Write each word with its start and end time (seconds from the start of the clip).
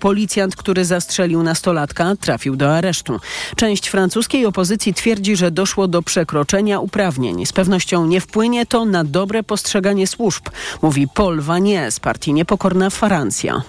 policjant, 0.00 0.56
który 0.56 0.84
zastrzelił 0.84 1.42
nastolatka, 1.42 2.16
trafił 2.20 2.56
do 2.56 2.76
aresztu. 2.76 3.20
Część 3.56 3.88
francuskiej 3.88 4.46
opozycji 4.46 4.94
twierdzi, 4.94 5.36
że 5.36 5.50
doszło 5.50 5.88
do 5.88 6.02
przekroczenia 6.02 6.80
uprawnień. 6.80 7.46
Z 7.46 7.52
pewnością 7.52 8.06
nie 8.06 8.20
wpłynie 8.20 8.66
to 8.66 8.84
na 8.84 9.04
dobre 9.04 9.42
postrzeganie 9.42 10.06
służb, 10.06 10.42
mówi 10.82 11.08
Paul 11.14 11.40
Vanier 11.40 11.92
z 11.92 12.00
partii 12.00 12.32
Niepokorna 12.32 12.90
Francja. 12.90 13.62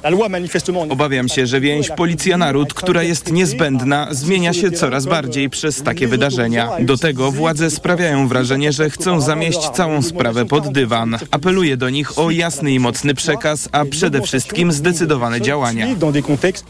Obawiam 0.89 1.29
się, 1.29 1.47
że 1.47 1.59
więź 1.59 1.89
policja-naród, 1.89 2.73
która 2.73 3.03
jest 3.03 3.31
niezbędna, 3.31 4.07
zmienia 4.11 4.53
się 4.53 4.71
coraz 4.71 5.05
bardziej 5.05 5.49
przez 5.49 5.83
takie 5.83 6.07
wydarzenia. 6.07 6.69
Do 6.79 6.97
tego 6.97 7.31
władze 7.31 7.71
sprawiają 7.71 8.27
wrażenie, 8.27 8.71
że 8.71 8.89
chcą 8.89 9.21
zamieść 9.21 9.69
całą 9.69 10.01
sprawę 10.01 10.45
pod 10.45 10.71
dywan. 10.71 11.17
Apeluję 11.31 11.77
do 11.77 11.89
nich 11.89 12.19
o 12.19 12.31
jasny 12.31 12.71
i 12.71 12.79
mocny 12.79 13.13
przekaz, 13.13 13.69
a 13.71 13.85
przede 13.85 14.21
wszystkim 14.21 14.71
zdecydowane 14.71 15.41
działania. 15.41 15.87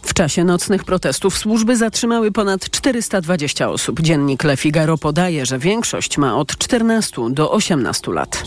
W 0.01 0.13
czasie 0.13 0.43
nocnych 0.43 0.83
protestów 0.83 1.37
służby 1.37 1.77
zatrzymały 1.77 2.31
ponad 2.31 2.69
420 2.69 3.69
osób. 3.69 4.01
Dziennik 4.01 4.43
Le 4.43 4.57
Figaro 4.57 4.97
podaje, 4.97 5.45
że 5.45 5.59
większość 5.59 6.17
ma 6.17 6.37
od 6.37 6.57
14 6.57 7.21
do 7.29 7.51
18 7.51 8.11
lat. 8.11 8.43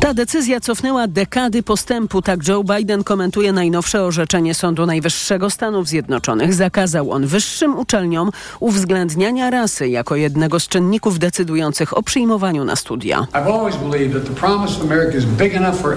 Ta 0.00 0.14
decyzja 0.14 0.60
cofnęła 0.60 1.06
dekady 1.06 1.62
postępu, 1.62 2.22
tak 2.22 2.48
Joe 2.48 2.64
Biden 2.64 3.04
komentuje 3.04 3.52
najnowsze 3.52 4.02
orzeczenie 4.02 4.54
Sądu 4.54 4.86
Najwyższego 4.86 5.50
Stanów 5.50 5.88
Zjednoczonych. 5.88 6.54
Zakazał 6.54 7.12
on 7.12 7.26
wyższym 7.26 7.78
uczelniom 7.78 8.30
uwzględniania 8.60 9.50
rasy 9.50 9.88
jako 9.88 10.16
jednego 10.16 10.60
z 10.60 10.68
czynników 10.68 11.18
decydujących 11.18 11.96
o 11.96 12.02
przyjmowaniu 12.02 12.64
na 12.64 12.76
studia. 12.76 13.26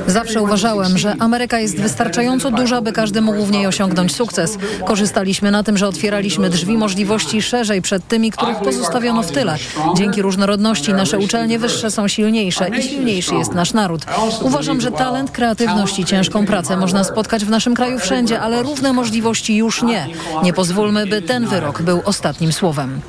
Zawsze 0.08 0.42
uważałem, 0.42 0.98
że 0.98 1.16
Ameryka 1.20 1.60
jest 1.60 1.80
wystarczająco 1.82 2.52
duża, 2.52 2.82
by 2.82 2.92
każdy 2.92 3.22
mógł 3.22 3.46
w 3.46 3.52
niej 3.52 3.68
osiągnąć 3.68 4.16
sukces. 4.20 4.58
Korzystaliśmy 4.86 5.52
na 5.52 5.64
tym, 5.64 5.78
że 5.78 5.88
otwieraliśmy 5.88 6.50
drzwi 6.50 6.78
możliwości 6.78 7.42
szerzej 7.42 7.82
przed 7.82 8.08
tymi, 8.08 8.32
których 8.32 8.58
pozostawiono 8.58 9.24
w 9.24 9.32
tyle. 9.32 9.56
Dzięki 9.98 10.22
różnorodności 10.22 10.94
nasze 10.94 11.20
uczelnie 11.20 11.60
wyższe 11.60 11.92
są 11.92 12.08
silniejsze 12.08 12.70
i 12.70 12.84
silniejszy 12.84 13.36
jest 13.36 13.54
nasz 13.54 13.74
naród. 13.74 14.06
Uważam, 14.42 14.82
że 14.82 14.92
talent, 14.92 15.32
kreatywność 15.32 16.00
i 16.00 16.06
ciężką 16.06 16.46
pracę 16.46 16.78
można 16.78 17.04
spotkać 17.04 17.46
w 17.46 17.50
naszym 17.50 17.76
kraju 17.76 18.00
wszędzie, 18.00 18.42
ale 18.42 18.64
równe 18.64 18.94
możliwości 18.94 19.56
już 19.56 19.84
nie. 19.84 20.08
Nie 20.44 20.54
pozwólmy, 20.54 21.08
by 21.08 21.22
ten 21.22 21.48
wyrok 21.48 21.82
był 21.82 22.02
ostatnim 22.06 22.52
słowem. 22.52 23.02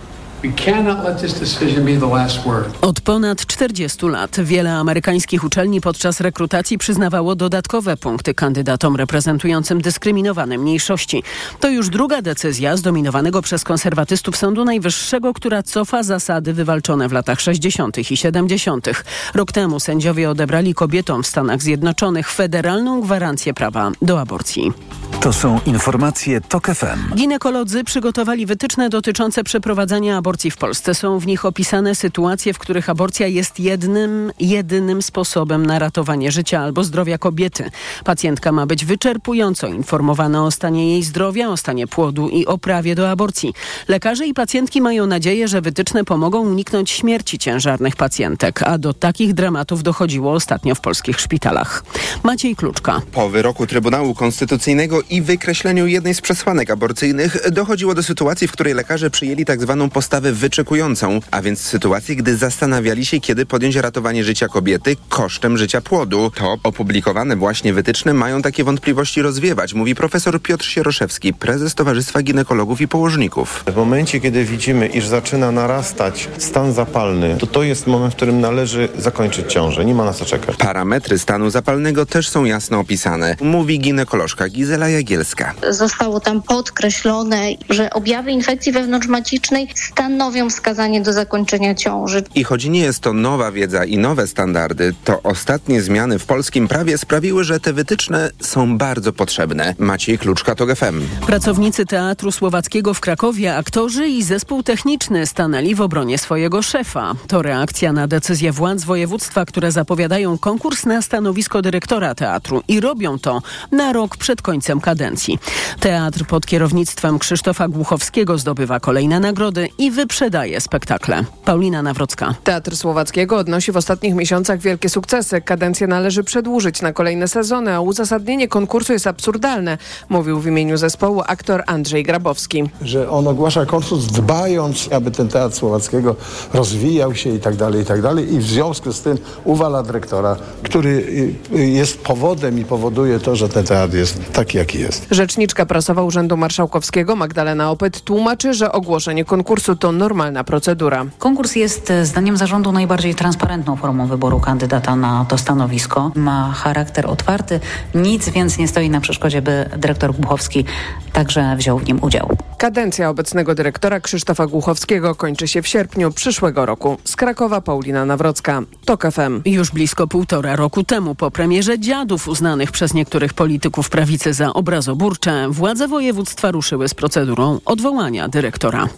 Od 2.80 3.00
ponad 3.00 3.46
40 3.46 4.06
lat 4.06 4.40
wiele 4.40 4.72
amerykańskich 4.72 5.44
uczelni 5.44 5.80
podczas 5.80 6.20
rekrutacji 6.20 6.78
przyznawało 6.78 7.34
dodatkowe 7.34 7.96
punkty 7.96 8.34
kandydatom 8.34 8.96
reprezentującym 8.96 9.80
dyskryminowane 9.80 10.58
mniejszości. 10.58 11.22
To 11.60 11.68
już 11.68 11.88
druga 11.88 12.22
decyzja 12.22 12.76
zdominowanego 12.76 13.42
przez 13.42 13.64
konserwatystów 13.64 14.36
Sądu 14.36 14.64
Najwyższego, 14.64 15.34
która 15.34 15.62
cofa 15.62 16.02
zasady 16.02 16.52
wywalczone 16.52 17.08
w 17.08 17.12
latach 17.12 17.40
60. 17.40 18.10
i 18.10 18.16
70. 18.16 18.88
Rok 19.34 19.52
temu 19.52 19.80
sędziowie 19.80 20.30
odebrali 20.30 20.74
kobietom 20.74 21.22
w 21.22 21.26
Stanach 21.26 21.62
Zjednoczonych 21.62 22.30
federalną 22.30 23.00
gwarancję 23.00 23.54
prawa 23.54 23.92
do 24.02 24.20
aborcji. 24.20 24.72
To 25.20 25.32
są 25.32 25.60
informacje 25.66 26.40
TOK 26.40 26.66
FM. 26.66 27.14
Ginekolodzy 27.14 27.84
przygotowali 27.84 28.46
wytyczne 28.46 28.88
dotyczące 28.88 29.44
przeprowadzania 29.44 30.16
aborcji 30.16 30.29
w 30.30 30.56
Polsce. 30.56 30.94
Są 30.94 31.18
w 31.18 31.26
nich 31.26 31.44
opisane 31.44 31.94
sytuacje, 31.94 32.54
w 32.54 32.58
których 32.58 32.90
aborcja 32.90 33.26
jest 33.26 33.60
jednym, 33.60 34.32
jedynym 34.40 35.02
sposobem 35.02 35.66
na 35.66 35.78
ratowanie 35.78 36.32
życia 36.32 36.60
albo 36.60 36.84
zdrowia 36.84 37.18
kobiety. 37.18 37.70
Pacjentka 38.04 38.52
ma 38.52 38.66
być 38.66 38.84
wyczerpująco 38.84 39.66
informowana 39.66 40.44
o 40.44 40.50
stanie 40.50 40.92
jej 40.92 41.02
zdrowia, 41.02 41.48
o 41.48 41.56
stanie 41.56 41.86
płodu 41.86 42.28
i 42.28 42.46
o 42.46 42.58
prawie 42.58 42.94
do 42.94 43.10
aborcji. 43.10 43.54
Lekarze 43.88 44.26
i 44.26 44.34
pacjentki 44.34 44.80
mają 44.80 45.06
nadzieję, 45.06 45.48
że 45.48 45.60
wytyczne 45.60 46.04
pomogą 46.04 46.40
uniknąć 46.40 46.90
śmierci 46.90 47.38
ciężarnych 47.38 47.96
pacjentek, 47.96 48.62
a 48.62 48.78
do 48.78 48.94
takich 48.94 49.34
dramatów 49.34 49.82
dochodziło 49.82 50.32
ostatnio 50.32 50.74
w 50.74 50.80
polskich 50.80 51.20
szpitalach. 51.20 51.84
Maciej 52.22 52.56
Kluczka. 52.56 53.02
Po 53.12 53.28
wyroku 53.28 53.66
Trybunału 53.66 54.14
Konstytucyjnego 54.14 55.02
i 55.10 55.22
wykreśleniu 55.22 55.86
jednej 55.86 56.14
z 56.14 56.20
przesłanek 56.20 56.70
aborcyjnych 56.70 57.50
dochodziło 57.50 57.94
do 57.94 58.02
sytuacji, 58.02 58.48
w 58.48 58.52
której 58.52 58.74
lekarze 58.74 59.10
przyjęli 59.10 59.44
tak 59.44 59.62
zwaną 59.62 59.90
postawę 59.90 60.19
wyczekującą, 60.20 61.20
a 61.30 61.42
więc 61.42 61.60
sytuacji, 61.60 62.16
gdy 62.16 62.36
zastanawiali 62.36 63.06
się, 63.06 63.20
kiedy 63.20 63.46
podjąć 63.46 63.76
ratowanie 63.76 64.24
życia 64.24 64.48
kobiety 64.48 64.96
kosztem 65.08 65.58
życia 65.58 65.80
płodu. 65.80 66.32
To 66.34 66.56
opublikowane 66.62 67.36
właśnie 67.36 67.72
wytyczne 67.72 68.14
mają 68.14 68.42
takie 68.42 68.64
wątpliwości 68.64 69.22
rozwiewać, 69.22 69.74
mówi 69.74 69.94
profesor 69.94 70.42
Piotr 70.42 70.64
Sieroszewski, 70.64 71.34
prezes 71.34 71.74
Towarzystwa 71.74 72.22
Ginekologów 72.22 72.80
i 72.80 72.88
Położników. 72.88 73.64
W 73.66 73.76
momencie, 73.76 74.20
kiedy 74.20 74.44
widzimy, 74.44 74.86
iż 74.86 75.06
zaczyna 75.06 75.52
narastać 75.52 76.28
stan 76.38 76.72
zapalny, 76.72 77.36
to 77.38 77.46
to 77.46 77.62
jest 77.62 77.86
moment, 77.86 78.12
w 78.12 78.16
którym 78.16 78.40
należy 78.40 78.88
zakończyć 78.98 79.52
ciążę. 79.52 79.84
Nie 79.84 79.94
ma 79.94 80.04
na 80.04 80.12
co 80.12 80.24
czekać. 80.24 80.56
Parametry 80.56 81.18
stanu 81.18 81.50
zapalnego 81.50 82.06
też 82.06 82.28
są 82.28 82.44
jasno 82.44 82.78
opisane, 82.78 83.36
mówi 83.40 83.78
ginekolożka 83.78 84.48
Gizela 84.48 84.88
Jagielska. 84.88 85.54
Zostało 85.70 86.20
tam 86.20 86.42
podkreślone, 86.42 87.40
że 87.70 87.90
objawy 87.90 88.30
infekcji 88.30 88.72
wewnątrzmacicznej 88.72 89.68
stanowią 90.10 90.50
wskazanie 90.50 91.00
do 91.00 91.12
zakończenia 91.12 91.74
ciąży. 91.74 92.22
I 92.34 92.44
choć 92.44 92.64
nie 92.64 92.80
jest 92.80 93.00
to 93.00 93.12
nowa 93.12 93.52
wiedza 93.52 93.84
i 93.84 93.98
nowe 93.98 94.26
standardy, 94.26 94.94
to 95.04 95.22
ostatnie 95.22 95.82
zmiany 95.82 96.18
w 96.18 96.26
polskim 96.26 96.68
prawie 96.68 96.98
sprawiły, 96.98 97.44
że 97.44 97.60
te 97.60 97.72
wytyczne 97.72 98.30
są 98.40 98.78
bardzo 98.78 99.12
potrzebne. 99.12 99.74
Maciej 99.78 100.18
Kluczka, 100.18 100.54
to 100.54 100.76
FM. 100.76 101.02
Pracownicy 101.26 101.86
Teatru 101.86 102.32
Słowackiego 102.32 102.94
w 102.94 103.00
Krakowie, 103.00 103.56
aktorzy 103.56 104.08
i 104.08 104.22
zespół 104.22 104.62
techniczny 104.62 105.26
stanęli 105.26 105.74
w 105.74 105.80
obronie 105.80 106.18
swojego 106.18 106.62
szefa. 106.62 107.14
To 107.28 107.42
reakcja 107.42 107.92
na 107.92 108.06
decyzję 108.06 108.52
władz 108.52 108.84
województwa, 108.84 109.44
które 109.44 109.72
zapowiadają 109.72 110.38
konkurs 110.38 110.86
na 110.86 111.02
stanowisko 111.02 111.62
dyrektora 111.62 112.14
teatru 112.14 112.62
i 112.68 112.80
robią 112.80 113.18
to 113.18 113.42
na 113.72 113.92
rok 113.92 114.16
przed 114.16 114.42
końcem 114.42 114.80
kadencji. 114.80 115.38
Teatr 115.80 116.24
pod 116.24 116.46
kierownictwem 116.46 117.18
Krzysztofa 117.18 117.68
Głuchowskiego 117.68 118.38
zdobywa 118.38 118.80
kolejne 118.80 119.20
nagrody 119.20 119.68
i 119.78 119.90
wyprzedaje 120.00 120.60
spektakle. 120.60 121.24
Paulina 121.44 121.82
Nawrocka. 121.82 122.34
Teatr 122.44 122.76
Słowackiego 122.76 123.36
odnosi 123.36 123.72
w 123.72 123.76
ostatnich 123.76 124.14
miesiącach 124.14 124.60
wielkie 124.60 124.88
sukcesy. 124.88 125.40
Kadencję 125.40 125.86
należy 125.86 126.24
przedłużyć 126.24 126.82
na 126.82 126.92
kolejne 126.92 127.28
sezony, 127.28 127.74
a 127.74 127.80
uzasadnienie 127.80 128.48
konkursu 128.48 128.92
jest 128.92 129.06
absurdalne, 129.06 129.78
mówił 130.08 130.40
w 130.40 130.46
imieniu 130.46 130.76
zespołu 130.76 131.22
aktor 131.26 131.62
Andrzej 131.66 132.02
Grabowski. 132.02 132.70
Że 132.82 133.10
on 133.10 133.28
ogłasza 133.28 133.66
konkurs 133.66 134.04
dbając, 134.04 134.88
aby 134.92 135.10
ten 135.10 135.28
Teatr 135.28 135.56
Słowackiego 135.56 136.16
rozwijał 136.54 137.14
się 137.14 137.30
i 137.30 137.38
tak 137.38 137.56
dalej, 137.56 137.82
i 137.82 137.84
tak 137.84 138.02
dalej. 138.02 138.34
I 138.34 138.38
w 138.38 138.46
związku 138.46 138.92
z 138.92 139.00
tym 139.00 139.18
uwala 139.44 139.82
dyrektora, 139.82 140.36
który 140.62 141.06
jest 141.52 142.02
powodem 142.02 142.58
i 142.58 142.64
powoduje 142.64 143.18
to, 143.18 143.36
że 143.36 143.48
ten 143.48 143.64
teatr 143.64 143.94
jest 143.94 144.32
taki, 144.32 144.58
jaki 144.58 144.80
jest. 144.80 145.06
Rzeczniczka 145.10 145.66
prasowa 145.66 146.02
Urzędu 146.02 146.36
Marszałkowskiego 146.36 147.16
Magdalena 147.16 147.70
Opyt 147.70 148.00
tłumaczy, 148.00 148.54
że 148.54 148.72
ogłoszenie 148.72 149.24
konkursu 149.24 149.76
to 149.76 149.89
normalna 149.92 150.44
procedura. 150.44 151.06
Konkurs 151.18 151.56
jest 151.56 151.92
zdaniem 152.02 152.36
zarządu 152.36 152.72
najbardziej 152.72 153.14
transparentną 153.14 153.76
formą 153.76 154.06
wyboru 154.06 154.40
kandydata 154.40 154.96
na 154.96 155.24
to 155.28 155.38
stanowisko. 155.38 156.12
Ma 156.14 156.52
charakter 156.52 157.06
otwarty, 157.06 157.60
nic 157.94 158.28
więc 158.28 158.58
nie 158.58 158.68
stoi 158.68 158.90
na 158.90 159.00
przeszkodzie, 159.00 159.42
by 159.42 159.70
dyrektor 159.76 160.14
Głuchowski 160.14 160.64
także 161.12 161.56
wziął 161.56 161.78
w 161.78 161.84
nim 161.84 161.98
udział. 162.02 162.36
Kadencja 162.58 163.10
obecnego 163.10 163.54
dyrektora 163.54 164.00
Krzysztofa 164.00 164.46
Głuchowskiego 164.46 165.14
kończy 165.14 165.48
się 165.48 165.62
w 165.62 165.68
sierpniu 165.68 166.12
przyszłego 166.12 166.66
roku. 166.66 166.98
Z 167.04 167.16
Krakowa 167.16 167.60
Paulina 167.60 168.04
Nawrocka, 168.04 168.62
TOK 168.84 169.02
FM. 169.12 169.42
Już 169.44 169.70
blisko 169.70 170.06
półtora 170.06 170.56
roku 170.56 170.84
temu 170.84 171.14
po 171.14 171.30
premierze 171.30 171.78
dziadów 171.78 172.28
uznanych 172.28 172.72
przez 172.72 172.94
niektórych 172.94 173.34
polityków 173.34 173.90
prawicy 173.90 174.32
za 174.32 174.52
obrazoburcze, 174.52 175.48
władze 175.48 175.88
województwa 175.88 176.50
ruszyły 176.50 176.88
z 176.88 176.94
procedurą 176.94 177.58
odwołania 177.64 178.28
dyrektora. 178.28 178.88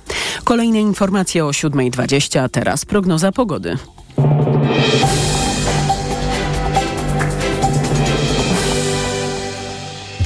Kolejne 0.72 0.88
informacje 0.88 1.44
o 1.44 1.52
7.20, 1.52 2.40
a 2.40 2.48
teraz 2.48 2.84
prognoza 2.84 3.32
pogody. 3.32 3.76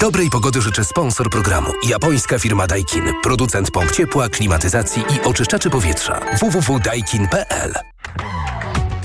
Dobrej 0.00 0.30
pogody 0.30 0.60
życzę 0.60 0.84
sponsor 0.84 1.30
programu. 1.30 1.70
Japońska 1.88 2.38
firma 2.38 2.66
Daikin. 2.66 3.04
Producent 3.22 3.70
pomp 3.70 3.90
ciepła, 3.90 4.28
klimatyzacji 4.28 5.02
i 5.02 5.28
oczyszczaczy 5.28 5.70
powietrza. 5.70 6.20
www.daikin.pl 6.40 7.72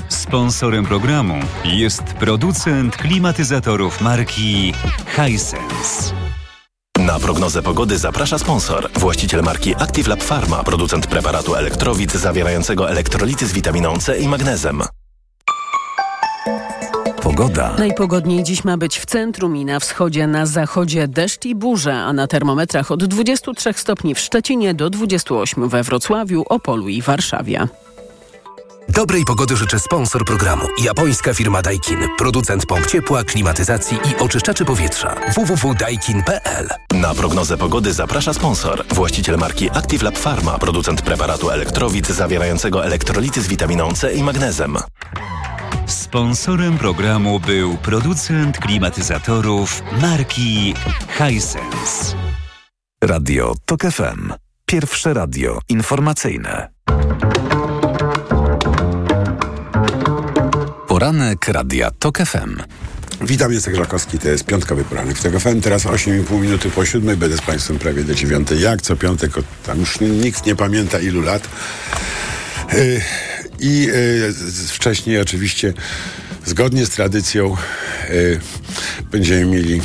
Sponsorem 0.09 0.85
programu 0.85 1.39
jest 1.65 2.03
producent 2.03 2.97
klimatyzatorów 2.97 4.01
marki 4.01 4.73
Hisense. 5.15 6.20
Na 7.05 7.19
prognozę 7.19 7.61
pogody 7.61 7.97
zaprasza 7.97 8.37
sponsor. 8.37 8.89
Właściciel 8.93 9.43
marki 9.43 9.75
Active 9.75 10.07
Lab 10.07 10.23
Pharma, 10.23 10.63
producent 10.63 11.07
preparatu 11.07 11.55
elektrowid 11.55 12.11
zawierającego 12.11 12.89
elektrolity 12.89 13.47
z 13.47 13.53
witaminą 13.53 13.97
C 13.97 14.19
i 14.19 14.27
magnezem. 14.27 14.81
Pogoda. 17.21 17.75
Najpogodniej 17.77 18.43
dziś 18.43 18.63
ma 18.63 18.77
być 18.77 18.99
w 18.99 19.05
centrum 19.05 19.57
i 19.57 19.65
na 19.65 19.79
wschodzie, 19.79 20.27
na 20.27 20.45
zachodzie 20.45 21.07
deszcz 21.07 21.45
i 21.45 21.55
burze, 21.55 21.95
a 21.95 22.13
na 22.13 22.27
termometrach 22.27 22.91
od 22.91 23.03
23 23.03 23.73
stopni 23.73 24.15
w 24.15 24.19
Szczecinie 24.19 24.73
do 24.73 24.89
28 24.89 25.69
we 25.69 25.83
Wrocławiu, 25.83 26.43
Opolu 26.49 26.87
i 26.87 27.01
Warszawie. 27.01 27.67
Dobrej 28.93 29.25
pogody 29.25 29.57
życzę 29.57 29.79
sponsor 29.79 30.25
programu. 30.25 30.65
Japońska 30.83 31.33
firma 31.33 31.61
Daikin. 31.61 31.99
Producent 32.17 32.65
pomp 32.65 32.85
ciepła, 32.85 33.23
klimatyzacji 33.23 33.97
i 33.97 34.23
oczyszczaczy 34.23 34.65
powietrza. 34.65 35.15
www.daikin.pl 35.35 36.69
Na 36.93 37.13
prognozę 37.13 37.57
pogody 37.57 37.93
zaprasza 37.93 38.33
sponsor. 38.33 38.85
Właściciel 38.93 39.37
marki 39.37 39.69
Active 39.69 40.01
Lab 40.03 40.17
Pharma. 40.19 40.57
Producent 40.57 41.01
preparatu 41.01 41.49
elektrowid 41.49 42.07
zawierającego 42.07 42.85
elektrolity 42.85 43.41
z 43.41 43.47
witaminą 43.47 43.93
C 43.93 44.13
i 44.13 44.23
magnezem. 44.23 44.77
Sponsorem 45.85 46.77
programu 46.77 47.39
był 47.39 47.77
producent 47.77 48.57
klimatyzatorów 48.57 49.83
marki 50.01 50.73
Hisense. 51.17 52.15
Radio 53.03 53.53
TOK 53.65 53.81
FM. 53.81 54.33
Pierwsze 54.65 55.13
radio 55.13 55.59
informacyjne. 55.69 56.69
Poranek 61.01 61.47
Radia 61.47 61.91
TOK 61.91 62.17
FM. 62.17 62.57
Witam, 63.21 63.53
jestem 63.53 63.73
Grzakowski, 63.73 64.19
to 64.19 64.29
jest 64.29 64.45
piątkowy 64.45 64.83
poranek 64.83 65.17
w 65.17 65.23
tego 65.23 65.39
FM. 65.39 65.61
Teraz 65.61 65.85
8,5 65.85 66.41
minuty 66.41 66.69
po 66.69 66.85
siódmej, 66.85 67.17
będę 67.17 67.37
z 67.37 67.41
Państwem 67.41 67.79
prawie 67.79 68.03
do 68.03 68.15
dziewiątej. 68.15 68.61
Jak 68.61 68.81
co 68.81 68.95
piątek, 68.95 69.31
tam 69.65 69.79
już 69.79 69.99
nikt 69.99 70.45
nie 70.45 70.55
pamięta 70.55 70.99
ilu 70.99 71.21
lat. 71.21 71.49
Yy, 72.73 73.01
I 73.59 73.81
yy, 73.81 74.33
wcześniej 74.67 75.19
oczywiście 75.19 75.73
zgodnie 76.45 76.85
z 76.85 76.89
tradycją 76.89 77.57
yy, 78.09 78.39
będziemy 79.11 79.45
mieli 79.45 79.81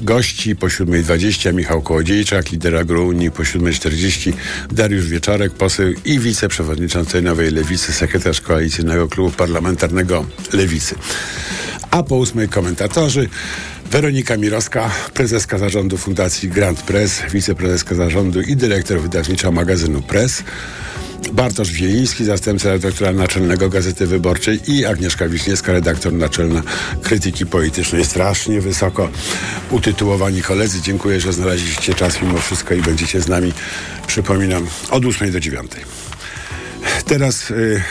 gości 0.00 0.56
po 0.56 0.66
7.20 0.66 1.54
Michał 1.54 1.82
Kołodziejczak, 1.82 2.50
lider 2.50 2.76
Agrounii 2.76 3.30
po 3.30 3.42
7.40 3.42 4.32
Dariusz 4.72 5.06
Wieczorek, 5.06 5.52
poseł 5.54 5.92
i 6.04 6.18
wiceprzewodniczący 6.18 7.22
Nowej 7.22 7.50
Lewicy, 7.50 7.92
sekretarz 7.92 8.40
Koalicyjnego 8.40 9.08
Klubu 9.08 9.30
Parlamentarnego 9.30 10.26
Lewicy. 10.52 10.94
A 11.90 12.02
po 12.02 12.16
ósmej 12.16 12.48
komentatorzy 12.48 13.28
Weronika 13.90 14.36
Mirowska, 14.36 14.90
prezeska 15.14 15.58
zarządu 15.58 15.96
Fundacji 15.96 16.48
Grand 16.48 16.82
Press, 16.82 17.22
wiceprezeska 17.32 17.94
zarządu 17.94 18.40
i 18.40 18.56
dyrektor 18.56 19.00
wydawnicza 19.00 19.50
magazynu 19.50 20.02
Press. 20.02 20.42
Bartosz 21.32 21.72
Wieliński, 21.72 22.24
zastępca 22.24 22.68
redaktora 22.68 23.12
naczelnego 23.12 23.68
Gazety 23.68 24.06
Wyborczej 24.06 24.60
i 24.66 24.86
Agnieszka 24.86 25.28
Wiśniewska, 25.28 25.72
redaktor 25.72 26.12
naczelna 26.12 26.62
Krytyki 27.02 27.46
Politycznej. 27.46 28.04
Strasznie 28.04 28.60
wysoko 28.60 29.08
utytułowani 29.70 30.42
koledzy. 30.42 30.80
Dziękuję, 30.82 31.20
że 31.20 31.32
znaleźliście 31.32 31.94
czas 31.94 32.22
mimo 32.22 32.38
wszystko 32.38 32.74
i 32.74 32.82
będziecie 32.82 33.20
z 33.20 33.28
nami, 33.28 33.52
przypominam, 34.06 34.66
od 34.90 35.04
8 35.04 35.32
do 35.32 35.40
9. 35.40 35.70
Teraz 37.06 37.50
y, 37.50 37.82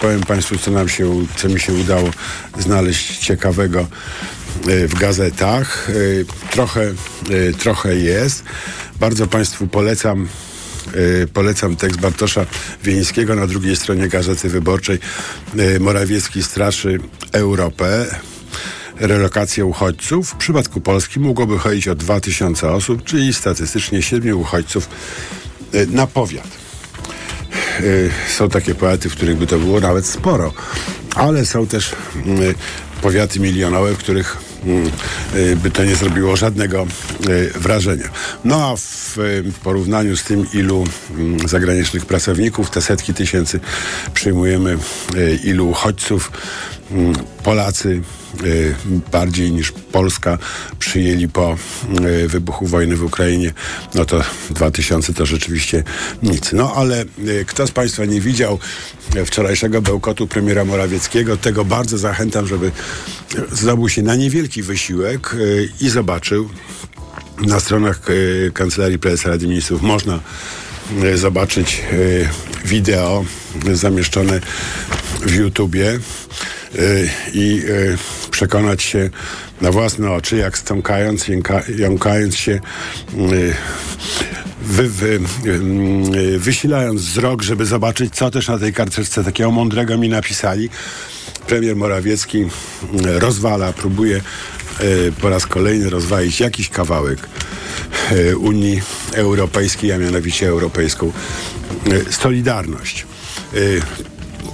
powiem 0.00 0.20
Państwu, 0.20 0.58
co 0.58 0.70
nam 0.70 0.88
się, 0.88 1.26
co 1.36 1.48
mi 1.48 1.60
się 1.60 1.72
udało 1.72 2.10
znaleźć 2.58 3.18
ciekawego 3.18 3.86
y, 4.68 4.88
w 4.88 4.94
gazetach. 4.94 5.90
Y, 5.90 6.26
trochę, 6.50 6.94
y, 7.30 7.54
trochę 7.58 7.96
jest. 7.96 8.44
Bardzo 9.00 9.26
Państwu 9.26 9.66
polecam 9.66 10.28
polecam 11.32 11.76
tekst 11.76 12.00
Bartosza 12.00 12.46
Wieńskiego 12.84 13.34
na 13.34 13.46
drugiej 13.46 13.76
stronie 13.76 14.08
Gazety 14.08 14.48
Wyborczej. 14.48 14.98
Morawiecki 15.80 16.42
straszy 16.42 16.98
Europę. 17.32 18.06
Relokację 19.00 19.64
uchodźców. 19.64 20.30
W 20.30 20.36
przypadku 20.36 20.80
Polski 20.80 21.20
mogłoby 21.20 21.58
chodzić 21.58 21.88
o 21.88 21.94
2000 21.94 22.70
osób, 22.70 23.04
czyli 23.04 23.34
statystycznie 23.34 24.02
7 24.02 24.38
uchodźców 24.40 24.88
na 25.88 26.06
powiat. 26.06 26.48
Są 28.36 28.48
takie 28.48 28.74
powiaty, 28.74 29.08
w 29.08 29.12
których 29.12 29.36
by 29.36 29.46
to 29.46 29.58
było 29.58 29.80
nawet 29.80 30.06
sporo, 30.06 30.52
ale 31.14 31.46
są 31.46 31.66
też 31.66 31.92
powiaty 33.02 33.40
milionowe, 33.40 33.94
w 33.94 33.98
których 33.98 34.36
by 35.56 35.70
to 35.70 35.84
nie 35.84 35.96
zrobiło 35.96 36.36
żadnego 36.36 36.86
wrażenia. 37.54 38.08
No 38.44 38.70
a 38.70 38.76
w 38.76 39.18
porównaniu 39.62 40.16
z 40.16 40.24
tym, 40.24 40.46
ilu 40.54 40.84
zagranicznych 41.46 42.06
pracowników, 42.06 42.70
te 42.70 42.82
setki 42.82 43.14
tysięcy 43.14 43.60
przyjmujemy, 44.14 44.78
ilu 45.44 45.68
uchodźców, 45.68 46.32
Polacy 47.42 48.02
bardziej 49.12 49.52
niż 49.52 49.72
Polska 49.72 50.38
przyjęli 50.78 51.28
po 51.28 51.56
wybuchu 52.26 52.66
wojny 52.66 52.96
w 52.96 53.04
Ukrainie, 53.04 53.52
no 53.94 54.04
to 54.04 54.22
2000 54.50 55.14
to 55.14 55.26
rzeczywiście 55.26 55.84
nic. 56.22 56.52
No 56.52 56.72
ale 56.76 57.04
kto 57.46 57.66
z 57.66 57.70
Państwa 57.70 58.04
nie 58.04 58.20
widział 58.20 58.58
wczorajszego 59.26 59.82
bełkotu 59.82 60.26
premiera 60.26 60.64
Morawieckiego, 60.64 61.36
tego 61.36 61.64
bardzo 61.64 61.98
zachęcam, 61.98 62.46
żeby 62.46 62.70
zdobył 63.52 63.88
się 63.88 64.02
na 64.02 64.16
niewielki 64.16 64.62
wysiłek 64.62 65.36
i 65.80 65.88
zobaczył 65.88 66.48
na 67.40 67.60
stronach 67.60 68.00
Kancelarii 68.54 68.98
Prezesa 68.98 69.28
Rady 69.28 69.46
Ministrów. 69.46 69.82
Można 69.82 70.20
zobaczyć 71.14 71.82
wideo 72.64 73.24
zamieszczone 73.72 74.40
w 75.20 75.34
YouTubie 75.34 75.98
i 77.32 77.62
przekonać 78.30 78.82
się 78.82 79.10
na 79.60 79.72
własne 79.72 80.10
oczy, 80.10 80.36
jak 80.36 80.58
stąkając, 80.58 81.26
jąkając 81.76 82.36
się, 82.36 82.60
wy, 84.62 84.88
wy, 84.88 85.20
wysilając 86.38 87.02
wzrok, 87.02 87.42
żeby 87.42 87.66
zobaczyć, 87.66 88.14
co 88.14 88.30
też 88.30 88.48
na 88.48 88.58
tej 88.58 88.72
karteczce 88.72 89.24
takiego 89.24 89.50
mądrego 89.50 89.98
mi 89.98 90.08
napisali. 90.08 90.68
Premier 91.46 91.76
Morawiecki 91.76 92.46
rozwala, 93.04 93.72
próbuje 93.72 94.20
po 95.20 95.28
raz 95.28 95.46
kolejny 95.46 95.90
rozwalić 95.90 96.40
jakiś 96.40 96.68
kawałek 96.68 97.18
Unii 98.38 98.80
Europejskiej, 99.12 99.92
a 99.92 99.98
mianowicie 99.98 100.48
Europejską 100.48 101.12
Solidarność. 102.10 103.06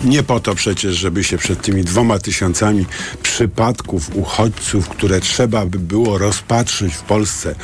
Nie 0.04 0.22
po 0.22 0.40
to 0.40 0.54
przecież, 0.54 0.96
żeby 0.96 1.24
się 1.24 1.38
przed 1.38 1.62
tymi 1.62 1.84
dwoma 1.84 2.18
tysiącami 2.18 2.86
przypadków 3.22 4.16
uchodźców, 4.16 4.88
które 4.88 5.20
trzeba 5.20 5.66
by 5.66 5.78
było 5.78 6.18
rozpatrzyć 6.18 6.94
w 6.94 7.02
Polsce, 7.02 7.54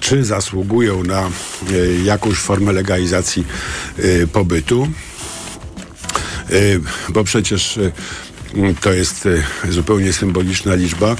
czy 0.00 0.24
zasługują 0.24 1.04
na 1.04 1.20
e, 1.20 1.30
jakąś 2.04 2.36
formę 2.36 2.72
legalizacji 2.72 3.44
e, 3.98 4.26
pobytu, 4.26 4.88
e, 6.50 6.52
bo 7.08 7.24
przecież 7.24 7.78
to 8.80 8.92
jest 8.92 9.28
zupełnie 9.68 10.12
symboliczna 10.12 10.74
liczba, 10.74 11.16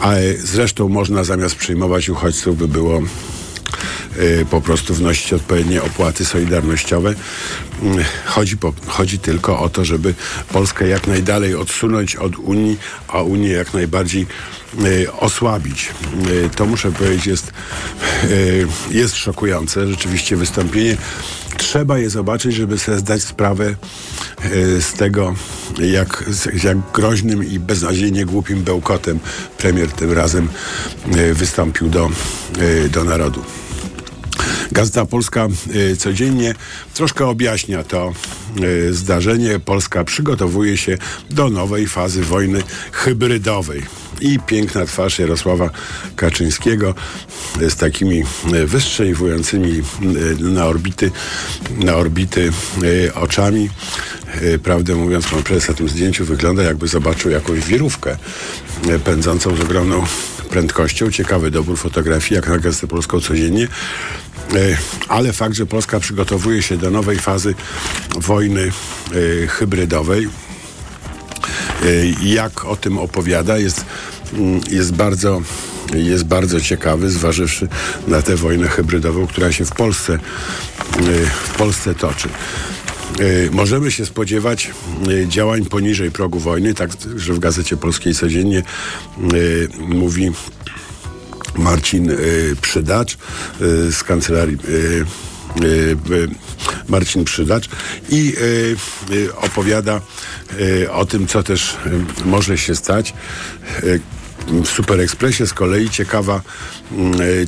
a 0.00 0.10
zresztą 0.38 0.88
można 0.88 1.24
zamiast 1.24 1.54
przyjmować 1.54 2.08
uchodźców 2.08 2.58
by 2.58 2.68
było 2.68 3.02
po 4.50 4.60
prostu 4.60 4.94
wnosić 4.94 5.32
odpowiednie 5.32 5.82
opłaty 5.82 6.24
solidarnościowe. 6.24 7.14
Chodzi, 8.24 8.56
po, 8.56 8.72
chodzi 8.86 9.18
tylko 9.18 9.58
o 9.58 9.68
to, 9.68 9.84
żeby 9.84 10.14
Polskę 10.52 10.88
jak 10.88 11.06
najdalej 11.06 11.54
odsunąć 11.54 12.16
od 12.16 12.36
Unii, 12.36 12.78
a 13.08 13.22
Unię 13.22 13.48
jak 13.48 13.74
najbardziej 13.74 14.22
y, 14.22 14.26
osłabić. 15.18 15.90
Y, 16.28 16.50
to 16.56 16.66
muszę 16.66 16.92
powiedzieć 16.92 17.26
jest, 17.26 17.52
y, 18.24 18.66
jest 18.90 19.16
szokujące. 19.16 19.86
Rzeczywiście 19.86 20.36
wystąpienie. 20.36 20.96
Trzeba 21.56 21.98
je 21.98 22.10
zobaczyć, 22.10 22.54
żeby 22.54 22.78
sobie 22.78 22.98
zdać 22.98 23.22
sprawę 23.22 23.74
z 24.80 24.92
tego, 24.92 25.34
jak, 25.78 26.24
jak 26.64 26.78
groźnym 26.94 27.44
i 27.44 27.58
beznadziejnie 27.58 28.26
głupim 28.26 28.62
bełkotem 28.62 29.18
premier 29.58 29.92
tym 29.92 30.12
razem 30.12 30.48
wystąpił 31.34 31.88
do, 31.88 32.10
do 32.90 33.04
narodu. 33.04 33.44
Gazeta 34.72 35.06
Polska 35.06 35.48
y, 35.74 35.96
codziennie 35.96 36.54
troszkę 36.94 37.26
objaśnia 37.26 37.84
to 37.84 38.12
y, 38.62 38.94
zdarzenie. 38.94 39.58
Polska 39.58 40.04
przygotowuje 40.04 40.76
się 40.76 40.98
do 41.30 41.50
nowej 41.50 41.86
fazy 41.86 42.22
wojny 42.22 42.62
hybrydowej. 42.92 43.82
I 44.20 44.38
piękna 44.46 44.86
twarz 44.86 45.18
Jarosława 45.18 45.70
Kaczyńskiego 46.16 46.94
z 47.68 47.76
takimi 47.76 48.24
y, 48.54 48.66
wystrzeliwującymi 48.66 49.82
na 50.38 50.66
orbity, 50.66 51.10
na 51.78 51.94
orbity 51.94 52.52
oczami. 53.14 53.70
Prawdę 54.62 54.94
mówiąc, 54.94 55.26
pan 55.26 55.42
prezes 55.42 55.68
na 55.68 55.74
tym 55.74 55.88
zdjęciu 55.88 56.24
wygląda 56.24 56.62
jakby 56.62 56.88
zobaczył 56.88 57.30
jakąś 57.30 57.60
wirówkę 57.60 58.16
pędzącą 59.04 59.56
z 59.56 59.60
ogromną 59.60 60.04
prędkością. 60.46 61.10
Ciekawy 61.10 61.50
dobór 61.50 61.78
fotografii, 61.78 62.34
jak 62.34 62.48
na 62.48 62.58
Gazetę 62.58 62.86
Polską 62.86 63.20
codziennie. 63.20 63.68
Ale 65.08 65.32
fakt, 65.32 65.54
że 65.54 65.66
Polska 65.66 66.00
przygotowuje 66.00 66.62
się 66.62 66.76
do 66.76 66.90
nowej 66.90 67.18
fazy 67.18 67.54
wojny 68.16 68.70
hybrydowej, 69.48 70.28
jak 72.22 72.64
o 72.64 72.76
tym 72.76 72.98
opowiada, 72.98 73.58
jest, 73.58 73.84
mm, 74.32 74.60
jest 74.70 74.94
bardzo 74.94 75.42
jest 75.94 76.24
bardzo 76.24 76.60
ciekawy, 76.60 77.10
zważywszy 77.10 77.68
na 78.08 78.22
tę 78.22 78.36
wojnę 78.36 78.68
hybrydową, 78.68 79.26
która 79.26 79.52
się 79.52 79.64
w 79.64 79.72
Polsce, 79.72 80.18
w 81.44 81.56
Polsce 81.56 81.94
toczy. 81.94 82.28
Możemy 83.50 83.90
się 83.90 84.06
spodziewać 84.06 84.70
działań 85.28 85.64
poniżej 85.64 86.10
progu 86.10 86.38
wojny, 86.38 86.74
tak 86.74 86.90
że 87.16 87.32
w 87.32 87.38
Gazecie 87.38 87.76
Polskiej 87.76 88.14
codziennie 88.14 88.62
mówi 89.78 90.32
Marcin 91.58 92.16
Przydacz 92.62 93.18
z 93.90 94.04
kancelarii 94.04 94.58
Marcin 96.88 97.24
Przydacz 97.24 97.68
i 98.10 98.34
opowiada 99.36 100.00
o 100.92 101.04
tym, 101.06 101.26
co 101.26 101.42
też 101.42 101.76
może 102.24 102.58
się 102.58 102.74
stać. 102.74 103.14
W 104.48 104.68
Super 104.68 105.00
Expressie 105.00 105.46
z 105.46 105.54
kolei 105.54 105.90
ciekawa, 105.90 106.42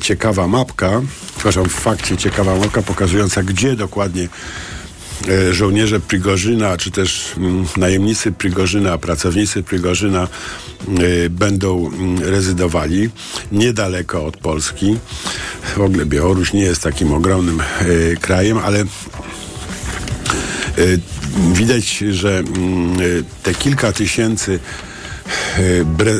ciekawa 0.01 0.47
mapka, 0.47 1.01
przepraszam, 1.33 1.69
w 1.69 1.73
fakcie 1.73 2.17
ciekawa 2.17 2.55
mapka 2.55 2.81
pokazująca, 2.81 3.43
gdzie 3.43 3.75
dokładnie 3.75 4.27
żołnierze 5.51 5.99
Prigorzyna, 5.99 6.77
czy 6.77 6.91
też 6.91 7.35
najemnicy 7.77 8.31
Prigorzyna, 8.31 8.97
pracownicy 8.97 9.63
Prigorzyna 9.63 10.27
będą 11.29 11.91
rezydowali 12.21 13.09
niedaleko 13.51 14.25
od 14.25 14.37
Polski. 14.37 14.97
W 15.75 15.81
ogóle 15.81 16.05
Białoruś 16.05 16.53
nie 16.53 16.61
jest 16.61 16.83
takim 16.83 17.13
ogromnym 17.13 17.61
krajem, 18.21 18.57
ale 18.57 18.85
widać, 21.53 21.97
że 21.97 22.43
te 23.43 23.53
kilka 23.53 23.91
tysięcy 23.91 24.59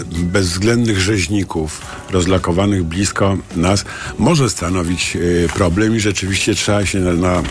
bezwzględnych 0.10 1.00
rzeźników 1.00 1.82
rozlokowanych 2.10 2.84
blisko 2.84 3.38
nas 3.56 3.86
może 4.18 4.50
stanowić 4.50 5.18
problem 5.54 5.96
i 5.96 6.00
rzeczywiście 6.00 6.56
trzeba 6.56 6.86
się 6.86 7.00
na, 7.00 7.14
na, 7.14 7.42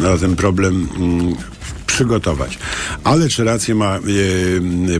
na 0.00 0.18
ten 0.18 0.36
problem 0.36 0.88
przygotować. 1.86 2.58
Ale 3.04 3.28
czy 3.28 3.44
rację 3.44 3.74
ma 3.74 3.98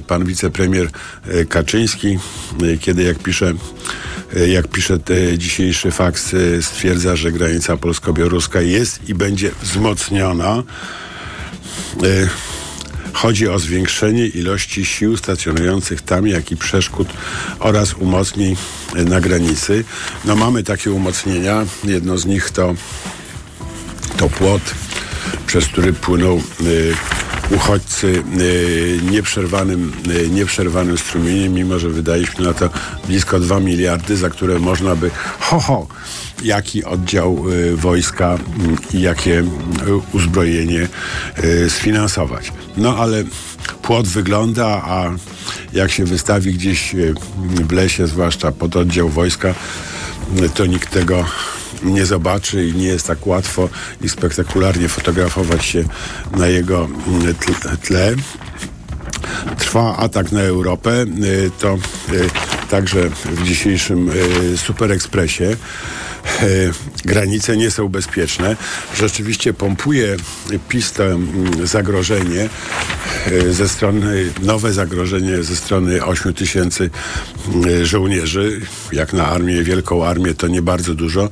pan 0.07 0.25
wicepremier 0.25 0.89
Kaczyński, 1.49 2.19
kiedy 2.81 3.03
jak 3.03 3.19
pisze 3.19 3.55
jak 4.49 4.69
pisze 4.69 4.99
dzisiejszy 5.39 5.91
faks, 5.91 6.35
stwierdza, 6.61 7.17
że 7.17 7.33
granica 7.33 7.77
polsko-białoruska 7.77 8.61
jest 8.61 9.09
i 9.09 9.15
będzie 9.15 9.51
wzmocniona. 9.63 10.63
Chodzi 13.13 13.49
o 13.49 13.59
zwiększenie 13.59 14.27
ilości 14.27 14.85
sił 14.85 15.17
stacjonujących 15.17 16.03
tam, 16.03 16.27
jak 16.27 16.53
i 16.53 16.57
przeszkód 16.57 17.09
oraz 17.59 17.95
umocnień 17.95 18.57
na 18.95 19.21
granicy. 19.21 19.85
No 20.25 20.37
mamy 20.37 20.63
takie 20.63 20.91
umocnienia. 20.91 21.67
Jedno 21.85 22.19
z 22.19 22.27
nich 22.27 22.51
to, 22.51 22.75
to 24.17 24.29
płot, 24.29 24.63
przez 25.47 25.67
który 25.67 25.93
płyną 25.93 26.43
y, 26.61 26.95
uchodźcy 27.51 28.23
y, 28.41 29.01
nieprzerwanym, 29.11 29.93
y, 30.11 30.29
nieprzerwanym 30.29 30.99
strumieniem, 30.99 31.53
mimo 31.53 31.79
że 31.79 31.89
wydaliśmy 31.89 32.45
na 32.45 32.53
to 32.55 32.71
blisko 33.07 33.41
2 33.41 33.61
miliardy, 33.61 34.17
za 34.17 34.31
które 34.31 34.59
można 34.59 34.97
by 34.97 35.11
ho, 35.41 35.61
ho 35.61 35.87
jaki 36.45 36.85
oddział 36.85 37.45
y, 37.51 37.77
wojska 37.77 38.35
y, 38.93 38.97
i 38.97 39.01
jakie 39.01 39.41
y, 39.41 39.47
uzbrojenie 40.13 40.89
sfinansować. 41.69 42.53
No 42.77 42.97
ale 42.97 43.25
płot 43.83 44.09
wygląda, 44.09 44.67
a 44.67 45.11
jak 45.73 45.91
się 45.91 46.05
wystawi 46.05 46.55
gdzieś 46.55 46.95
w 47.69 47.73
lesie, 47.73 48.07
zwłaszcza 48.07 48.53
pod 48.53 48.77
oddział 48.77 49.09
wojska, 49.09 49.55
to 50.55 50.67
nikt 50.67 50.91
tego 50.91 51.25
nie 51.85 52.07
zobaczy 52.07 52.67
i 52.67 52.75
nie 52.75 52.87
jest 52.87 53.07
tak 53.07 53.27
łatwo 53.27 53.69
i 54.01 54.09
spektakularnie 54.09 54.89
fotografować 54.89 55.65
się 55.65 55.85
na 56.37 56.47
jego 56.47 56.89
tle. 57.83 58.15
Trwa 59.59 59.97
atak 59.97 60.33
na 60.33 60.41
Europę. 60.41 61.05
To 61.59 61.79
także 62.71 63.11
w 63.11 63.43
dzisiejszym 63.43 64.11
Super 64.57 64.93
Expressie. 64.93 65.45
Granice 67.05 67.57
nie 67.57 67.71
są 67.71 67.89
bezpieczne. 67.89 68.57
Rzeczywiście 68.97 69.55
pompuje 69.55 70.17
PiS 70.69 70.93
to 70.93 71.05
zagrożenie 71.65 72.49
ze 73.51 73.69
strony, 73.69 74.33
nowe 74.43 74.73
zagrożenie 74.73 75.43
ze 75.43 75.57
strony 75.57 76.05
8 76.05 76.35
tysięcy 76.35 76.91
żołnierzy. 77.83 78.61
Jak 78.93 79.13
na 79.13 79.27
armię, 79.27 79.63
wielką 79.63 80.05
armię 80.05 80.35
to 80.35 80.49
nie 80.49 80.63
bardzo 80.63 80.95
dużo. 80.95 81.31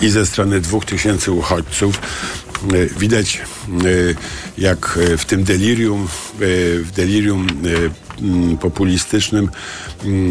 I 0.00 0.08
ze 0.08 0.26
strony 0.26 0.60
2 0.60 0.80
tysięcy 0.80 1.32
uchodźców. 1.32 2.00
Widać, 2.98 3.40
jak 4.58 4.98
w 5.18 5.24
tym 5.24 5.44
delirium, 5.44 6.08
w 6.84 6.90
delirium 6.96 7.46
populistycznym 8.60 9.50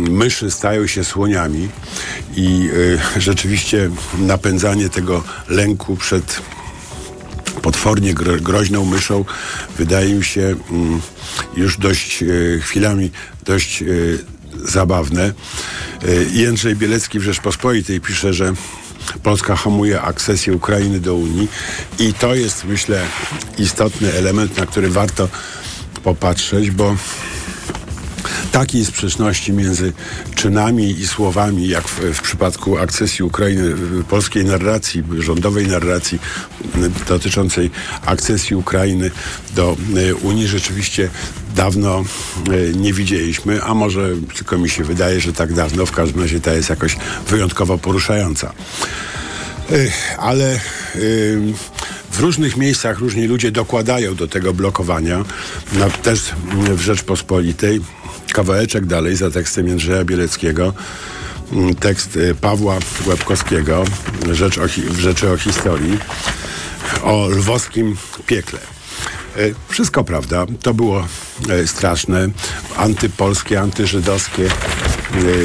myszy 0.10 0.51
stają 0.51 0.88
się 0.88 1.03
słoniami 1.03 1.70
i 2.36 2.70
rzeczywiście 3.17 3.89
napędzanie 4.17 4.89
tego 4.89 5.24
lęku 5.50 5.96
przed 5.96 6.41
potwornie 7.62 8.13
gro, 8.13 8.38
groźną 8.38 8.86
myszą 8.86 9.25
wydaje 9.77 10.13
mi 10.13 10.24
się 10.24 10.56
już 11.56 11.77
dość 11.77 12.24
chwilami 12.62 13.12
dość 13.46 13.84
zabawne. 14.63 15.34
Jędrzej 16.32 16.75
Bielecki 16.75 17.20
w 17.20 17.24
Rzeczpospolitej 17.24 18.01
pisze, 18.01 18.34
że 18.34 18.53
Polska 19.24 19.56
hamuje 19.56 20.01
akcesję 20.01 20.53
Ukrainy 20.53 21.00
do 21.00 21.15
Unii 21.15 21.48
i 22.00 22.13
to 22.13 22.36
jest, 22.36 22.63
myślę, 22.63 23.06
istotny 23.58 24.13
element, 24.13 24.58
na 24.58 24.65
który 24.65 24.89
warto 24.89 25.29
popatrzeć, 26.03 26.72
bo 26.72 26.96
takiej 28.51 28.86
sprzeczności 28.86 29.53
między 29.53 29.94
czynami 30.36 30.89
i 30.91 31.08
słowami, 31.08 31.67
jak 31.67 31.88
w, 31.88 32.00
w, 32.13 32.22
przypadku 32.22 32.77
akcesji 32.77 33.25
Ukrainy, 33.25 33.75
polskiej 34.10 34.46
narracji, 34.46 35.03
rządowej 35.20 35.67
narracji 35.67 36.20
dotyczącej 37.08 37.72
akcesji 38.06 38.56
Ukrainy 38.56 39.12
do 39.56 39.77
Unii, 40.22 40.48
rzeczywiście 40.48 41.10
dawno 41.56 42.03
nie 42.75 42.94
widzieliśmy, 42.94 43.63
a 43.63 43.74
może 43.74 44.10
tylko 44.36 44.58
mi 44.58 44.70
się 44.70 44.84
wydaje, 44.84 45.22
że 45.22 45.34
tak 45.34 45.53
dawno, 45.53 45.86
w 45.86 45.91
każdym 45.91 46.22
razie 46.22 46.39
ta 46.39 46.53
jest 46.53 46.70
jakoś 46.70 46.98
wyjątkowo 47.27 47.77
poruszająca. 47.77 48.53
Ale 50.17 50.60
w 52.12 52.20
różnych 52.20 52.58
miejscach 52.58 53.00
różni 53.00 53.27
ludzie 53.27 53.51
dokładają 53.51 54.15
do 54.15 54.27
tego 54.27 54.53
blokowania. 54.53 55.25
No, 55.74 55.89
też 56.03 56.32
w 56.75 56.82
Rzeczpospolitej 56.82 57.82
kawałeczek 58.34 58.86
dalej 58.86 59.15
za 59.15 59.31
tekstem 59.31 59.67
Jędrzeja 59.67 60.05
Bieleckiego 60.05 60.74
tekst 61.79 62.19
Pawła 62.41 62.77
Łebkowskiego 63.05 63.84
Rzecz 64.31 64.57
o, 64.57 64.67
Rzeczy 65.00 65.31
o 65.31 65.38
historii 65.38 65.98
o 67.03 67.27
lwowskim 67.27 67.96
piekle. 68.25 68.60
Wszystko 69.69 70.03
prawda, 70.03 70.46
to 70.62 70.74
było 70.74 71.07
straszne, 71.65 72.29
antypolskie, 72.77 73.62
antyżydowskie 73.62 74.50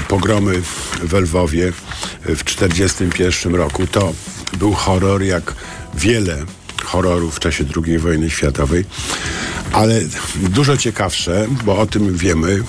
pogromy 0.09 0.63
w 1.03 1.13
Lwowie 1.13 1.73
w 2.25 2.45
1941 2.45 3.55
roku. 3.55 3.87
To 3.87 4.13
był 4.59 4.73
horror 4.73 5.23
jak 5.23 5.55
wiele 5.95 6.45
horrorów 6.85 7.37
w 7.37 7.41
czasie 7.41 7.65
II 7.87 7.99
wojny 7.99 8.31
światowej, 8.31 8.85
ale 9.73 10.01
dużo 10.37 10.77
ciekawsze, 10.77 11.47
bo 11.65 11.79
o 11.79 11.87
tym 11.87 12.17
wiemy, 12.17 12.63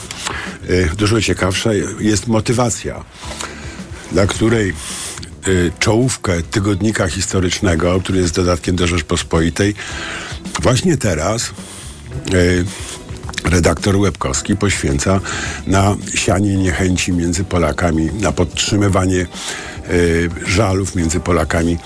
dużo 0.98 1.22
ciekawsza 1.22 1.70
jest 2.00 2.28
motywacja, 2.28 3.04
dla 4.12 4.28
której 4.28 4.74
czołówkę 5.80 6.42
tygodnika 6.42 7.08
historycznego, 7.08 8.00
który 8.00 8.20
jest 8.20 8.36
dodatkiem 8.36 8.76
do 8.76 8.88
Rzeczpospolitej, 8.88 9.76
właśnie 10.62 10.98
teraz 10.98 11.52
redaktor 13.44 13.98
Łebkowski 13.98 14.56
poświęca 14.56 15.20
na 15.68 15.96
sianie 16.16 16.58
niechęci 16.58 17.12
między 17.14 17.44
Polakami, 17.44 18.10
na 18.14 18.32
podtrzymywanie 18.32 19.16
y, 19.16 19.28
żalów 20.46 20.96
między 20.96 21.20
Polakami 21.20 21.78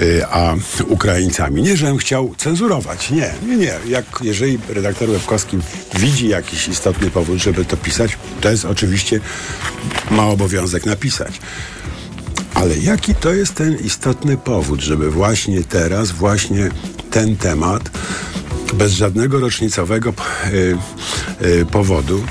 y, 0.00 0.26
a 0.26 0.54
Ukraińcami. 0.88 1.62
Nie, 1.62 1.76
żebym 1.76 1.98
chciał 1.98 2.34
cenzurować. 2.38 3.10
Nie, 3.10 3.34
nie, 3.46 3.56
nie. 3.56 3.74
Jak, 3.88 4.04
jeżeli 4.22 4.58
redaktor 4.68 5.10
Łebkowski 5.10 5.58
widzi 5.98 6.28
jakiś 6.28 6.68
istotny 6.68 7.10
powód, 7.10 7.38
żeby 7.38 7.64
to 7.64 7.76
pisać, 7.76 8.18
to 8.40 8.50
jest 8.50 8.64
oczywiście, 8.64 9.20
ma 10.10 10.26
obowiązek 10.26 10.86
napisać. 10.86 11.40
Ale 12.54 12.78
jaki 12.78 13.14
to 13.14 13.32
jest 13.32 13.54
ten 13.54 13.76
istotny 13.76 14.36
powód, 14.36 14.80
żeby 14.80 15.10
właśnie 15.10 15.64
teraz, 15.64 16.10
właśnie 16.10 16.70
ten 17.10 17.36
temat 17.36 17.90
bez 18.74 18.92
żadnego 18.92 19.40
rocznicowego 19.40 20.12
y, 20.52 20.76
y, 21.46 21.66
powodu 21.66 22.24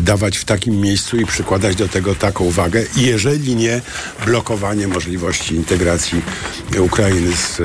dawać 0.00 0.38
w 0.38 0.44
takim 0.44 0.80
miejscu 0.80 1.16
i 1.16 1.26
przykładać 1.26 1.76
do 1.76 1.88
tego 1.88 2.14
taką 2.14 2.50
wagę, 2.50 2.84
jeżeli 2.96 3.56
nie 3.56 3.80
blokowanie 4.26 4.88
możliwości 4.88 5.54
integracji 5.54 6.22
Ukrainy 6.80 7.36
z, 7.36 7.62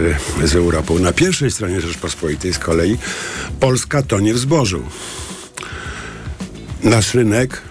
z 0.49 0.55
Europą. 0.55 0.99
Na 0.99 1.13
pierwszej 1.13 1.51
stronie 1.51 1.81
Rzeczpospolitej 1.81 2.53
z 2.53 2.59
kolei 2.59 2.97
Polska 3.59 4.01
tonie 4.01 4.33
w 4.33 4.37
zbożu. 4.37 4.83
Nasz 6.83 7.13
rynek 7.13 7.61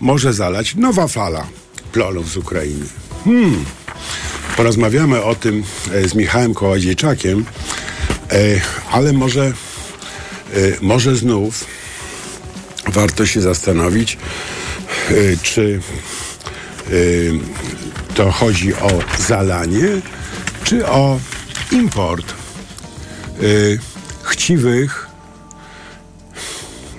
może 0.00 0.32
zalać 0.32 0.74
nowa 0.74 1.08
fala 1.08 1.46
plonów 1.92 2.30
z 2.30 2.36
Ukrainy. 2.36 2.86
Hmm. 3.24 3.64
Porozmawiamy 4.56 5.22
o 5.22 5.34
tym 5.34 5.64
e, 5.92 6.08
z 6.08 6.14
Michałem 6.14 6.54
Kołodziejczakiem, 6.54 7.44
e, 8.32 8.36
ale 8.90 9.12
może, 9.12 9.44
e, 9.46 9.52
może 10.80 11.16
znów 11.16 11.64
warto 12.86 13.26
się 13.26 13.40
zastanowić, 13.40 14.18
czy 15.42 15.80
to 18.14 18.30
chodzi 18.32 18.74
o 18.74 18.90
zalanie, 19.18 19.88
czy 20.64 20.86
o 20.86 21.20
import 21.72 22.34
chciwych, 24.22 25.06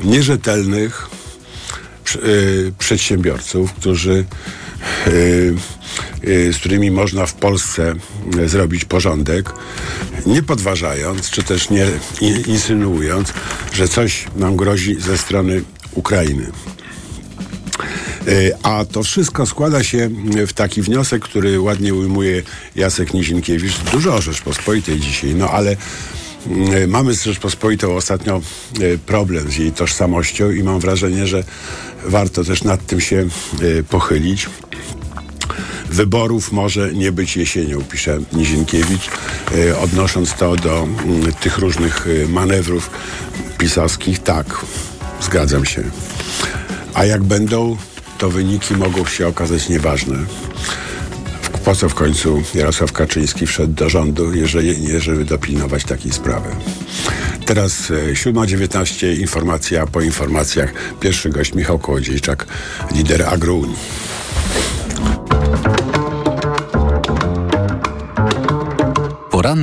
nierzetelnych 0.03 1.09
przedsiębiorców, 2.79 3.73
którzy 3.73 4.25
z 6.23 6.57
którymi 6.57 6.91
można 6.91 7.25
w 7.25 7.33
Polsce 7.33 7.95
zrobić 8.45 8.85
porządek, 8.85 9.53
nie 10.25 10.43
podważając, 10.43 11.29
czy 11.29 11.43
też 11.43 11.69
nie 11.69 11.87
insynuując, 12.47 13.33
że 13.73 13.87
coś 13.87 14.25
nam 14.35 14.55
grozi 14.55 15.01
ze 15.01 15.17
strony 15.17 15.63
Ukrainy. 15.93 16.51
A 18.63 18.85
to 18.85 19.03
wszystko 19.03 19.45
składa 19.45 19.83
się 19.83 20.09
w 20.47 20.53
taki 20.53 20.81
wniosek, 20.81 21.21
który 21.21 21.59
ładnie 21.59 21.93
ujmuje 21.93 22.43
Jacek 22.75 23.13
Nizinkiewicz. 23.13 23.77
Dużo 23.91 24.15
o 24.15 24.21
Rzeczpospolitej 24.21 24.99
dzisiaj, 24.99 25.35
no 25.35 25.49
ale 25.49 25.75
mamy 26.87 27.13
z 27.13 27.23
Rzeczpospolitą 27.23 27.95
ostatnio 27.95 28.41
problem 29.05 29.51
z 29.51 29.57
jej 29.57 29.71
tożsamością 29.71 30.51
i 30.51 30.63
mam 30.63 30.79
wrażenie, 30.79 31.27
że 31.27 31.43
warto 32.05 32.43
też 32.43 32.63
nad 32.63 32.85
tym 32.85 33.01
się 33.01 33.27
pochylić. 33.89 34.49
Wyborów 35.91 36.51
może 36.51 36.93
nie 36.93 37.11
być 37.11 37.37
jesienią, 37.37 37.81
pisze 37.81 38.19
Nizinkiewicz, 38.33 39.09
e, 39.55 39.79
odnosząc 39.79 40.33
to 40.33 40.55
do 40.55 40.83
m, 40.83 41.33
tych 41.41 41.57
różnych 41.57 42.07
e, 42.07 42.27
manewrów 42.27 42.89
pisowskich. 43.57 44.19
Tak, 44.19 44.65
zgadzam 45.21 45.65
się. 45.65 45.83
A 46.93 47.05
jak 47.05 47.23
będą, 47.23 47.77
to 48.17 48.29
wyniki 48.29 48.75
mogą 48.75 49.05
się 49.05 49.27
okazać 49.27 49.69
nieważne. 49.69 50.17
Po 51.65 51.75
co 51.75 51.89
w 51.89 51.95
końcu 51.95 52.43
Jarosław 52.55 52.91
Kaczyński 52.91 53.47
wszedł 53.47 53.73
do 53.73 53.89
rządu, 53.89 54.33
jeżeli 54.33 54.81
nie, 54.81 54.99
żeby 54.99 55.25
dopilnować 55.25 55.83
takiej 55.83 56.11
sprawy. 56.11 56.49
Teraz 57.45 57.91
e, 57.91 58.13
7.19, 58.13 59.19
informacja 59.19 59.87
po 59.87 60.01
informacjach. 60.01 60.73
Pierwszy 60.99 61.29
gość 61.29 61.53
Michał 61.53 61.79
Kołodziejczak, 61.79 62.45
lider 62.91 63.23
Agrounii. 63.23 63.75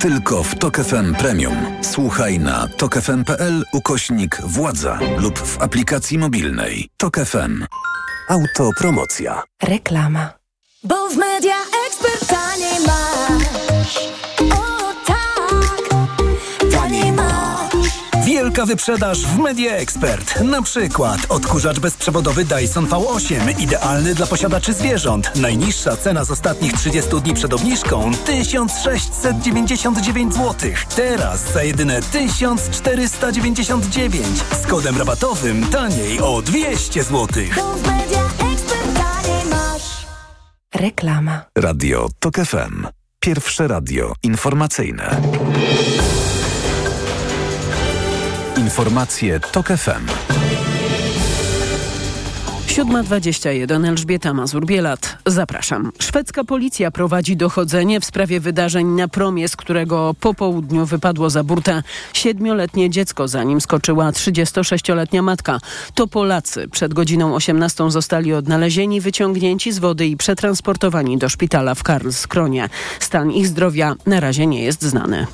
Tylko 0.00 0.42
w 0.42 0.54
TOK 0.54 0.76
FM 0.76 1.14
Premium. 1.14 1.56
Słuchaj 1.82 2.38
na 2.38 2.68
tokefm.pl 2.68 3.64
ukośnik 3.72 4.40
władza 4.44 4.98
lub 5.16 5.38
w 5.38 5.62
aplikacji 5.62 6.18
mobilnej. 6.18 6.88
TOK 6.96 7.16
FM. 7.16 7.64
Autopromocja. 8.28 9.42
Reklama. 9.62 10.30
Bo 10.84 11.08
w 11.08 11.16
Media 11.16 11.54
Wielka 18.58 18.74
wyprzedaż 18.74 19.26
w 19.26 19.38
Media 19.38 19.72
Expert. 19.72 20.40
Na 20.40 20.62
przykład 20.62 21.20
odkurzacz 21.28 21.78
bezprzewodowy 21.78 22.44
Dyson 22.44 22.86
V8, 22.86 23.60
idealny 23.60 24.14
dla 24.14 24.26
posiadaczy 24.26 24.72
zwierząt. 24.72 25.36
Najniższa 25.36 25.96
cena 25.96 26.24
z 26.24 26.30
ostatnich 26.30 26.72
30 26.72 27.20
dni 27.20 27.34
przed 27.34 27.54
obniżką 27.54 28.10
1699 28.26 30.34
zł. 30.34 30.70
Teraz 30.96 31.52
za 31.52 31.62
jedyne 31.62 32.02
1499. 32.02 34.26
Z 34.62 34.66
kodem 34.66 34.98
rabatowym 34.98 35.66
taniej 35.66 36.20
o 36.20 36.42
200 36.42 37.02
zł. 37.02 37.26
Reklama. 40.74 41.42
Radio 41.58 42.08
TOK 42.18 42.36
FM. 42.36 42.86
Pierwsze 43.20 43.68
radio 43.68 44.12
informacyjne. 44.22 45.20
Informacje 48.68 49.40
TOK 49.40 49.66
FM. 49.66 50.04
7.21 52.66 53.88
Elżbieta 53.88 54.34
Mazur-Bielat. 54.34 55.16
Zapraszam. 55.26 55.92
Szwedzka 55.98 56.44
policja 56.44 56.90
prowadzi 56.90 57.36
dochodzenie 57.36 58.00
w 58.00 58.04
sprawie 58.04 58.40
wydarzeń 58.40 58.86
na 58.86 59.08
promie, 59.08 59.48
z 59.48 59.56
którego 59.56 60.14
po 60.20 60.34
południu 60.34 60.86
wypadło 60.86 61.30
za 61.30 61.44
burtę 61.44 61.82
siedmioletnie 62.12 62.90
dziecko, 62.90 63.28
zanim 63.28 63.60
skoczyła 63.60 64.10
36-letnia 64.10 65.22
matka. 65.22 65.60
To 65.94 66.06
Polacy. 66.06 66.68
Przed 66.68 66.94
godziną 66.94 67.34
18 67.34 67.90
zostali 67.90 68.32
odnalezieni, 68.32 69.00
wyciągnięci 69.00 69.72
z 69.72 69.78
wody 69.78 70.06
i 70.06 70.16
przetransportowani 70.16 71.18
do 71.18 71.28
szpitala 71.28 71.74
w 71.74 71.82
Karlskronie. 71.82 72.68
Stan 73.00 73.30
ich 73.30 73.46
zdrowia 73.46 73.94
na 74.06 74.20
razie 74.20 74.46
nie 74.46 74.62
jest 74.62 74.82
znany. 74.82 75.26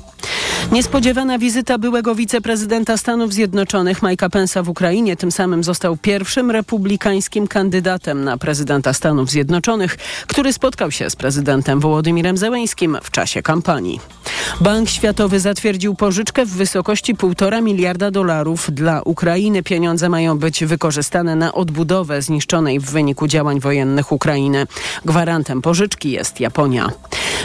Niespodziewana 0.71 1.39
wizyta 1.39 1.77
byłego 1.77 2.15
wiceprezydenta 2.15 2.97
Stanów 2.97 3.33
Zjednoczonych 3.33 4.01
Mike'a 4.01 4.29
Pence'a 4.29 4.63
w 4.63 4.69
Ukrainie 4.69 5.15
tym 5.15 5.31
samym 5.31 5.63
został 5.63 5.97
pierwszym 5.97 6.51
republikańskim 6.51 7.47
kandydatem 7.47 8.23
na 8.23 8.37
prezydenta 8.37 8.93
Stanów 8.93 9.29
Zjednoczonych, 9.29 9.97
który 10.27 10.53
spotkał 10.53 10.91
się 10.91 11.09
z 11.09 11.15
prezydentem 11.15 11.79
Wołodymirem 11.79 12.37
Zełeńskim 12.37 12.97
w 13.03 13.11
czasie 13.11 13.41
kampanii. 13.41 13.99
Bank 14.61 14.89
Światowy 14.89 15.39
zatwierdził 15.39 15.95
pożyczkę 15.95 16.45
w 16.45 16.49
wysokości 16.49 17.15
1,5 17.15 17.63
miliarda 17.63 18.11
dolarów 18.11 18.71
dla 18.71 19.01
Ukrainy. 19.01 19.63
Pieniądze 19.63 20.09
mają 20.09 20.37
być 20.37 20.65
wykorzystane 20.65 21.35
na 21.35 21.53
odbudowę 21.53 22.21
zniszczonej 22.21 22.79
w 22.79 22.91
wyniku 22.91 23.27
działań 23.27 23.59
wojennych 23.59 24.11
Ukrainy. 24.11 24.67
Gwarantem 25.05 25.61
pożyczki 25.61 26.11
jest 26.11 26.39
Japonia. 26.39 26.89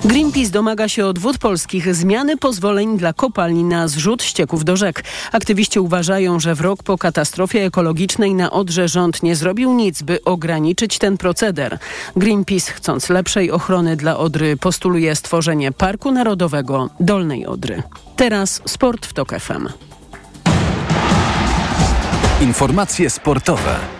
Greenpeace 0.04 0.50
domaga 0.50 0.88
się 0.88 1.06
od 1.06 1.18
wód 1.18 1.38
polskich 1.38 1.94
zmiany 1.94 2.36
pozwoleń 2.70 2.98
dla 2.98 3.12
kopalni 3.12 3.64
na 3.64 3.88
zrzut 3.88 4.22
ścieków 4.22 4.64
do 4.64 4.76
rzek. 4.76 5.04
Aktywiści 5.32 5.80
uważają, 5.80 6.40
że 6.40 6.54
w 6.54 6.60
rok 6.60 6.82
po 6.82 6.98
katastrofie 6.98 7.64
ekologicznej 7.64 8.34
na 8.34 8.50
Odrze 8.50 8.88
rząd 8.88 9.22
nie 9.22 9.36
zrobił 9.36 9.72
nic, 9.72 10.02
by 10.02 10.24
ograniczyć 10.24 10.98
ten 10.98 11.18
proceder. 11.18 11.78
Greenpeace, 12.16 12.72
chcąc 12.72 13.08
lepszej 13.08 13.50
ochrony 13.50 13.96
dla 13.96 14.16
Odry, 14.16 14.56
postuluje 14.56 15.16
stworzenie 15.16 15.72
Parku 15.72 16.12
Narodowego 16.12 16.90
Dolnej 17.00 17.46
Odry. 17.46 17.82
Teraz 18.16 18.62
sport 18.66 19.06
w 19.06 19.12
TOK 19.12 19.32
FM. 19.40 19.68
Informacje 22.40 23.10
sportowe. 23.10 23.99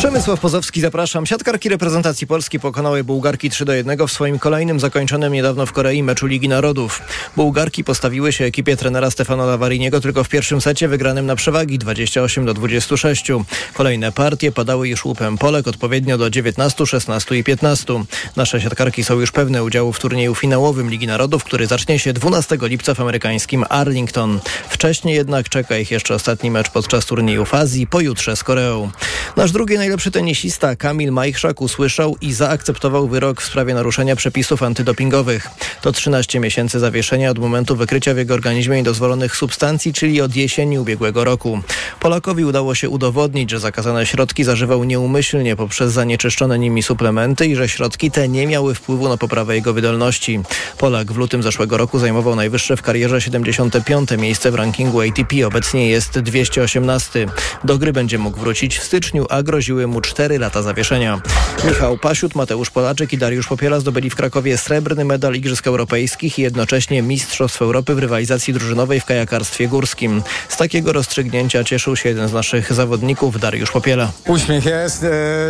Przemysław 0.00 0.40
Pozowski, 0.40 0.80
zapraszam. 0.80 1.26
Siatkarki 1.26 1.68
reprezentacji 1.68 2.26
Polski 2.26 2.60
pokonały 2.60 3.04
Bułgarki 3.04 3.50
3 3.50 3.64
do 3.64 3.72
1 3.72 4.06
w 4.06 4.12
swoim 4.12 4.38
kolejnym 4.38 4.80
zakończonym 4.80 5.32
niedawno 5.32 5.66
w 5.66 5.72
Korei 5.72 6.02
meczu 6.02 6.26
Ligi 6.26 6.48
Narodów. 6.48 7.02
Bułgarki 7.36 7.84
postawiły 7.84 8.32
się 8.32 8.44
ekipie 8.44 8.76
trenera 8.76 9.10
Stefano 9.10 9.46
Lavariniego 9.46 10.00
tylko 10.00 10.24
w 10.24 10.28
pierwszym 10.28 10.60
secie 10.60 10.88
wygranym 10.88 11.26
na 11.26 11.36
przewagi 11.36 11.78
28 11.78 12.44
do 12.44 12.54
26. 12.54 13.32
Kolejne 13.74 14.12
partie 14.12 14.52
padały 14.52 14.88
już 14.88 15.04
łupem 15.04 15.38
Polek 15.38 15.68
odpowiednio 15.68 16.18
do 16.18 16.30
19, 16.30 16.86
16 16.86 17.36
i 17.36 17.44
15. 17.44 18.04
Nasze 18.36 18.60
siatkarki 18.60 19.04
są 19.04 19.20
już 19.20 19.32
pewne 19.32 19.64
udziału 19.64 19.92
w 19.92 19.98
turnieju 19.98 20.34
finałowym 20.34 20.90
Ligi 20.90 21.06
Narodów, 21.06 21.44
który 21.44 21.66
zacznie 21.66 21.98
się 21.98 22.12
12 22.12 22.58
lipca 22.62 22.94
w 22.94 23.00
amerykańskim 23.00 23.64
Arlington. 23.68 24.40
Wcześniej 24.68 25.14
jednak 25.14 25.48
czeka 25.48 25.78
ich 25.78 25.90
jeszcze 25.90 26.14
ostatni 26.14 26.50
mecz 26.50 26.70
podczas 26.70 27.06
turnieju 27.06 27.44
w 27.44 27.54
Azji, 27.54 27.86
pojutrze 27.86 28.36
z 28.36 28.44
Koreą. 28.44 28.90
Nasz 29.36 29.52
drugi 29.52 29.89
najlepszy 29.90 30.10
tenisista 30.10 30.76
Kamil 30.76 31.12
Majchrzak 31.12 31.60
usłyszał 31.60 32.16
i 32.20 32.32
zaakceptował 32.32 33.08
wyrok 33.08 33.40
w 33.40 33.44
sprawie 33.44 33.74
naruszenia 33.74 34.16
przepisów 34.16 34.62
antydopingowych. 34.62 35.48
To 35.82 35.92
13 35.92 36.40
miesięcy 36.40 36.78
zawieszenia 36.78 37.30
od 37.30 37.38
momentu 37.38 37.76
wykrycia 37.76 38.14
w 38.14 38.16
jego 38.16 38.34
organizmie 38.34 38.76
niedozwolonych 38.76 39.36
substancji, 39.36 39.92
czyli 39.92 40.20
od 40.20 40.36
jesieni 40.36 40.78
ubiegłego 40.78 41.24
roku. 41.24 41.60
Polakowi 42.00 42.44
udało 42.44 42.74
się 42.74 42.88
udowodnić, 42.88 43.50
że 43.50 43.60
zakazane 43.60 44.06
środki 44.06 44.44
zażywał 44.44 44.84
nieumyślnie 44.84 45.56
poprzez 45.56 45.92
zanieczyszczone 45.92 46.58
nimi 46.58 46.82
suplementy 46.82 47.46
i 47.46 47.56
że 47.56 47.68
środki 47.68 48.10
te 48.10 48.28
nie 48.28 48.46
miały 48.46 48.74
wpływu 48.74 49.08
na 49.08 49.16
poprawę 49.16 49.54
jego 49.54 49.72
wydolności. 49.72 50.40
Polak 50.78 51.12
w 51.12 51.16
lutym 51.16 51.42
zeszłego 51.42 51.76
roku 51.76 51.98
zajmował 51.98 52.36
najwyższe 52.36 52.76
w 52.76 52.82
karierze 52.82 53.20
75. 53.20 54.10
miejsce 54.18 54.50
w 54.50 54.54
rankingu 54.54 55.00
ATP. 55.00 55.46
Obecnie 55.46 55.88
jest 55.88 56.18
218. 56.18 57.26
Do 57.64 57.78
gry 57.78 57.92
będzie 57.92 58.18
mógł 58.18 58.40
wrócić 58.40 58.78
w 58.78 58.84
styczniu, 58.84 59.26
a 59.30 59.42
groziły 59.42 59.79
mu 59.86 60.00
4 60.00 60.38
lata 60.38 60.62
zawieszenia. 60.62 61.20
Michał 61.64 61.98
Pasiut, 61.98 62.34
Mateusz 62.34 62.70
Polaczek 62.70 63.12
i 63.12 63.18
Dariusz 63.18 63.48
Popiela 63.48 63.80
zdobyli 63.80 64.10
w 64.10 64.16
Krakowie 64.16 64.58
srebrny 64.58 65.04
medal 65.04 65.34
Igrzysk 65.34 65.66
Europejskich 65.66 66.38
i 66.38 66.42
jednocześnie 66.42 67.02
Mistrzostw 67.02 67.62
Europy 67.62 67.94
w 67.94 67.98
rywalizacji 67.98 68.54
drużynowej 68.54 69.00
w 69.00 69.04
kajakarstwie 69.04 69.68
górskim. 69.68 70.22
Z 70.48 70.56
takiego 70.56 70.92
rozstrzygnięcia 70.92 71.64
cieszył 71.64 71.96
się 71.96 72.08
jeden 72.08 72.28
z 72.28 72.32
naszych 72.32 72.72
zawodników, 72.72 73.40
Dariusz 73.40 73.70
Popiela. 73.70 74.10
Uśmiech 74.26 74.64
jest, 74.64 75.04
e, 75.04 75.08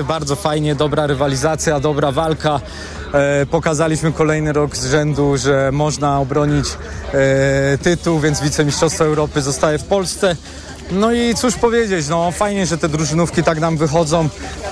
bardzo 0.09 0.37
fajnie, 0.37 0.75
dobra 0.75 1.07
rywalizacja, 1.07 1.81
dobra 1.81 2.13
walka. 2.13 2.61
E, 3.15 3.47
pokazaliśmy 3.47 4.13
kolejny 4.13 4.53
rok 4.53 4.77
z 4.77 4.91
rzędu, 4.91 5.37
że 5.37 5.71
można 5.73 6.21
obronić 6.21 6.67
e, 7.15 7.79
tytuł, 7.79 8.21
więc 8.21 8.41
wicemistrzostwo 8.41 9.05
Europy 9.05 9.43
zostaje 9.43 9.79
w 9.79 9.85
Polsce. 9.85 10.37
No 10.93 11.13
i 11.13 11.35
cóż 11.35 11.55
powiedzieć, 11.57 12.09
no 12.09 12.33
fajnie, 12.33 12.67
że 12.67 12.79
te 12.79 12.89
drużynówki 12.89 13.43
tak 13.43 13.61
nam 13.61 13.77
wychodzą. 13.77 14.29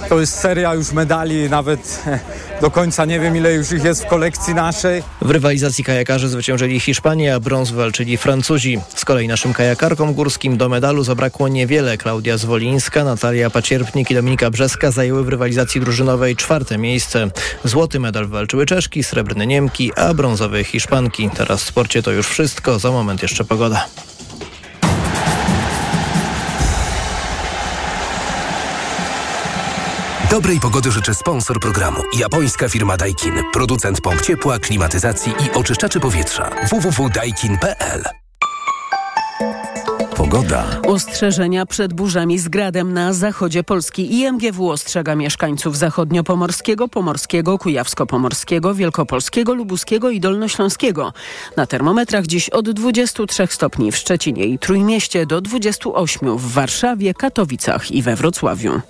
To 0.09 0.21
jest 0.21 0.35
seria 0.39 0.75
już 0.75 0.93
medali, 0.93 1.51
nawet 1.51 2.03
e, 2.07 2.19
do 2.61 2.71
końca 2.71 3.05
nie 3.05 3.21
wiem 3.21 3.37
ile 3.37 3.53
już 3.53 3.73
ich 3.73 3.85
jest 3.85 4.05
w 4.05 4.07
kolekcji 4.07 4.55
naszej. 4.55 5.03
W 5.23 5.31
rywalizacji 5.31 5.85
kajakarzy 5.85 6.29
zwyciężyli 6.29 6.81
Hiszpanie, 6.81 7.35
a 7.35 7.41
brąz 7.41 7.71
walczyli 7.71 8.17
Francuzi. 8.17 8.81
Z 8.97 9.05
kolei 9.05 9.29
naszym 9.29 9.53
kajakarkom 9.53 10.15
górskim 10.15 10.57
do 10.57 10.69
medalu 10.69 11.05
zabrakło 11.05 11.49
niewiele. 11.49 11.99
Klaudia 11.99 12.39
Zwolińska, 12.39 13.05
Natalia 13.05 13.51
Pacierpnik 13.51 14.11
i 14.11 14.15
Dominika 14.15 14.51
Brzeska 14.51 14.91
zajęły 14.91 15.25
w 15.25 15.29
rywalizacji 15.29 15.81
drużynowej 15.81 16.37
czwarte 16.37 16.79
miejsce. 16.79 17.31
Złoty 17.65 18.01
medal 18.01 18.27
walczyły 18.27 18.67
Czeszki, 18.67 19.05
srebrny 19.05 19.47
Niemki, 19.47 19.93
a 19.97 20.15
brązowy 20.15 20.65
Hiszpanki. 20.65 21.31
Teraz 21.37 21.63
w 21.63 21.69
sporcie 21.69 22.03
to 22.03 22.11
już 22.11 22.29
wszystko. 22.29 22.79
Za 22.79 22.91
moment 22.91 23.23
jeszcze 23.23 23.45
pogoda. 23.45 23.87
Dobrej 30.31 30.61
pogody 30.61 30.91
życzy 30.93 31.15
sponsor 31.15 31.61
programu. 31.61 32.01
Japońska 32.19 32.69
firma 32.69 32.97
Daikin. 32.97 33.35
Producent 33.53 34.01
pomp 34.01 34.21
ciepła, 34.21 34.59
klimatyzacji 34.59 35.33
i 35.33 35.59
oczyszczaczy 35.59 36.01
powietrza. 36.01 36.51
www.daikin.pl 36.71 38.03
Pogoda. 40.17 40.65
Ostrzeżenia 40.87 41.67
przed 41.67 41.93
burzami 41.93 42.39
z 42.39 42.49
gradem 42.49 42.93
na 42.93 43.13
zachodzie 43.13 43.65
Polski. 43.65 44.21
IMGW 44.21 44.71
ostrzega 44.71 45.15
mieszkańców 45.15 45.77
zachodnio-pomorskiego, 45.77 46.89
pomorskiego, 46.89 47.59
kujawsko-pomorskiego, 47.59 48.75
wielkopolskiego, 48.75 49.55
lubuskiego 49.55 50.11
i 50.11 50.21
dolnośląskiego. 50.21 51.13
Na 51.57 51.67
termometrach 51.67 52.27
dziś 52.27 52.49
od 52.49 52.71
23 52.71 53.47
stopni 53.51 53.93
w 53.93 53.97
Szczecinie 53.97 54.45
i 54.45 54.59
Trójmieście 54.59 55.27
do 55.27 55.41
28 55.41 56.39
w 56.39 56.53
Warszawie, 56.53 57.15
Katowicach 57.15 57.91
i 57.91 58.03
we 58.03 58.17
Wrocławiu. 58.17 58.81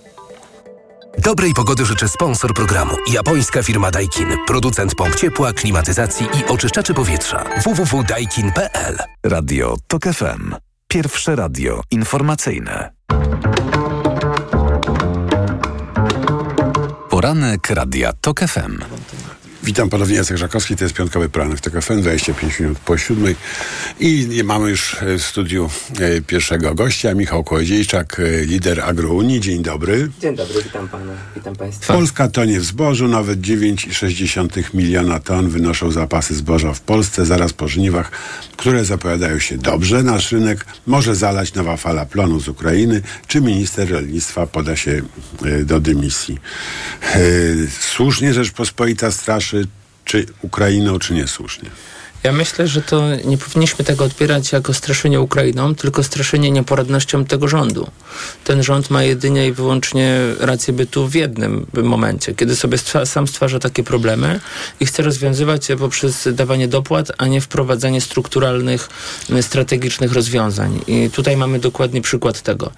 Dobrej 1.19 1.55
pogody 1.55 1.85
życzy 1.85 2.09
sponsor 2.09 2.55
programu. 2.55 2.97
Japońska 3.13 3.63
firma 3.63 3.91
Daikin. 3.91 4.29
Producent 4.47 4.95
pomp 4.95 5.15
ciepła, 5.15 5.53
klimatyzacji 5.53 6.27
i 6.27 6.45
oczyszczaczy 6.45 6.95
powietrza. 6.95 7.45
www.daikin.pl 7.65 8.99
Radio 9.25 9.77
TOK 9.87 10.03
FM. 10.03 10.55
Pierwsze 10.89 11.37
radio 11.37 11.81
informacyjne. 11.91 12.93
Poranek 17.11 17.71
Radia 17.71 18.13
TOK 18.13 18.41
FM. 18.41 18.79
Witam 19.69 19.89
ponownie, 19.89 20.17
Jacek 20.17 20.37
Żakowski, 20.37 20.77
to 20.77 20.85
jest 20.85 20.95
piątkowy 20.95 21.29
poranek 21.29 21.61
TOK 21.61 21.83
FM, 21.83 22.01
25 22.03 22.61
minut 22.61 22.79
po 22.79 22.99
siódmej 22.99 23.37
i 24.01 24.41
mamy 24.45 24.71
już 24.71 24.97
w 25.19 25.23
studiu 25.23 25.71
e, 26.01 26.21
pierwszego 26.21 26.75
gościa, 26.75 27.15
Michał 27.15 27.45
Kołodziejczak, 27.45 28.21
e, 28.21 28.45
lider 28.45 28.81
Agrounii. 28.81 29.41
Dzień 29.41 29.63
dobry. 29.63 30.11
Dzień 30.21 30.37
dobry, 30.37 30.63
witam 30.63 30.89
pana, 30.89 31.13
witam 31.37 31.57
państwa. 31.57 31.95
Polska 31.95 32.29
tonie 32.29 32.61
w 32.61 32.65
zbożu, 32.65 33.09
nawet 33.09 33.41
9,6 33.41 34.75
miliona 34.75 35.21
ton 35.21 35.49
wynoszą 35.49 35.91
zapasy 35.91 36.35
zboża 36.35 36.75
w 36.75 36.81
Polsce 36.81 37.27
zaraz 37.27 37.53
po 37.53 37.69
żniwach, 37.69 38.11
które 38.57 38.85
zapowiadają 38.85 39.39
się 39.39 39.59
dobrze. 39.59 40.03
Nasz 40.03 40.33
rynek 40.33 40.67
może 40.87 41.15
zalać 41.15 41.55
nowa 41.55 41.77
fala 41.77 42.07
plonu 42.07 42.41
z 42.41 42.49
Ukrainy. 42.49 43.03
Czy 43.27 43.41
minister 43.41 43.91
rolnictwa 43.91 44.47
poda 44.47 44.77
się 44.77 45.03
e, 45.45 45.65
do 45.65 45.81
dymisji? 45.81 46.39
E, 47.03 47.19
Słusznie 47.81 48.35
Rzeczpospolita 48.35 49.11
straszy 49.11 49.58
czy 50.05 50.27
Ukrainą, 50.43 50.99
czy 50.99 51.15
niesłusznie? 51.15 51.71
Ja 52.23 52.33
myślę, 52.33 52.69
że 52.69 52.83
to 52.83 53.03
nie 53.25 53.39
powinniśmy 53.39 53.85
tego 53.85 54.05
odbierać 54.05 54.53
jako 54.53 54.75
straszenie 54.75 55.21
Ukrainą, 55.21 55.75
tylko 55.75 56.03
straszenie 56.03 56.51
nieporadnością 56.51 57.25
tego 57.25 57.49
rządu. 57.49 57.91
Ten 58.45 58.63
rząd 58.63 58.91
ma 58.91 59.03
jedynie 59.03 59.47
i 59.47 59.53
wyłącznie 59.53 60.19
rację 60.41 60.73
bytu 60.75 61.09
w 61.09 61.15
jednym 61.15 61.67
momencie, 61.83 62.35
kiedy 62.35 62.57
sobie 62.57 62.79
stwa 62.79 63.07
sam 63.07 63.27
stwarza 63.29 63.59
takie 63.59 63.83
problemy 63.85 64.41
i 64.81 64.87
chce 64.87 65.03
rozwiązywać 65.03 65.69
je 65.69 65.77
poprzez 65.77 66.29
dawanie 66.33 66.69
dopłat, 66.69 67.13
a 67.19 67.27
nie 67.27 67.41
wprowadzanie 67.41 68.01
strukturalnych, 68.01 68.89
m, 69.31 69.43
strategicznych 69.43 70.13
rozwiązań. 70.13 70.81
I 70.87 71.11
tutaj 71.11 71.37
mamy 71.37 71.59
dokładnie 71.59 72.03
przykład 72.03 72.43
tego. 72.43 72.71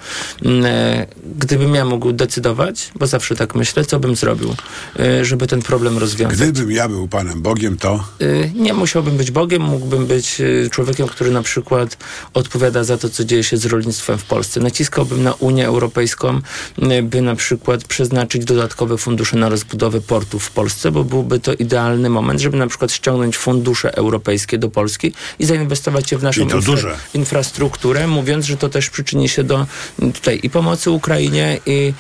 Mm, 0.45 0.65
e, 0.67 1.07
Gdybym 1.39 1.75
ja 1.75 1.85
mógł 1.85 2.13
decydować, 2.13 2.91
bo 2.95 3.07
zawsze 3.07 3.37
tak 3.37 3.55
myślę, 3.55 3.85
co 3.85 4.01
bym 4.01 4.17
zrobił, 4.17 4.55
e, 4.99 5.25
żeby 5.25 5.47
ten 5.47 5.63
problem 5.63 5.99
rozwiązać. 5.99 6.39
Gdybym 6.39 6.71
ja 6.71 6.89
był 6.89 7.09
Panem 7.09 7.43
Bogiem, 7.43 7.77
to... 7.77 8.05
Y, 8.23 8.51
Nie 8.55 8.75
musiałbym 8.75 9.17
być 9.17 9.30
Bogiem, 9.31 9.63
mógłbym 9.63 10.07
być 10.07 10.41
y, 10.41 10.69
człowiekiem, 10.73 11.09
który 11.09 11.31
na 11.31 11.43
przykład 11.43 11.97
odpowiada 12.35 12.85
za 12.85 12.99
to, 12.99 13.11
co 13.11 13.25
dzieje 13.25 13.45
się 13.45 13.57
z 13.57 13.67
rolnictwem 13.67 14.19
w 14.19 14.25
Polsce. 14.25 14.61
Naciskałbym 14.61 15.23
na 15.23 15.33
Unię 15.35 15.67
Europejską, 15.67 16.41
y, 16.83 17.03
by 17.03 17.23
na 17.23 17.35
przykład 17.37 17.85
przeznaczyć 17.85 18.45
dodatkowe 18.45 18.99
fundusze 18.99 19.37
na 19.37 19.49
rozbudowę 19.49 20.01
portów 20.01 20.45
w 20.45 20.51
Polsce, 20.51 20.91
bo 20.91 21.05
byłby 21.05 21.41
to 21.41 21.53
idealny 21.55 22.11
moment, 22.11 22.41
żeby 22.41 22.57
na 22.57 22.67
przykład 22.67 22.93
ściągnąć 22.93 23.37
fundusze 23.37 23.95
europejskie 23.97 24.59
do 24.59 24.71
Polski 24.71 25.13
i 25.39 25.45
zainwestować 25.47 26.13
je 26.13 26.19
w 26.19 26.23
naszą 26.23 26.43
I 26.43 26.47
to 26.47 26.61
duże. 26.61 26.97
infrastrukturę, 27.15 28.07
mówiąc, 28.07 28.45
że 28.47 28.57
to 28.57 28.69
też 28.69 28.91
przyczyni 28.91 29.29
się 29.29 29.45
do 29.45 29.67
tutaj 30.15 30.41
i 30.43 30.51
pomocy 30.51 30.91
Ukrainie, 30.91 31.59
i 31.67 31.93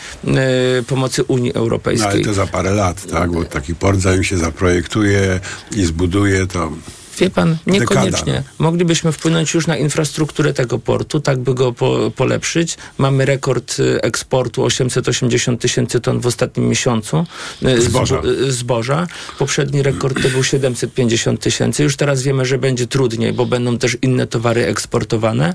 y, 0.78 0.82
pomocy 0.82 1.24
Unii 1.24 1.52
No, 1.54 1.60
Europejskiej. 1.60 2.08
ale 2.10 2.20
to 2.20 2.34
za 2.34 2.46
parę 2.46 2.70
lat, 2.70 3.06
tak? 3.10 3.30
Bo 3.32 3.44
taki 3.44 3.74
port 3.74 4.00
zanim 4.00 4.24
się 4.24 4.38
zaprojektuje 4.38 5.40
i 5.76 5.84
zbuduje, 5.84 6.46
to... 6.46 6.72
Wie 7.20 7.30
pan, 7.30 7.56
niekoniecznie. 7.66 8.32
Dekada, 8.32 8.50
Moglibyśmy 8.58 9.12
wpłynąć 9.12 9.54
już 9.54 9.66
na 9.66 9.76
infrastrukturę 9.76 10.52
tego 10.54 10.78
portu, 10.78 11.20
tak 11.20 11.38
by 11.38 11.54
go 11.54 11.72
po, 11.72 12.10
polepszyć. 12.16 12.76
Mamy 12.98 13.24
rekord 13.24 13.80
y, 13.80 14.02
eksportu 14.02 14.64
880 14.64 15.60
tysięcy 15.60 16.00
ton 16.00 16.20
w 16.20 16.26
ostatnim 16.26 16.68
miesiącu 16.68 17.26
y, 17.62 17.82
Zboża. 17.82 18.16
zbo- 18.20 18.28
y, 18.28 18.52
zboża. 18.52 19.06
Poprzedni 19.38 19.82
rekord 19.82 20.22
to 20.22 20.28
był 20.28 20.44
750 20.44 21.40
tysięcy. 21.40 21.82
Już 21.82 21.96
teraz 21.96 22.22
wiemy, 22.22 22.44
że 22.44 22.58
będzie 22.58 22.86
trudniej, 22.86 23.32
bo 23.32 23.46
będą 23.46 23.78
też 23.78 23.96
inne 24.02 24.26
towary 24.26 24.66
eksportowane. 24.66 25.54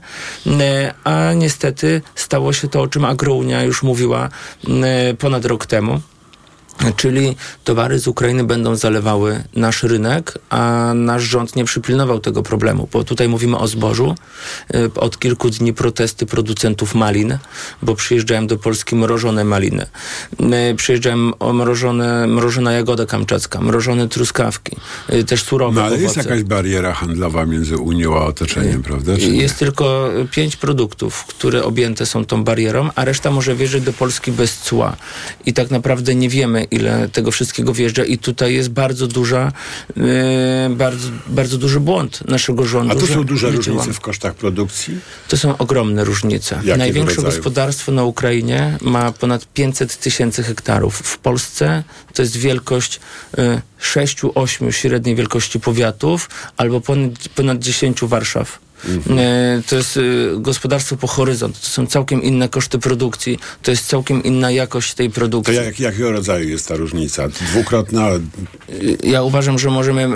A 1.03 1.33
niestety 1.33 2.01
stało 2.15 2.53
się 2.53 2.67
to, 2.67 2.81
o 2.81 2.87
czym 2.87 3.05
Agrounia 3.05 3.63
już 3.63 3.83
mówiła 3.83 4.29
ponad 5.19 5.45
rok 5.45 5.65
temu 5.65 6.01
Czyli 6.95 7.35
towary 7.63 7.99
z 7.99 8.07
Ukrainy 8.07 8.43
będą 8.43 8.75
zalewały 8.75 9.43
nasz 9.55 9.83
rynek, 9.83 10.33
a 10.49 10.91
nasz 10.95 11.23
rząd 11.23 11.55
nie 11.55 11.65
przypilnował 11.65 12.19
tego 12.19 12.43
problemu, 12.43 12.89
bo 12.91 13.03
tutaj 13.03 13.27
mówimy 13.29 13.57
o 13.57 13.67
zbożu. 13.67 14.15
Y, 14.75 14.91
Od 14.95 15.19
kilku 15.19 15.49
dni 15.49 15.73
protesty 15.73 16.25
producentów 16.25 16.95
malin, 16.95 17.37
bo 17.81 17.95
przyjeżdżają 17.95 18.47
do 18.47 18.57
Polski 18.57 18.95
mrożone 18.95 19.43
maliny. 19.43 19.85
Y, 20.71 20.75
Przyjeżdżają 20.75 21.31
o 21.39 21.53
mrożone, 21.53 22.27
mrożona 22.27 22.71
jagoda 22.73 23.05
kamczacka, 23.05 23.61
mrożone 23.61 24.07
truskawki, 24.07 24.75
y, 25.13 25.23
też 25.23 25.43
surowe 25.43 25.79
No 25.81 25.85
ale 25.87 25.97
jest 25.97 26.17
owoce. 26.17 26.29
jakaś 26.29 26.43
bariera 26.43 26.93
handlowa 26.93 27.45
między 27.45 27.77
Unią 27.77 28.15
a 28.17 28.25
otoczeniem, 28.25 28.83
prawda? 28.83 29.17
Czy 29.17 29.31
nie? 29.31 29.37
Jest 29.41 29.57
tylko 29.59 30.09
pięć 30.31 30.55
produktów, 30.55 31.25
które 31.25 31.63
objęte 31.63 32.05
są 32.05 32.25
tą 32.25 32.43
barierą, 32.43 32.89
a 32.95 33.05
reszta 33.05 33.31
może 33.31 33.55
wjeżdżać 33.55 33.81
do 33.81 33.93
Polski 33.93 34.31
bez 34.31 34.57
cła. 34.57 34.95
I 35.45 35.53
tak 35.53 35.71
naprawdę 35.71 36.15
nie 36.15 36.29
wiemy, 36.29 36.64
ile 36.71 37.09
tego 37.09 37.31
wszystkiego 37.31 37.73
wjeżdża 37.73 38.03
i 38.03 38.17
tutaj 38.17 38.53
jest 38.53 38.69
bardzo 38.69 39.07
duża, 39.07 39.51
e, 39.97 40.69
bardzo, 40.69 41.09
bardzo 41.27 41.57
duży 41.57 41.79
błąd 41.79 42.27
naszego 42.27 42.65
rządu. 42.65 42.97
A 42.97 42.99
to 42.99 43.07
są 43.07 43.23
duże 43.23 43.47
różnice 43.47 43.71
działamy. 43.71 43.93
w 43.93 43.99
kosztach 43.99 44.35
produkcji? 44.35 44.99
To 45.27 45.37
są 45.37 45.57
ogromne 45.57 46.03
różnice. 46.03 46.55
Jakiego 46.55 46.77
Największe 46.77 47.15
rodzaju? 47.15 47.35
gospodarstwo 47.35 47.91
na 47.91 48.03
Ukrainie 48.03 48.77
ma 48.81 49.11
ponad 49.11 49.47
500 49.53 49.97
tysięcy 49.99 50.43
hektarów. 50.43 50.95
W 50.95 51.17
Polsce 51.17 51.83
to 52.13 52.21
jest 52.21 52.37
wielkość 52.37 52.99
y, 53.37 53.61
6-8 53.81 54.71
średniej 54.71 55.15
wielkości 55.15 55.59
powiatów 55.59 56.29
albo 56.57 56.81
ponad, 56.81 57.29
ponad 57.35 57.59
10 57.59 57.99
Warszaw. 58.01 58.64
Mhm. 58.87 59.19
Y, 59.19 59.63
To 59.69 59.75
jest 59.75 59.97
y, 59.97 60.29
gospodarstwo 60.37 60.97
po 60.97 61.07
horyzont. 61.07 61.59
To 61.61 61.67
są 61.67 61.87
całkiem 61.87 62.23
inne 62.23 62.49
koszty 62.49 62.79
produkcji. 62.79 63.39
To 63.63 63.71
jest 63.71 63.87
całkiem 63.87 64.23
inna 64.23 64.51
jakość 64.51 64.93
tej 64.93 65.09
To 65.09 65.15
produkcji. 65.15 65.55
jak, 65.55 65.79
jakiego 65.79 66.11
rodzaju 66.11 66.49
jest 66.49 66.67
ta 66.67 66.75
różnica? 66.75 67.27
Dwukrotna? 67.29 68.09
Y, 68.69 68.97
Ja 69.03 69.23
uważam, 69.23 69.59
że 69.59 69.69
możemy, 69.69 70.07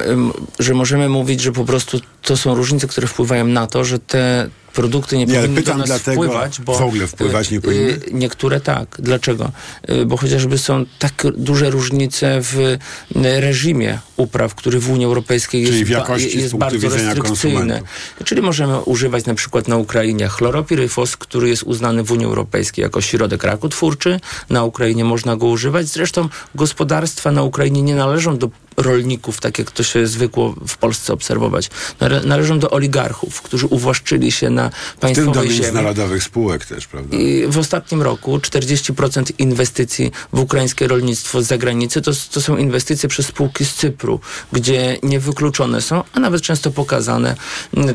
że 0.60 0.74
możemy 0.74 1.10
mówić, 1.10 1.42
że 1.42 1.52
po 1.52 1.66
prostu 1.66 2.00
to 2.22 2.38
są 2.38 2.56
różnice, 2.56 2.88
które 2.88 3.08
wpływają 3.08 3.48
na 3.48 3.68
to, 3.68 3.84
że 3.84 4.00
te 4.00 4.50
produkty 4.80 5.18
nie, 5.18 5.26
Nie, 5.26 5.36
powinny 5.36 5.56
pytam 5.62 5.74
do 5.74 5.80
nas 5.80 5.88
dlatego, 5.88 6.24
wpływać, 6.24 6.62
bo 6.62 6.74
w 6.80 6.82
ogóle 6.82 7.08
wpływać 7.08 7.52
nie 7.52 7.58
y, 7.58 7.62
powinny? 7.62 7.88
y, 7.90 8.02
Niektóre 8.14 8.60
tak. 8.62 8.98
Dlaczego? 9.00 9.52
Y, 9.90 10.06
Bo 10.06 10.18
chociażby 10.18 10.58
są 10.58 10.86
tak 11.00 11.24
duże 11.38 11.70
różnice 11.70 12.38
w 12.42 12.78
reżimie 13.16 14.00
upraw, 14.18 14.56
który 14.56 14.80
w 14.80 14.90
Unii 14.92 15.06
Europejskiej 15.06 15.66
Czyli 15.66 15.80
jest, 15.80 15.92
w 15.92 16.08
ba- 16.08 16.18
jest 16.18 16.56
bardzo 16.56 16.90
restrykcyjny. 16.90 17.22
konsumentów. 17.22 17.90
Czyli 18.26 18.42
możemy 18.42 18.80
używać 18.82 19.26
na 19.26 19.34
przykład 19.36 19.68
na 19.68 19.78
Ukrainie 19.78 20.28
chloropiryfos, 20.28 21.18
który 21.18 21.50
jest 21.50 21.64
uznany 21.64 22.04
w 22.04 22.12
Unii 22.12 22.26
Europejskiej 22.26 22.84
jako 22.84 23.02
środek 23.02 23.44
rakotwórczy. 23.44 24.20
Na 24.50 24.64
Ukrainie 24.64 25.06
można 25.06 25.36
go 25.36 25.48
używać. 25.48 25.88
Zresztą 25.88 26.30
gospodarstwa 26.56 27.32
na 27.32 27.44
Ukrainie 27.44 27.82
nie 27.82 27.96
należą 27.96 28.38
do 28.38 28.50
rolników, 28.82 29.40
tak 29.42 29.60
jak 29.60 29.72
to 29.72 29.84
się 29.84 30.08
zwykło 30.08 30.56
w 30.68 30.78
Polsce 30.78 31.14
obserwować. 31.14 31.70
Nale- 32.00 32.24
Należą 32.26 32.60
do 32.60 32.70
oligarchów, 32.72 33.42
którzy 33.42 33.68
uwłaszczyli 33.68 34.32
się 34.32 34.50
na 34.50 34.70
W 34.70 34.74
tym 34.74 34.96
do 34.96 35.02
państwowej 35.02 35.50
ziemi. 35.50 35.62
międzynarodowych 35.62 36.24
spółek 36.24 36.66
też, 36.66 36.88
prawda? 36.88 37.18
I 37.18 37.46
w 37.48 37.58
ostatnim 37.58 38.02
roku 38.02 38.38
40% 38.38 39.24
inwestycji 39.38 40.12
w 40.34 40.40
ukraińskie 40.40 40.88
rolnictwo 40.88 41.42
z 41.42 41.48
zagranicy 41.48 42.02
to, 42.02 42.12
to 42.32 42.42
są 42.42 42.58
inwestycje 42.58 43.10
przez 43.10 43.26
spółki 43.26 43.66
z 43.66 43.74
Cypru, 43.74 44.20
gdzie 44.52 44.98
niewykluczone 45.04 45.82
są, 45.82 46.04
a 46.14 46.20
nawet 46.20 46.42
często 46.42 46.72
pokazane 46.72 47.36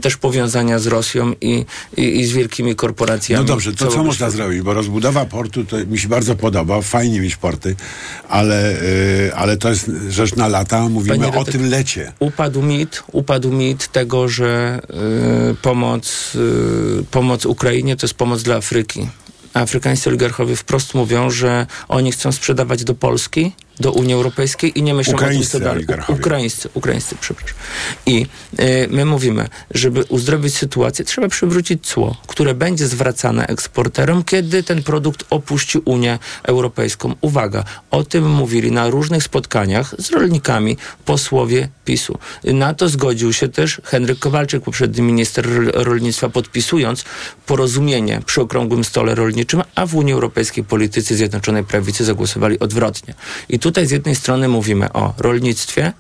też 0.03 0.17
powiązania 0.17 0.79
z 0.79 0.87
Rosją 0.87 1.33
i, 1.41 1.65
i, 1.97 2.21
i 2.21 2.27
z 2.27 2.33
wielkimi 2.33 2.77
korporacjami. 2.77 3.43
No 3.45 3.49
dobrze, 3.49 3.73
to 3.73 3.87
co 3.89 4.05
można 4.05 4.31
zrobić? 4.31 4.63
Bo 4.63 4.75
rozbudowa 4.75 5.25
portu 5.25 5.65
to 5.65 5.77
mi 5.87 5.99
się 5.99 6.09
bardzo 6.09 6.35
podoba, 6.37 6.81
fajnie 6.83 7.21
mieć 7.21 7.37
porty, 7.37 7.77
ale, 8.29 8.83
y, 8.83 9.33
ale 9.35 9.57
to 9.57 9.69
jest 9.69 9.91
rzecz 10.09 10.37
na 10.37 10.49
lata, 10.49 10.74
mówimy 10.81 11.19
Panie 11.19 11.39
o 11.39 11.45
tym 11.45 11.71
lecie. 11.71 12.13
Upadł 12.19 12.63
mit, 12.63 13.03
upadł 13.13 13.53
mit 13.53 13.89
tego, 13.89 14.29
że 14.29 14.81
y, 15.51 15.55
pomoc, 15.55 16.33
y, 17.01 17.05
pomoc 17.11 17.47
Ukrainie 17.47 17.97
to 17.97 18.07
jest 18.07 18.15
pomoc 18.15 18.43
dla 18.43 18.57
Afryki. 18.57 19.09
Afrykańscy 19.55 20.11
oligarchowie 20.11 20.57
wprost 20.57 20.95
mówią, 20.95 21.31
że 21.31 21.67
oni 21.89 22.13
chcą 22.13 22.33
sprzedawać 22.33 22.85
do 22.85 22.95
Polski, 22.95 23.53
do 23.81 23.93
Unii 23.93 24.15
Europejskiej 24.15 24.79
i 24.79 24.83
nie 24.83 24.95
myślą 24.95 25.15
o 25.15 25.19
tym, 25.19 25.27
Ukraińscy 25.27 25.53
co 25.53 25.61
dalej. 25.61 25.87
Ukraińscy, 26.09 26.69
ukraińscy, 26.75 27.17
przepraszam. 27.21 27.57
I 28.07 28.27
y, 28.61 28.89
my 28.91 29.05
mówimy, 29.05 29.49
żeby 29.71 30.05
uzdrowić 30.05 30.57
sytuację, 30.57 31.05
trzeba 31.05 31.29
przywrócić 31.29 31.87
cło, 31.87 32.17
które 32.27 32.55
będzie 32.55 32.87
zwracane 32.87 33.47
eksporterom, 33.47 34.25
kiedy 34.25 34.63
ten 34.63 34.83
produkt 34.83 35.25
opuści 35.31 35.79
Unię 35.85 36.19
Europejską. 36.43 37.15
Uwaga, 37.21 37.65
o 37.91 38.05
tym 38.05 38.31
mówili 38.31 38.73
na 38.73 38.91
różnych 38.91 39.23
spotkaniach 39.23 39.95
z 39.99 40.11
rolnikami 40.11 40.77
posłowie 41.05 41.69
PiSu. 41.85 42.19
Na 42.45 42.75
to 42.75 42.89
zgodził 42.89 43.33
się 43.33 43.49
też 43.49 43.81
Henryk 43.85 44.19
Kowalczyk, 44.19 44.63
poprzedni 44.63 45.03
minister 45.03 45.47
rol- 45.47 45.71
rolnictwa, 45.75 46.29
podpisując 46.29 47.05
porozumienie 47.47 48.23
przy 48.27 48.41
okrągłym 48.41 48.85
stole 48.85 49.15
rolniczym, 49.15 49.63
a 49.75 49.87
w 49.87 49.95
Unii 49.95 50.13
Europejskiej 50.13 50.65
politycy 50.65 51.17
Zjednoczonej 51.17 51.65
Prawicy 51.65 52.05
zagłosowali 52.05 52.59
odwrotnie. 52.59 53.15
I 53.49 53.59
tutaj 53.65 53.87
z 53.87 53.91
jednej 53.91 54.15
strony 54.15 54.49
mówimy 54.49 54.93
o 54.93 55.15
rolnictwie, 55.19 55.93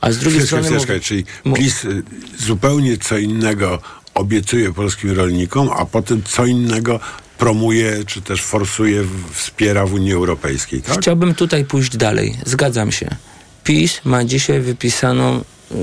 a 0.00 0.12
z 0.12 0.18
drugiej 0.18 0.46
strony... 0.46 1.00
czyli 1.02 1.24
PiS 1.54 1.84
y, 1.84 2.02
zupełnie 2.38 2.98
co 2.98 3.18
innego 3.18 3.78
obiecuje 4.14 4.72
polskim 4.72 5.10
rolnikom, 5.10 5.70
a 5.76 5.84
potem 5.84 6.22
co 6.22 6.46
innego 6.46 7.00
promuje, 7.38 8.04
czy 8.06 8.22
też 8.22 8.42
forsuje, 8.42 9.04
wspiera 9.32 9.86
w 9.86 9.92
Unii 9.94 10.12
Europejskiej, 10.12 10.82
tak? 10.82 11.00
Chciałbym 11.00 11.34
tutaj 11.34 11.64
pójść 11.64 11.96
dalej. 11.96 12.38
Zgadzam 12.46 12.92
się. 12.92 13.08
PiS 13.64 14.00
ma 14.04 14.24
dzisiaj 14.24 14.60
wypisaną 14.60 15.40
y, 15.40 15.74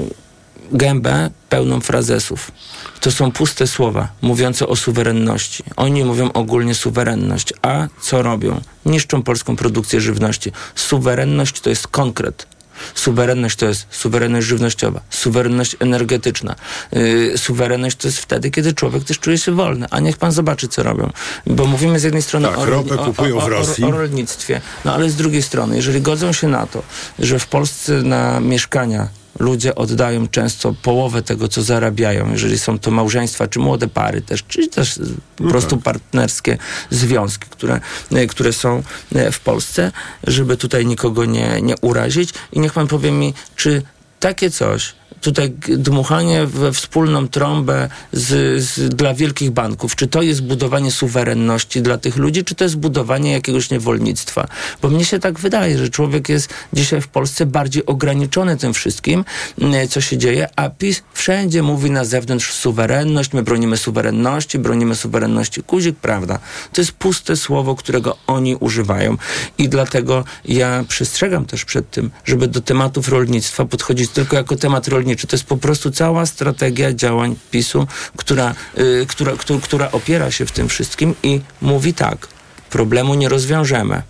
gębę 0.72 1.30
pełną 1.50 1.82
frazesów. 1.82 2.52
To 3.00 3.12
są 3.12 3.32
puste 3.32 3.68
słowa 3.68 4.08
mówiące 4.22 4.68
o 4.68 4.76
suwerenności. 4.76 5.64
Oni 5.76 6.06
mówią 6.06 6.32
ogólnie 6.34 6.76
suwerenność. 6.76 7.54
A 7.62 7.88
co 8.02 8.22
robią? 8.22 8.62
Niszczą 8.86 9.24
polską 9.24 9.56
produkcję 9.56 10.02
żywności. 10.02 10.52
Suwerenność 10.76 11.62
to 11.62 11.70
jest 11.70 11.88
konkret. 11.88 12.48
Suwerenność 12.96 13.56
to 13.56 13.66
jest 13.66 13.88
suwerenność 13.92 14.48
żywnościowa, 14.48 15.02
suwerenność 15.10 15.76
energetyczna. 15.80 16.56
Yy, 16.92 17.38
suwerenność 17.38 17.98
to 17.98 18.08
jest 18.08 18.20
wtedy, 18.20 18.52
kiedy 18.52 18.74
człowiek 18.74 19.04
też 19.04 19.20
czuje 19.20 19.38
się 19.38 19.52
wolny. 19.52 19.88
A 19.92 20.00
niech 20.00 20.18
pan 20.18 20.32
zobaczy, 20.32 20.68
co 20.68 20.84
robią. 20.84 21.12
Bo 21.48 21.66
mówimy 21.66 22.00
z 22.00 22.04
jednej 22.04 22.22
strony 22.22 22.48
Tak, 22.48 22.58
o, 22.58 22.66
ropę 22.66 22.96
o, 23.00 23.06
kupują 23.06 23.38
o, 23.38 23.42
w 23.42 23.44
o, 23.44 23.50
Rosji. 23.50 23.84
o, 23.84 23.88
o 23.88 23.92
rolnictwie, 23.92 24.62
no 24.86 24.94
ale 24.94 25.10
z 25.10 25.16
drugiej 25.16 25.42
strony, 25.44 25.76
jeżeli 25.76 26.02
godzą 26.02 26.34
się 26.34 26.48
na 26.48 26.68
to, 26.68 26.84
że 27.20 27.40
w 27.40 27.48
Polsce 27.48 27.94
na 27.94 28.40
mieszkania 28.40 29.08
ludzie 29.40 29.76
oddają 29.76 30.28
często 30.28 30.76
połowę 30.82 31.22
tego, 31.22 31.48
co 31.48 31.62
zarabiają, 31.64 32.32
jeżeli 32.32 32.60
są 32.60 32.80
to 32.80 32.92
małżeństwa, 32.92 33.48
czy 33.48 33.60
młode 33.60 33.88
pary 33.88 34.22
też, 34.22 34.44
czy 34.48 34.68
też 34.68 34.98
e, 34.98 35.02
po 35.36 35.44
No 35.44 35.50
prostu 35.50 35.76
tak. 35.76 35.84
partnerskie 35.84 36.58
związki, 36.90 37.46
które, 37.50 37.80
e, 38.12 38.28
które 38.28 38.54
są 38.54 38.84
e, 39.16 39.32
w 39.32 39.40
Polsce, 39.40 39.92
żeby 40.24 40.58
tutaj 40.58 40.86
nikogo 40.86 41.26
nie, 41.26 41.62
nie 41.62 41.76
urazić. 41.82 42.30
I 42.52 42.60
niech 42.60 42.74
pan 42.74 42.88
powie 42.88 43.12
mi, 43.12 43.34
czy 43.56 43.82
takie 44.20 44.52
coś, 44.52 44.94
tutaj 45.22 45.54
dmuchanie 45.68 46.46
we 46.46 46.72
wspólną 46.72 47.28
trąbę 47.28 47.90
z, 48.14 48.64
z, 48.64 48.96
dla 48.96 49.14
wielkich 49.14 49.52
banków, 49.52 49.96
czy 49.96 50.08
to 50.08 50.22
jest 50.22 50.44
budowanie 50.44 50.92
suwerenności 50.92 51.82
dla 51.82 51.98
tych 51.98 52.18
ludzi, 52.18 52.44
czy 52.44 52.56
to 52.56 52.64
jest 52.64 52.78
budowanie 52.78 53.32
jakiegoś 53.32 53.70
niewolnictwa? 53.70 54.48
Bo 54.82 54.90
mnie 54.90 55.06
się 55.06 55.20
tak 55.20 55.40
wydaje, 55.40 55.78
że 55.78 55.90
człowiek 55.90 56.30
jest 56.30 56.50
dzisiaj 56.74 57.02
w 57.02 57.08
Polsce 57.08 57.46
bardziej 57.46 57.86
ograniczony 57.86 58.58
tym 58.58 58.74
wszystkim, 58.74 59.26
m, 59.62 59.88
co 59.90 60.02
się 60.02 60.18
dzieje, 60.18 60.48
a 60.56 60.70
PiS 60.70 61.04
wszędzie 61.14 61.64
mówi 61.64 61.92
na 61.92 62.06
zewnątrz 62.06 62.54
suwerenność, 62.54 63.34
my 63.34 63.44
bronimy 63.44 63.78
suwerenności, 63.78 64.60
bronimy 64.60 64.96
suwerenności. 64.96 65.64
Kuzik, 65.64 65.96
prawda? 65.96 66.40
To 66.74 66.82
jest 66.82 66.92
puste 66.92 67.36
słowo, 67.36 67.76
którego 67.76 68.18
oni 68.28 68.56
używają 68.56 69.18
i 69.58 69.70
dlatego 69.70 70.24
ja 70.46 70.84
przestrzegam 70.88 71.46
też 71.46 71.66
przed 71.66 71.90
tym, 71.92 72.12
żeby 72.26 72.48
do 72.48 72.62
tematów 72.62 73.10
rolnictwa 73.10 73.66
podchodzić 73.66 74.12
tylko 74.12 74.36
jako 74.36 74.56
temat 74.56 74.88
rolniczy. 75.00 75.28
To 75.28 75.36
jest 75.36 75.46
po 75.46 75.58
prostu 75.58 75.92
cała 75.92 76.26
strategia 76.26 76.94
działań 76.94 77.36
PiSu, 77.52 77.88
która, 78.18 78.56
y, 78.78 79.06
która, 79.08 79.32
która, 79.32 79.60
która 79.60 79.92
opiera 79.92 80.32
się 80.32 80.46
w 80.46 80.52
tym 80.52 80.70
wszystkim 80.70 81.16
i 81.24 81.42
mówi 81.62 81.94
tak, 81.94 82.28
problemu 82.70 83.16
nie 83.16 83.30
rozwiążemy. 83.30 84.02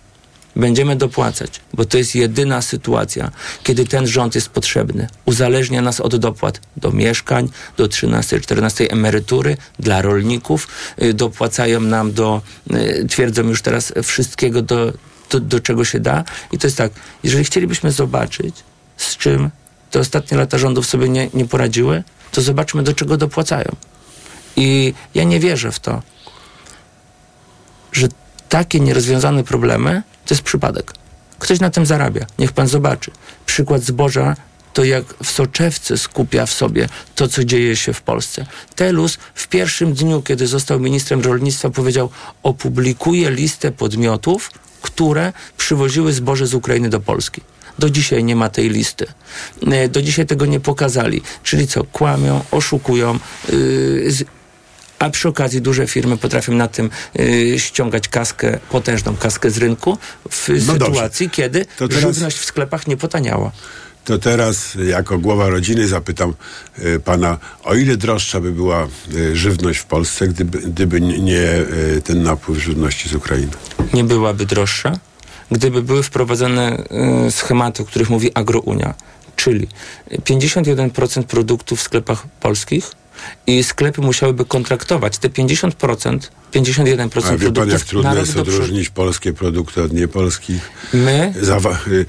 Będziemy 0.56 0.96
dopłacać, 0.96 1.60
bo 1.74 1.84
to 1.84 1.98
jest 1.98 2.14
jedyna 2.14 2.62
sytuacja, 2.62 3.30
kiedy 3.62 3.84
ten 3.84 4.06
rząd 4.06 4.34
jest 4.34 4.48
potrzebny. 4.48 5.08
Uzależnia 5.24 5.82
nas 5.82 6.00
od 6.00 6.16
dopłat 6.16 6.60
do 6.76 6.90
mieszkań, 6.92 7.48
do 7.76 7.86
13-14 7.86 8.86
emerytury, 8.92 9.56
dla 9.78 10.02
rolników. 10.02 10.68
Y, 11.02 11.14
Dopłacają 11.14 11.80
nam 11.80 12.12
do, 12.12 12.42
y, 12.74 13.06
twierdzą 13.08 13.42
już 13.42 13.62
teraz, 13.62 13.92
wszystkiego, 14.02 14.62
do, 14.62 14.92
do, 15.30 15.40
do 15.40 15.60
czego 15.60 15.84
się 15.84 16.00
da. 16.00 16.24
I 16.52 16.58
to 16.58 16.66
jest 16.66 16.76
tak, 16.76 16.92
jeżeli 17.22 17.44
chcielibyśmy 17.44 17.92
zobaczyć, 17.92 18.54
z 18.96 19.16
czym 19.16 19.50
te 19.90 20.00
ostatnie 20.00 20.38
lata 20.38 20.58
rządów 20.58 20.86
sobie 20.86 21.08
nie, 21.08 21.28
nie 21.34 21.44
poradziły, 21.44 22.02
to 22.32 22.40
zobaczmy, 22.40 22.82
do 22.82 22.94
czego 22.94 23.16
dopłacają. 23.16 23.76
I 24.56 24.94
ja 25.14 25.24
nie 25.24 25.40
wierzę 25.40 25.72
w 25.72 25.80
to, 25.80 26.02
że 27.92 28.08
takie 28.48 28.80
nierozwiązane 28.80 29.44
problemy 29.44 30.02
to 30.26 30.34
jest 30.34 30.42
przypadek. 30.42 30.92
Ktoś 31.38 31.60
na 31.60 31.70
tym 31.70 31.86
zarabia. 31.86 32.26
Niech 32.38 32.52
pan 32.52 32.68
zobaczy. 32.68 33.10
Przykład 33.46 33.82
zboża 33.82 34.36
to 34.72 34.84
jak 34.84 35.04
w 35.24 35.30
soczewce 35.30 35.98
skupia 35.98 36.46
w 36.46 36.52
sobie 36.52 36.88
to, 37.14 37.28
co 37.28 37.44
dzieje 37.44 37.76
się 37.76 37.92
w 37.92 38.02
Polsce. 38.02 38.46
Telus 38.76 39.18
w 39.34 39.48
pierwszym 39.48 39.92
dniu, 39.92 40.22
kiedy 40.22 40.46
został 40.46 40.80
ministrem 40.80 41.20
rolnictwa, 41.20 41.70
powiedział: 41.70 42.10
opublikuję 42.42 43.30
listę 43.30 43.72
podmiotów, 43.72 44.50
które 44.82 45.32
przywoziły 45.56 46.12
zboże 46.12 46.46
z 46.46 46.54
Ukrainy 46.54 46.88
do 46.88 47.00
Polski. 47.00 47.40
Do 47.80 47.90
dzisiaj 47.90 48.24
nie 48.24 48.36
ma 48.36 48.48
tej 48.48 48.68
listy. 48.70 49.06
E, 49.72 49.88
Do 49.88 50.02
dzisiaj 50.02 50.26
tego 50.26 50.46
nie 50.46 50.60
pokazali. 50.60 51.22
Czyli 51.42 51.66
co? 51.68 51.84
Kłamią, 51.84 52.44
oszukują. 52.50 53.18
Yy, 53.52 54.12
z- 54.12 54.24
a 54.98 55.10
przy 55.10 55.28
okazji 55.28 55.60
duże 55.60 55.86
firmy 55.86 56.16
potrafią 56.16 56.52
na 56.54 56.68
tym 56.68 56.90
yy, 57.14 57.58
ściągać 57.58 58.08
kaskę, 58.08 58.58
potężną 58.70 59.16
kaskę 59.16 59.50
z 59.50 59.58
rynku 59.58 59.98
w 60.30 60.48
No 60.48 60.54
dobrze. 60.74 60.86
sytuacji, 60.94 61.30
kiedy 61.30 61.66
To 61.78 61.88
teraz- 61.88 62.02
żywność 62.14 62.36
w 62.38 62.44
sklepach 62.44 62.86
nie 62.86 62.96
potaniała. 62.96 63.50
To 64.04 64.18
teraz, 64.18 64.74
jako 64.88 65.18
głowa 65.18 65.48
rodziny, 65.48 65.88
zapytam 65.88 66.34
e, 66.78 66.98
pana, 66.98 67.38
o 67.64 67.74
ile 67.74 67.96
droższa 67.96 68.40
by 68.40 68.52
była 68.52 68.82
e, 69.32 69.36
żywność 69.36 69.78
w 69.78 69.84
Polsce, 69.84 70.28
gdyby, 70.28 70.58
gdyby 70.58 71.00
nie- 71.00 71.40
e, 71.96 72.00
ten 72.04 72.22
napływ 72.22 72.58
żywności 72.58 73.08
z 73.08 73.14
Ukrainy? 73.14 73.52
nie 73.94 74.04
byłaby 74.04 74.46
droższa, 74.46 74.92
gdyby 75.50 75.82
były 75.82 76.02
wprowadzone 76.02 76.84
y, 77.26 77.30
schematy, 77.30 77.82
o 77.82 77.86
których 77.86 78.10
mówi 78.10 78.30
Agrounia, 78.34 78.94
czyli 79.36 79.68
51% 80.10 81.22
produktów 81.22 81.78
w 81.78 81.82
sklepach 81.82 82.26
polskich 82.40 82.92
i 83.46 83.64
sklepy 83.64 84.00
musiałyby 84.00 84.44
kontraktować. 84.44 85.18
Te 85.18 85.28
50%, 85.28 86.18
51% 86.50 87.32
A 87.32 87.36
wie 87.36 87.52
pan, 87.52 87.70
jak 87.70 87.82
trudno 87.82 88.14
jest 88.14 88.36
odróżnić 88.36 88.90
polskie 88.90 89.32
produkty 89.32 89.82
od 89.82 89.92
niepolskich? 89.92 90.70
My 90.92 91.34
Zawa- 91.42 91.88
y, 91.88 92.06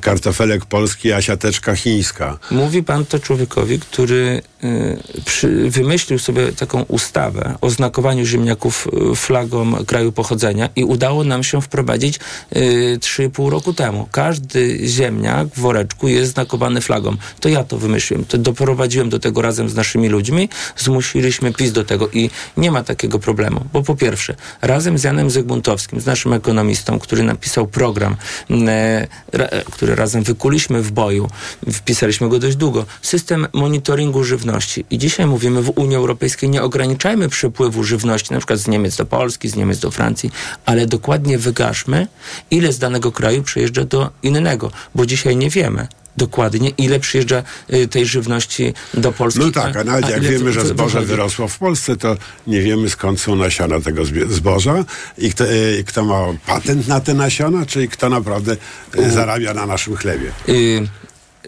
kartofelek 0.00 0.64
polski, 0.64 1.12
a 1.12 1.22
siateczka 1.22 1.76
chińska. 1.76 2.38
Mówi 2.50 2.82
pan 2.82 3.04
to 3.06 3.18
człowiekowi, 3.18 3.80
który 3.80 4.42
y, 4.64 4.98
przy, 5.24 5.70
wymyślił 5.70 6.18
sobie 6.18 6.52
taką 6.52 6.82
ustawę 6.82 7.54
o 7.60 7.70
znakowaniu 7.70 8.24
ziemniaków 8.24 8.88
y, 9.12 9.16
flagą 9.16 9.84
kraju 9.86 10.12
pochodzenia 10.12 10.68
i 10.76 10.84
udało 10.84 11.24
nam 11.24 11.44
się 11.44 11.62
wprowadzić 11.62 12.16
y, 12.16 12.98
3,5 13.00 13.48
roku 13.48 13.72
temu. 13.72 14.08
Każdy 14.10 14.88
ziemniak 14.88 15.48
w 15.48 15.60
woreczku 15.60 16.08
jest 16.08 16.32
znakowany 16.32 16.80
flagą. 16.80 17.16
To 17.40 17.48
ja 17.48 17.64
to 17.64 17.78
wymyśliłem. 17.78 18.24
To 18.24 18.38
doprowadziłem 18.38 19.08
do 19.08 19.18
tego 19.18 19.42
razem 19.42 19.68
z 19.68 19.74
naszymi 19.74 20.08
ludźmi. 20.08 20.48
Zmusiliśmy 20.76 21.52
PiS 21.52 21.72
do 21.72 21.84
tego 21.84 22.08
i 22.12 22.30
nie 22.56 22.70
ma 22.70 22.82
takiego 22.82 23.18
problemu. 23.18 23.60
Bo 23.72 23.82
po 23.84 23.96
pierwsze, 23.96 24.34
razem 24.62 24.98
z 24.98 25.04
Janem 25.04 25.30
Zygmuntowskim, 25.30 26.00
z 26.00 26.06
naszym 26.06 26.32
ekonomistą, 26.32 26.98
który 26.98 27.22
napisał 27.22 27.66
program, 27.66 28.16
e, 28.50 29.06
ra, 29.32 29.44
e, 29.44 29.64
który 29.64 29.94
razem 29.94 30.22
wykuliśmy 30.22 30.82
w 30.82 30.92
boju, 30.92 31.28
wpisaliśmy 31.72 32.28
go 32.28 32.38
dość 32.38 32.56
długo, 32.56 32.86
system 33.02 33.46
monitoringu 33.52 34.24
żywności. 34.24 34.84
I 34.90 34.98
dzisiaj 34.98 35.26
mówimy 35.26 35.62
w 35.62 35.70
Unii 35.70 35.96
Europejskiej, 35.96 36.48
nie 36.48 36.62
ograniczajmy 36.62 37.28
przepływu 37.28 37.84
żywności, 37.84 38.32
na 38.32 38.38
przykład 38.38 38.58
z 38.58 38.68
Niemiec 38.68 38.96
do 38.96 39.06
Polski, 39.06 39.48
z 39.48 39.56
Niemiec 39.56 39.78
do 39.78 39.90
Francji, 39.90 40.30
ale 40.66 40.86
dokładnie 40.86 41.38
wygażmy, 41.38 42.06
ile 42.50 42.72
z 42.72 42.78
danego 42.78 43.12
kraju 43.12 43.42
przyjeżdża 43.42 43.84
do 43.84 44.10
innego, 44.22 44.70
bo 44.94 45.06
dzisiaj 45.06 45.36
nie 45.36 45.50
wiemy 45.50 45.88
dokładnie, 46.16 46.70
ile 46.78 47.00
przyjeżdża 47.00 47.42
y, 47.72 47.88
tej 47.88 48.06
żywności 48.06 48.74
do 48.94 49.12
Polski. 49.12 49.40
No 49.40 49.50
tak, 49.50 49.76
a 49.76 49.84
nawet 49.84 50.08
jak 50.08 50.22
ile 50.22 50.30
wiemy, 50.30 50.52
że 50.52 50.66
zboże 50.66 51.00
wyrosło 51.00 51.48
w 51.48 51.58
Polsce, 51.58 51.96
to 51.96 52.16
nie 52.46 52.60
wiemy 52.60 52.90
skąd 52.90 53.20
są 53.20 53.36
nasiona 53.36 53.80
tego 53.80 54.02
zboża 54.28 54.84
i 55.18 55.30
kto, 55.30 55.44
e, 55.44 55.82
kto 55.86 56.04
ma 56.04 56.24
patent 56.46 56.88
na 56.88 57.00
te 57.00 57.14
nasiona, 57.14 57.66
czyli 57.66 57.88
kto 57.88 58.08
naprawdę 58.08 58.56
e, 58.96 59.10
zarabia 59.10 59.54
na 59.54 59.66
naszym 59.66 59.96
chlebie. 59.96 60.32
Y, 60.48 60.88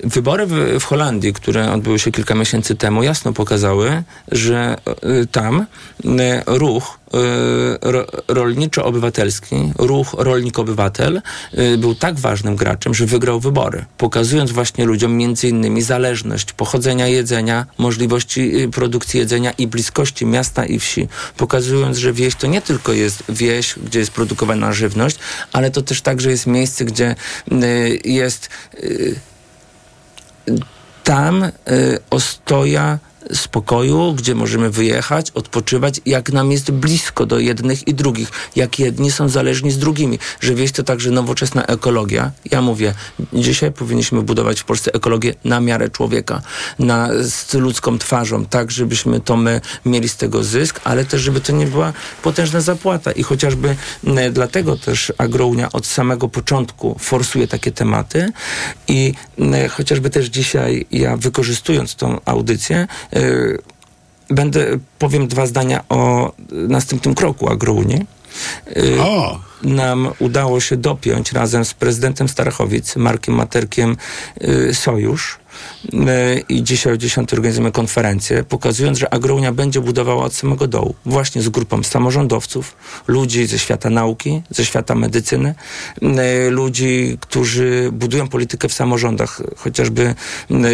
Wybory 0.04 0.46
w, 0.46 0.80
w 0.80 0.85
Holandii, 0.85 1.32
które 1.32 1.72
odbyły 1.72 1.98
się 1.98 2.12
kilka 2.12 2.35
miesięcy 2.35 2.74
temu, 2.74 3.02
jasno 3.02 3.32
pokazały, 3.32 4.02
że 4.32 4.76
y, 5.22 5.26
tam 5.26 5.66
y, 6.04 6.42
ruch 6.46 6.98
y, 7.14 7.18
ro, 7.82 8.06
rolniczo-obywatelski, 8.28 9.72
ruch 9.78 10.14
rolnik-obywatel 10.18 11.20
y, 11.59 11.78
był 11.78 11.94
tak 11.94 12.18
ważnym 12.18 12.56
graczem, 12.56 12.94
że 12.94 13.06
wygrał 13.06 13.40
wybory, 13.40 13.85
pokazując 13.98 14.52
właśnie 14.52 14.85
ludziom 14.85 15.16
między 15.16 15.48
innymi 15.48 15.82
zależność 15.82 16.52
pochodzenia 16.52 17.06
jedzenia, 17.06 17.66
możliwości 17.78 18.62
y, 18.62 18.68
produkcji 18.68 19.20
jedzenia 19.20 19.52
i 19.59 19.66
bliskości 19.66 20.26
miasta 20.26 20.66
i 20.66 20.78
wsi, 20.78 21.09
pokazując, 21.37 21.96
że 21.96 22.12
wieś 22.12 22.35
to 22.35 22.46
nie 22.46 22.62
tylko 22.62 22.92
jest 22.92 23.22
wieś, 23.28 23.74
gdzie 23.85 23.98
jest 23.98 24.11
produkowana 24.11 24.72
żywność, 24.72 25.18
ale 25.52 25.70
to 25.70 25.82
też 25.82 26.00
także 26.00 26.30
jest 26.30 26.46
miejsce, 26.46 26.85
gdzie 26.85 27.14
y, 27.52 28.00
jest 28.04 28.48
tam 31.02 31.44
y, 31.66 31.98
ostoja 32.09 33.00
spokoju, 33.34 34.12
gdzie 34.12 34.34
możemy 34.34 34.70
wyjechać, 34.70 35.30
odpoczywać, 35.30 36.00
jak 36.06 36.32
nam 36.32 36.52
jest 36.52 36.70
blisko 36.70 37.26
do 37.26 37.38
jednych 37.38 37.88
i 37.88 37.94
drugich, 37.94 38.30
jak 38.56 38.78
jedni 38.78 39.10
są 39.10 39.28
zależni 39.28 39.70
z 39.70 39.78
drugimi, 39.78 40.18
że 40.40 40.54
wieś 40.54 40.72
to 40.72 40.82
także 40.82 41.10
nowoczesna 41.10 41.66
ekologia. 41.66 42.30
Ja 42.50 42.62
mówię, 42.62 42.94
dzisiaj 43.32 43.72
powinniśmy 43.72 44.22
budować 44.22 44.60
w 44.60 44.64
Polsce 44.64 44.92
ekologię 44.92 45.34
na 45.44 45.60
miarę 45.60 45.90
człowieka, 45.90 46.42
na, 46.78 47.08
z 47.22 47.54
ludzką 47.54 47.98
twarzą, 47.98 48.44
tak, 48.44 48.70
żebyśmy 48.70 49.20
to 49.20 49.36
my 49.36 49.60
mieli 49.84 50.08
z 50.08 50.16
tego 50.16 50.44
zysk, 50.44 50.80
ale 50.84 51.04
też, 51.04 51.20
żeby 51.22 51.40
to 51.40 51.52
nie 51.52 51.66
była 51.66 51.92
potężna 52.22 52.60
zapłata. 52.60 53.12
I 53.12 53.22
chociażby 53.22 53.76
m, 54.04 54.32
dlatego 54.32 54.76
też 54.76 55.12
Agrounia 55.18 55.72
od 55.72 55.86
samego 55.86 56.28
początku 56.28 56.96
forsuje 56.98 57.48
takie 57.48 57.72
tematy. 57.72 58.32
I 58.88 59.14
m, 59.38 59.68
chociażby 59.68 60.10
też 60.10 60.26
dzisiaj 60.26 60.86
ja 60.90 61.16
wykorzystując 61.16 61.94
tą 61.94 62.20
audycję 62.24 62.86
będę, 64.31 64.79
powiem 64.98 65.29
dwa 65.29 65.46
zdania 65.46 65.85
o 65.88 66.33
następnym 66.52 67.14
kroku 67.14 67.50
Agrounii. 67.50 68.07
Y, 68.76 69.00
O! 69.00 69.40
Nam 69.62 70.09
udało 70.18 70.61
się 70.61 70.76
dopiąć 70.76 71.33
razem 71.33 71.64
z 71.64 71.74
prezydentem 71.74 72.29
Starachowic, 72.29 72.96
Markiem 72.96 73.35
Materkiem, 73.35 73.96
y, 74.44 74.74
sojusz. 74.74 75.38
I 76.48 76.62
dzisiaj 76.62 76.92
o 76.92 76.96
10 76.96 77.33
organizujemy 77.33 77.72
konferencję, 77.72 78.44
pokazując, 78.44 78.98
że 78.98 79.14
Agrounia 79.14 79.52
będzie 79.52 79.81
budowała 79.81 80.24
od 80.24 80.35
samego 80.35 80.66
dołu, 80.66 80.94
właśnie 81.07 81.42
z 81.42 81.48
grupą 81.48 81.83
samorządowców, 81.83 82.76
ludzi 83.07 83.46
ze 83.46 83.59
świata 83.59 83.90
nauki, 83.90 84.42
ze 84.50 84.64
świata 84.64 84.94
medycyny, 84.94 85.55
ludzi, 86.50 87.18
którzy 87.20 87.90
budują 87.92 88.29
politykę 88.29 88.68
w 88.68 88.72
samorządach, 88.72 89.42
chociażby 89.57 90.14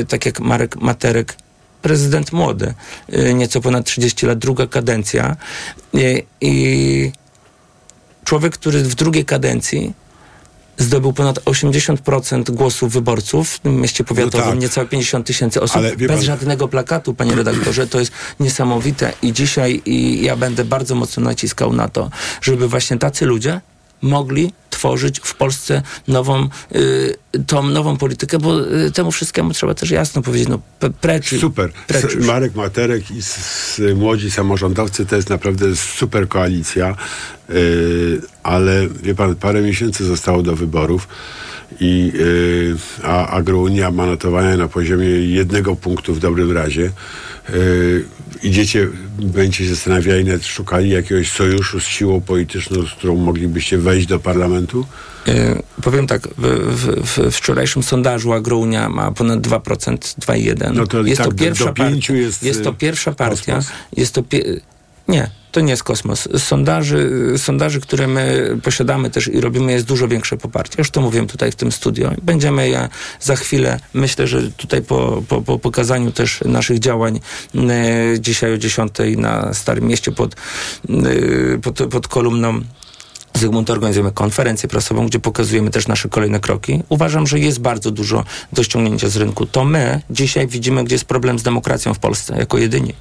tak 0.08 0.26
jak 0.26 0.40
Marek 0.40 0.76
Materek, 0.76 1.36
prezydent 1.82 2.32
młody, 2.32 2.74
y, 3.14 3.34
nieco 3.34 3.60
ponad 3.60 3.86
30 3.86 4.26
lat, 4.26 4.38
druga 4.38 4.66
kadencja 4.66 5.36
y, 5.94 6.22
i 6.40 7.12
człowiek, 8.24 8.52
który 8.52 8.82
w 8.82 8.94
drugiej 8.94 9.24
kadencji 9.24 9.92
zdobył 10.78 11.12
ponad 11.12 11.38
80% 11.38 12.50
głosów 12.50 12.92
wyborców 12.92 13.50
w 13.50 13.58
tym 13.58 13.80
mieście 13.80 14.04
powiatowym, 14.04 14.50
tak. 14.50 14.58
niecałe 14.60 14.86
50 14.86 15.26
tysięcy 15.26 15.60
osób, 15.60 15.76
Ale 15.76 15.96
bez 15.96 16.08
pan- 16.08 16.22
żadnego 16.22 16.68
plakatu, 16.68 17.14
panie 17.14 17.34
redaktorze. 17.34 17.86
To 17.86 18.00
jest 18.00 18.12
niesamowite 18.40 19.12
i 19.22 19.32
dzisiaj 19.32 19.82
i 19.84 20.22
ja 20.22 20.36
będę 20.36 20.64
bardzo 20.64 20.94
mocno 20.94 21.22
naciskał 21.22 21.72
na 21.72 21.88
to, 21.88 22.10
żeby 22.42 22.68
właśnie 22.68 22.98
tacy 22.98 23.26
ludzie 23.26 23.60
mogli 24.02 24.52
tworzyć 24.70 25.20
w 25.24 25.34
Polsce 25.34 25.82
nową, 26.08 26.48
y, 26.74 27.14
tą 27.46 27.62
nową 27.62 27.96
politykę, 27.96 28.38
bo 28.38 28.60
y, 28.86 28.90
temu 28.90 29.10
wszystkiemu 29.12 29.52
trzeba 29.52 29.74
też 29.74 29.90
jasno 29.90 30.22
powiedzieć, 30.22 30.48
no 30.48 30.58
pe- 30.80 30.92
precz. 31.00 31.40
Super. 31.40 31.72
precz. 31.86 32.14
Marek 32.16 32.54
Materek 32.54 33.10
i 33.10 33.18
s- 33.18 33.38
s- 33.78 33.96
młodzi 33.96 34.30
samorządowcy 34.30 35.06
to 35.06 35.16
jest 35.16 35.30
naprawdę 35.30 35.76
super 35.76 36.28
koalicja, 36.28 36.96
yy, 37.48 38.20
ale 38.42 38.88
wie 39.02 39.14
pan, 39.14 39.36
parę 39.36 39.62
miesięcy 39.62 40.04
zostało 40.04 40.42
do 40.42 40.56
wyborów 40.56 41.08
i 41.80 42.12
yy, 42.14 42.76
a 43.02 43.26
Agrounia 43.28 43.90
ma 43.90 44.06
notowania 44.06 44.56
na 44.56 44.68
poziomie 44.68 45.06
jednego 45.08 45.76
punktu 45.76 46.14
w 46.14 46.18
dobrym 46.18 46.52
razie. 46.52 46.90
Yy, 47.48 48.04
idziecie, 48.42 48.88
będziecie 49.18 49.64
się 49.64 49.70
zastanawiali, 49.70 50.24
nawet 50.24 50.46
szukali 50.46 50.90
jakiegoś 50.90 51.30
sojuszu 51.30 51.80
z 51.80 51.84
siłą 51.84 52.20
polityczną, 52.20 52.86
z 52.86 52.90
którą 52.90 53.16
moglibyście 53.16 53.78
wejść 53.78 54.06
do 54.06 54.18
parlamentu? 54.18 54.86
Y, 55.28 55.62
powiem 55.82 56.06
tak, 56.06 56.28
w, 56.28 56.46
w, 56.46 57.30
w 57.30 57.36
wczorajszym 57.36 57.82
sondażu 57.82 58.32
Agrounia 58.32 58.88
ma 58.88 59.12
ponad 59.12 59.40
2%, 59.40 59.60
2,1. 59.98 60.74
No 60.74 60.86
to 60.86 61.02
jest 61.02 61.18
tak 61.18 61.26
to 61.26 61.32
do- 61.32 61.44
pierwsza 61.44 61.64
do 61.64 61.72
pięciu 61.72 62.12
partia. 62.12 62.22
jest, 62.26 62.42
jest 62.42 62.64
to 62.64 62.70
y, 62.70 62.74
pierwsza 62.74 63.12
partia. 63.12 63.60
Jest 63.96 64.14
to 64.14 64.22
pie... 64.22 64.60
Nie, 65.08 65.30
to 65.52 65.60
nie 65.60 65.70
jest 65.70 65.82
kosmos. 65.82 66.28
Sondaży, 66.38 67.10
sondaży, 67.36 67.80
które 67.80 68.06
my 68.06 68.56
posiadamy 68.62 69.10
też 69.10 69.28
i 69.28 69.40
robimy, 69.40 69.72
jest 69.72 69.86
dużo 69.86 70.08
większe 70.08 70.36
poparcie. 70.36 70.74
Już 70.78 70.90
to 70.90 71.00
mówiłem 71.00 71.26
tutaj 71.26 71.52
w 71.52 71.54
tym 71.54 71.72
studio. 71.72 72.12
Będziemy 72.22 72.68
je 72.68 72.88
za 73.20 73.36
chwilę, 73.36 73.80
myślę, 73.94 74.26
że 74.26 74.50
tutaj 74.50 74.82
po, 74.82 75.22
po, 75.28 75.42
po 75.42 75.58
pokazaniu 75.58 76.12
też 76.12 76.40
naszych 76.44 76.78
działań 76.78 77.20
dzisiaj 78.18 78.54
o 78.54 78.58
10 78.58 78.92
na 79.16 79.54
Starym 79.54 79.84
Mieście 79.84 80.12
pod, 80.12 80.36
pod, 81.62 81.78
pod 81.90 82.08
kolumną 82.08 82.60
Zygmunt 83.34 83.70
organizujemy 83.70 84.12
konferencję 84.12 84.68
prasową, 84.68 85.06
gdzie 85.06 85.20
pokazujemy 85.20 85.70
też 85.70 85.88
nasze 85.88 86.08
kolejne 86.08 86.40
kroki. 86.40 86.82
Uważam, 86.88 87.26
że 87.26 87.38
jest 87.38 87.60
bardzo 87.60 87.90
dużo 87.90 88.24
do 88.52 88.62
ściągnięcia 88.62 89.08
z 89.08 89.16
rynku. 89.16 89.46
To 89.46 89.64
my 89.64 90.00
dzisiaj 90.10 90.46
widzimy, 90.46 90.84
gdzie 90.84 90.94
jest 90.94 91.04
problem 91.04 91.38
z 91.38 91.42
demokracją 91.42 91.94
w 91.94 91.98
Polsce, 91.98 92.36
jako 92.38 92.58
jedyni. 92.58 92.94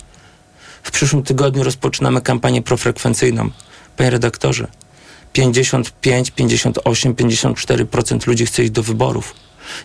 W 0.83 0.91
przyszłym 0.91 1.23
tygodniu 1.23 1.63
rozpoczynamy 1.63 2.21
kampanię 2.21 2.61
profrekwencyjną. 2.61 3.49
Panie 3.97 4.09
redaktorze, 4.09 4.67
55, 5.33 6.31
58, 6.31 7.15
54% 7.15 8.27
ludzi 8.27 8.45
chce 8.45 8.63
iść 8.63 8.71
do 8.71 8.83
wyborów. 8.83 9.35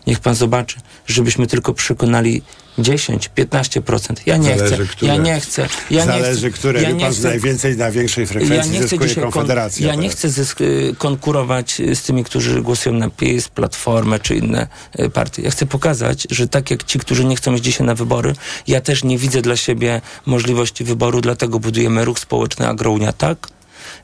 Niech 0.07 0.21
pan 0.21 0.35
zobaczy, 0.35 0.77
żebyśmy 1.07 1.47
tylko 1.47 1.75
przekonali 1.75 2.43
10, 2.79 3.31
15%. 3.37 4.15
Ja 4.27 4.37
nie 4.37 4.59
Zależy, 4.59 4.77
chcę. 4.77 4.87
które. 4.87 5.13
Ja 5.13 5.23
nie 5.23 5.41
chcę. 5.41 5.69
Ja 5.91 6.05
Zależy, 6.05 6.31
nie 6.31 6.51
chcę. 6.51 6.59
które. 6.59 6.83
Ja 6.83 6.91
nie 6.91 7.01
pan, 7.05 7.13
chcę. 7.13 7.29
najwięcej 7.29 7.77
na 7.77 7.91
większej 7.91 8.27
frekwencji 8.27 8.57
Ja 8.75 8.81
nie 8.81 8.87
chcę 8.87 8.99
dzisiaj 8.99 9.23
Konfederacja. 9.23 9.87
Ja 9.87 9.95
nie 9.95 10.01
teraz. 10.09 10.17
chcę 10.17 10.29
zysk- 10.29 10.61
y, 10.61 10.95
konkurować 10.99 11.81
y, 11.81 11.97
z 11.97 12.03
tymi, 12.03 12.25
którzy 12.25 12.63
głosują 12.63 12.95
na 12.95 13.11
PiS, 13.11 13.49
Platformę 13.49 14.21
czy 14.21 14.37
inne 14.37 14.69
y, 15.01 15.11
partie. 15.11 15.43
Ja 15.43 15.51
chcę 15.51 15.67
pokazać, 15.67 16.27
że 16.31 16.49
tak 16.49 16.71
jak 16.71 16.85
ci, 16.85 16.99
którzy 16.99 17.25
nie 17.25 17.37
chcą 17.37 17.55
iść 17.55 17.65
dzisiaj 17.65 17.87
na 17.87 17.95
wybory, 17.95 18.35
ja 18.67 18.81
też 18.81 19.05
nie 19.05 19.19
widzę 19.19 19.43
dla 19.43 19.57
siebie 19.57 20.01
możliwości 20.27 20.85
wyboru, 20.85 21.21
dlatego 21.21 21.61
budujemy 21.61 22.05
ruch 22.05 22.19
społeczny 22.19 22.69
Agrounia 22.69 23.13
Tak. 23.13 23.49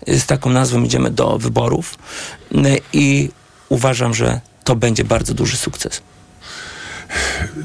Z 0.07 0.27
taką 0.27 0.51
nazwą 0.51 0.83
idziemy 0.83 1.11
do 1.11 1.39
wyborów 1.39 1.99
i 2.93 3.31
uważam, 3.68 4.14
że 4.14 4.41
to 4.65 4.77
będzie 4.77 5.05
bardzo 5.05 5.35
duży 5.35 5.57
sukces. 5.57 6.03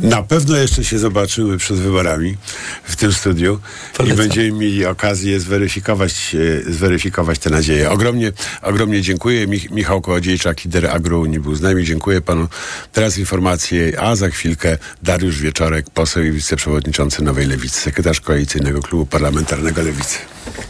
Na 0.01 0.23
pewno 0.23 0.57
jeszcze 0.57 0.83
się 0.83 0.99
zobaczymy 0.99 1.57
przed 1.57 1.77
wyborami 1.77 2.37
w 2.83 2.95
tym 2.95 3.13
studiu 3.13 3.59
i 4.05 4.13
będziemy 4.13 4.51
mieli 4.51 4.85
okazję 4.85 5.39
zweryfikować, 5.39 6.35
e, 6.67 6.73
zweryfikować 6.73 7.39
te 7.39 7.49
nadzieje. 7.49 7.91
Ogromnie, 7.91 8.31
ogromnie 8.61 9.01
dziękuję. 9.01 9.47
Mich, 9.47 9.71
Michał 9.71 10.01
Kołodziejczak, 10.01 10.63
lider 10.63 10.87
Agrounii 10.87 11.39
był 11.39 11.55
z 11.55 11.61
nami. 11.61 11.85
Dziękuję 11.85 12.21
panu. 12.21 12.47
Teraz 12.91 13.17
informacje, 13.17 14.01
a 14.01 14.15
za 14.15 14.29
chwilkę 14.29 14.77
Dariusz 15.03 15.41
Wieczorek, 15.41 15.89
poseł 15.89 16.23
i 16.23 16.31
wiceprzewodniczący 16.31 17.23
Nowej 17.23 17.47
Lewicy, 17.47 17.81
sekretarz 17.81 18.21
Koalicyjnego 18.21 18.81
Klubu 18.81 19.05
Parlamentarnego 19.05 19.81
Lewicy. 19.81 20.17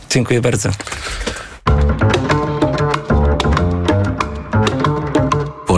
Dziękuję 0.10 0.42
bardzo. 0.42 0.70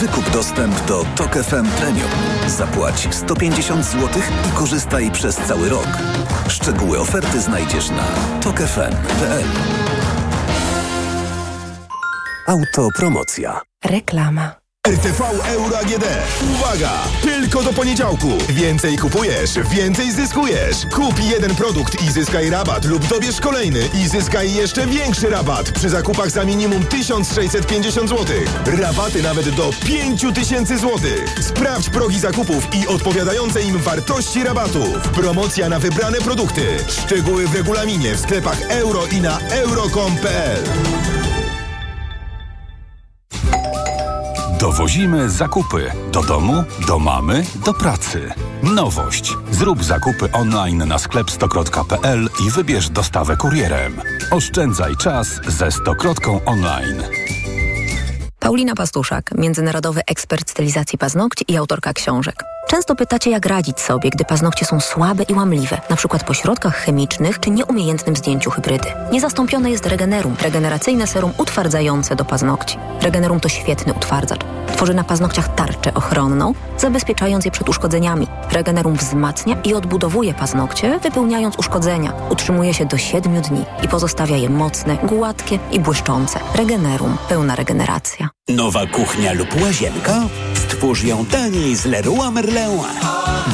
Wykup 0.00 0.30
dostęp 0.30 0.86
do 0.86 1.04
TOK 1.16 1.34
FM 1.34 1.66
Premium. 1.78 2.10
Zapłać 2.46 3.08
150 3.10 3.84
zł 3.84 4.08
i 4.48 4.58
korzystaj 4.58 5.10
przez 5.10 5.36
cały 5.36 5.68
rok. 5.68 5.88
Szczegóły 6.48 6.98
oferty 6.98 7.40
znajdziesz 7.40 7.90
na 7.90 8.04
tokefm.pl. 8.42 9.44
Autopromocja. 12.46 13.60
Reklama. 13.84 14.59
RTV 14.88 15.22
Euro 15.46 15.78
AGD. 15.78 16.04
Uwaga! 16.54 16.90
Tylko 17.22 17.62
do 17.62 17.72
poniedziałku. 17.72 18.28
Więcej 18.48 18.98
kupujesz, 18.98 19.50
więcej 19.70 20.12
zyskujesz. 20.12 20.76
Kup 20.94 21.20
jeden 21.30 21.54
produkt 21.54 22.02
i 22.02 22.12
zyskaj 22.12 22.50
rabat 22.50 22.84
lub 22.84 23.06
dobierz 23.06 23.40
kolejny 23.40 23.88
i 23.94 24.08
zyskaj 24.08 24.54
jeszcze 24.54 24.86
większy 24.86 25.30
rabat 25.30 25.70
przy 25.70 25.88
zakupach 25.88 26.30
za 26.30 26.44
minimum 26.44 26.84
1650 26.84 28.08
zł. 28.08 28.26
Rabaty 28.66 29.22
nawet 29.22 29.48
do 29.48 29.70
5000 29.86 30.78
zł. 30.78 30.98
Sprawdź 31.40 31.90
progi 31.90 32.20
zakupów 32.20 32.74
i 32.74 32.86
odpowiadające 32.86 33.62
im 33.62 33.78
wartości 33.78 34.44
rabatów. 34.44 34.98
Promocja 34.98 35.68
na 35.68 35.78
wybrane 35.78 36.18
produkty. 36.18 36.66
Szczegóły 36.88 37.46
w 37.46 37.54
regulaminie 37.54 38.14
w 38.14 38.20
sklepach 38.20 38.60
euro 38.68 39.06
i 39.06 39.20
na 39.20 39.38
euro.com.pl. 39.38 40.64
Dowozimy 44.60 45.30
zakupy 45.30 45.92
do 46.12 46.22
domu, 46.22 46.64
do 46.86 46.98
mamy, 46.98 47.44
do 47.64 47.74
pracy. 47.74 48.32
Nowość. 48.62 49.36
Zrób 49.50 49.84
zakupy 49.84 50.32
online 50.32 50.88
na 50.88 50.98
sklep 50.98 51.30
stokrot.pl 51.30 52.28
i 52.46 52.50
wybierz 52.50 52.90
dostawę 52.90 53.36
kurierem. 53.36 54.00
Oszczędzaj 54.30 54.96
czas 54.96 55.40
ze 55.46 55.72
Stokrotką 55.72 56.40
online. 56.44 57.02
Paulina 58.40 58.74
Pastuszak, 58.74 59.30
międzynarodowy 59.38 60.00
ekspert 60.06 60.50
stylizacji 60.50 60.98
paznokci 60.98 61.44
i 61.48 61.56
autorka 61.56 61.92
książek. 61.92 62.44
Często 62.70 62.96
pytacie, 62.96 63.30
jak 63.30 63.46
radzić 63.46 63.80
sobie, 63.80 64.10
gdy 64.10 64.24
paznokcie 64.24 64.66
są 64.66 64.80
słabe 64.80 65.22
i 65.22 65.34
łamliwe, 65.34 65.80
przykład 65.96 66.24
po 66.24 66.34
środkach 66.34 66.76
chemicznych 66.76 67.40
czy 67.40 67.50
nieumiejętnym 67.50 68.16
zdjęciu 68.16 68.50
hybrydy. 68.50 68.88
Niezastąpione 69.12 69.70
jest 69.70 69.86
Regenerum, 69.86 70.36
regeneracyjne 70.42 71.06
serum 71.06 71.32
utwardzające 71.38 72.16
do 72.16 72.24
paznokci. 72.24 72.78
Regenerum 73.00 73.40
to 73.40 73.48
świetny 73.48 73.94
utwardzacz. 73.94 74.40
Tworzy 74.72 74.94
na 74.94 75.04
paznokciach 75.04 75.54
tarczę 75.54 75.94
ochronną, 75.94 76.52
zabezpieczając 76.78 77.44
je 77.44 77.50
przed 77.50 77.68
uszkodzeniami. 77.68 78.26
Regenerum 78.52 78.94
wzmacnia 78.94 79.56
i 79.64 79.74
odbudowuje 79.74 80.34
paznokcie, 80.34 80.98
wypełniając 80.98 81.56
uszkodzenia. 81.58 82.12
Utrzymuje 82.30 82.74
się 82.74 82.86
do 82.86 82.98
7 82.98 83.40
dni 83.40 83.64
i 83.84 83.88
pozostawia 83.88 84.36
je 84.36 84.50
mocne, 84.50 84.96
gładkie 84.96 85.58
i 85.72 85.80
błyszczące. 85.80 86.40
Regenerum. 86.54 87.16
Pełna 87.28 87.56
regeneracja. 87.56 88.28
Nowa 88.48 88.86
kuchnia 88.86 89.32
lub 89.32 89.62
łazienka? 89.62 90.20
Stwórz 90.80 91.02
ją 91.02 91.26
taniej 91.26 91.76
z 91.76 91.84
Leroy 91.84 92.30
Merlin. 92.30 92.80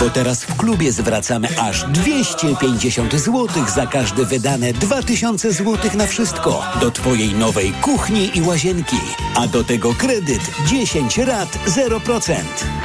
Bo 0.01 0.11
teraz 0.11 0.45
w 0.45 0.57
klubie 0.57 0.93
zwracamy 0.93 1.49
aż 1.61 1.85
250 1.85 3.13
zł 3.15 3.49
za 3.75 3.87
każde 3.87 4.25
wydane 4.25 4.73
2000 4.73 5.53
zł 5.53 5.77
na 5.95 6.07
wszystko 6.07 6.63
do 6.81 6.91
Twojej 6.91 7.35
nowej 7.35 7.73
kuchni 7.73 8.31
i 8.35 8.43
łazienki. 8.43 8.97
A 9.35 9.47
do 9.47 9.65
tego 9.65 9.95
kredyt 9.95 10.51
10 10.67 11.19
rat 11.19 11.59
0%. 11.67 12.35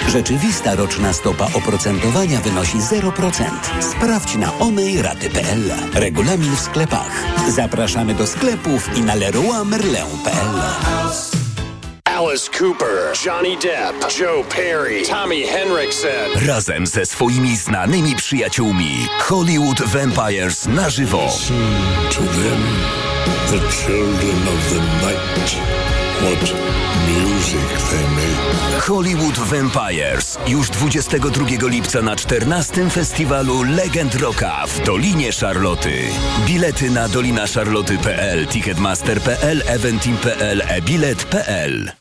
Rzeczywista 0.09 0.75
roczna 0.75 1.13
stopa 1.13 1.47
oprocentowania 1.53 2.41
wynosi 2.41 2.77
0%. 2.77 3.43
Sprawdź 3.91 4.35
na 4.35 4.59
onejraty.pl. 4.59 5.71
Regulamin 5.93 6.55
w 6.55 6.59
sklepach. 6.59 7.23
Zapraszamy 7.49 8.15
do 8.15 8.27
sklepów 8.27 8.97
i 8.97 9.01
na 9.01 9.15
leroymerlin.pl. 9.15 10.61
Alice 12.22 12.47
Cooper, 12.47 13.13
Johnny 13.26 13.57
Depp, 13.57 14.07
Joe 14.19 14.43
Perry, 14.43 15.03
Tommy 15.03 15.47
Henriksen. 15.47 16.47
Razem 16.47 16.88
ze 16.88 17.05
swoimi 17.05 17.57
znanymi 17.57 18.15
przyjaciółmi 18.15 19.07
Hollywood 19.19 19.82
Vampires 19.82 20.65
na 20.65 20.89
żywo. 20.89 21.28
To 22.09 22.22
them, 22.22 22.61
the 23.47 23.72
children 23.72 24.47
of 24.47 24.69
the 24.69 24.80
night, 25.05 25.55
what 26.22 26.53
music 27.07 27.89
they 27.89 28.03
make. 28.15 28.82
Hollywood 28.88 29.38
Vampires 29.38 30.39
już 30.47 30.69
22 30.69 31.67
lipca 31.67 32.01
na 32.01 32.15
14 32.15 32.89
festiwalu 32.89 33.63
Legend 33.63 34.15
Rocka 34.15 34.67
w 34.67 34.86
Dolinie 34.86 35.34
Szarloty. 35.34 36.03
Bilety 36.47 36.89
na 36.89 37.07
dolinaszarloty.pl, 37.07 38.47
ticketmaster.pl, 38.47 39.63
eventim.pl, 39.67 40.61
e-bilet.pl. 40.67 42.01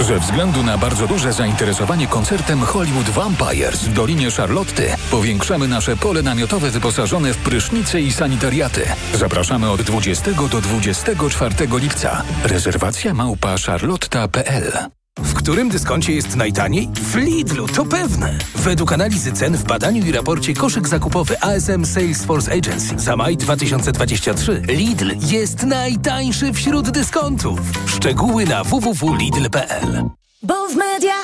Ze 0.00 0.18
względu 0.18 0.62
na 0.62 0.78
bardzo 0.78 1.06
duże 1.06 1.32
zainteresowanie 1.32 2.06
koncertem 2.06 2.60
Hollywood 2.60 3.10
Vampires 3.10 3.84
w 3.84 3.92
Dolinie 3.92 4.30
Charlotty 4.30 4.90
powiększamy 5.10 5.68
nasze 5.68 5.96
pole 5.96 6.22
namiotowe 6.22 6.70
wyposażone 6.70 7.34
w 7.34 7.38
prysznice 7.38 8.00
i 8.00 8.12
sanitariaty. 8.12 8.84
Zapraszamy 9.14 9.70
od 9.70 9.82
20 9.82 10.30
do 10.32 10.60
24 10.60 11.54
lipca. 11.78 12.22
Rezerwacja 12.44 13.14
małpa 13.14 13.54
charlotta.pl 13.66 15.01
W 15.32 15.34
którym 15.34 15.68
dyskoncie 15.68 16.12
jest 16.12 16.36
najtaniej? 16.36 16.88
W 16.94 17.16
Lidlu, 17.16 17.68
to 17.68 17.84
pewne. 17.84 18.38
Według 18.54 18.92
analizy 18.92 19.32
cen 19.32 19.56
w 19.56 19.64
badaniu 19.64 20.06
i 20.06 20.12
raporcie 20.12 20.54
koszyk 20.54 20.88
zakupowy 20.88 21.40
ASM 21.40 21.84
Salesforce 21.84 22.52
Agency 22.52 22.98
za 22.98 23.16
maj 23.16 23.36
2023 23.36 24.62
Lidl 24.68 25.12
jest 25.20 25.62
najtańszy 25.62 26.52
wśród 26.52 26.90
dyskontów. 26.90 27.60
Szczegóły 27.86 28.44
na 28.44 28.64
www.lidl.pl 28.64 30.04
Bo 30.42 30.68
w 30.68 30.76
media 30.76 31.14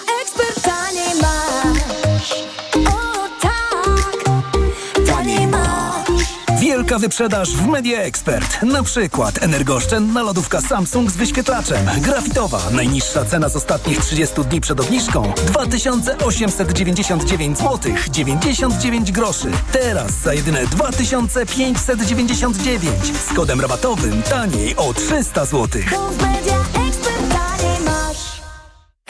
Wielka 6.89 6.99
wyprzedaż 6.99 7.51
w 7.51 7.66
Media 7.66 7.99
Expert. 7.99 8.62
Na 8.62 8.82
przykład 8.82 9.43
energooszczędna 9.43 10.22
lodówka 10.22 10.61
Samsung 10.61 11.11
z 11.11 11.16
wyświetlaczem. 11.16 11.86
Grafitowa. 12.01 12.70
Najniższa 12.70 13.24
cena 13.24 13.49
z 13.49 13.57
ostatnich 13.57 14.01
30 14.01 14.45
dni 14.45 14.61
przed 14.61 14.80
obniżką 14.80 15.32
2899 15.47 17.59
zł 17.59 17.93
99 18.11 19.12
groszy. 19.12 19.51
Teraz 19.72 20.12
za 20.12 20.34
jedyne 20.34 20.66
2599 20.66 22.95
z 23.30 23.34
kodem 23.34 23.61
rabatowym 23.61 24.22
taniej 24.22 24.76
o 24.76 24.95
300 24.95 25.45
zł. 25.45 25.82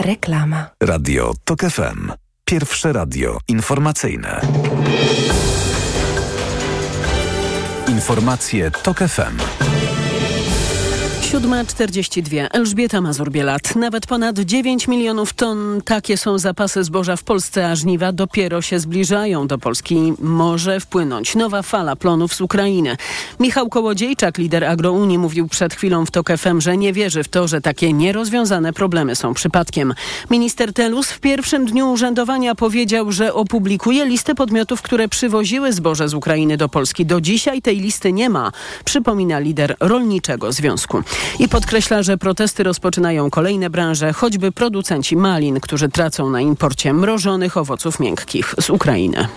Reklama. 0.00 0.66
Radio 0.82 1.32
TOK 1.44 1.60
FM. 1.60 2.12
Pierwsze 2.44 2.92
radio 2.92 3.38
informacyjne. 3.48 4.40
Informacje 7.98 8.70
TOK 8.70 8.98
FM. 9.08 9.67
7.42. 11.28 12.46
Elżbieta 12.52 13.00
Mazur-Bielat. 13.00 13.76
Nawet 13.76 14.06
ponad 14.06 14.38
9 14.38 14.88
milionów 14.88 15.32
ton. 15.32 15.80
Takie 15.84 16.16
są 16.16 16.38
zapasy 16.38 16.84
zboża 16.84 17.16
w 17.16 17.22
Polsce, 17.22 17.70
a 17.70 17.76
żniwa 17.76 18.12
dopiero 18.12 18.62
się 18.62 18.78
zbliżają 18.78 19.46
do 19.46 19.58
Polski. 19.58 20.12
Może 20.18 20.80
wpłynąć 20.80 21.34
nowa 21.34 21.62
fala 21.62 21.96
plonów 21.96 22.34
z 22.34 22.40
Ukrainy. 22.40 22.96
Michał 23.40 23.68
Kołodziejczak, 23.68 24.38
lider 24.38 24.64
Agrounii, 24.64 25.18
mówił 25.18 25.48
przed 25.48 25.74
chwilą 25.74 26.06
w 26.06 26.10
TOK 26.10 26.28
FM, 26.38 26.60
że 26.60 26.76
nie 26.76 26.92
wierzy 26.92 27.22
w 27.22 27.28
to, 27.28 27.48
że 27.48 27.60
takie 27.60 27.92
nierozwiązane 27.92 28.72
problemy 28.72 29.16
są 29.16 29.34
przypadkiem. 29.34 29.94
Minister 30.30 30.72
Telus 30.72 31.10
w 31.10 31.20
pierwszym 31.20 31.66
dniu 31.66 31.92
urzędowania 31.92 32.54
powiedział, 32.54 33.12
że 33.12 33.34
opublikuje 33.34 34.06
listę 34.06 34.34
podmiotów, 34.34 34.82
które 34.82 35.08
przywoziły 35.08 35.72
zboże 35.72 36.08
z 36.08 36.14
Ukrainy 36.14 36.56
do 36.56 36.68
Polski. 36.68 37.06
Do 37.06 37.20
dzisiaj 37.20 37.62
tej 37.62 37.80
listy 37.80 38.12
nie 38.12 38.30
ma, 38.30 38.52
przypomina 38.84 39.38
lider 39.38 39.76
Rolniczego 39.80 40.52
Związku. 40.52 41.02
I 41.38 41.48
podkreśla, 41.48 42.02
że 42.02 42.18
protesty 42.18 42.62
rozpoczynają 42.62 43.30
kolejne 43.30 43.70
branże, 43.70 44.12
choćby 44.12 44.52
producenci 44.52 45.16
malin, 45.16 45.60
którzy 45.60 45.88
tracą 45.88 46.30
na 46.30 46.40
imporcie 46.40 46.92
mrożonych 46.92 47.56
owoców 47.56 48.00
miękkich 48.00 48.54
z 48.60 48.70
Ukrainy. 48.70 49.28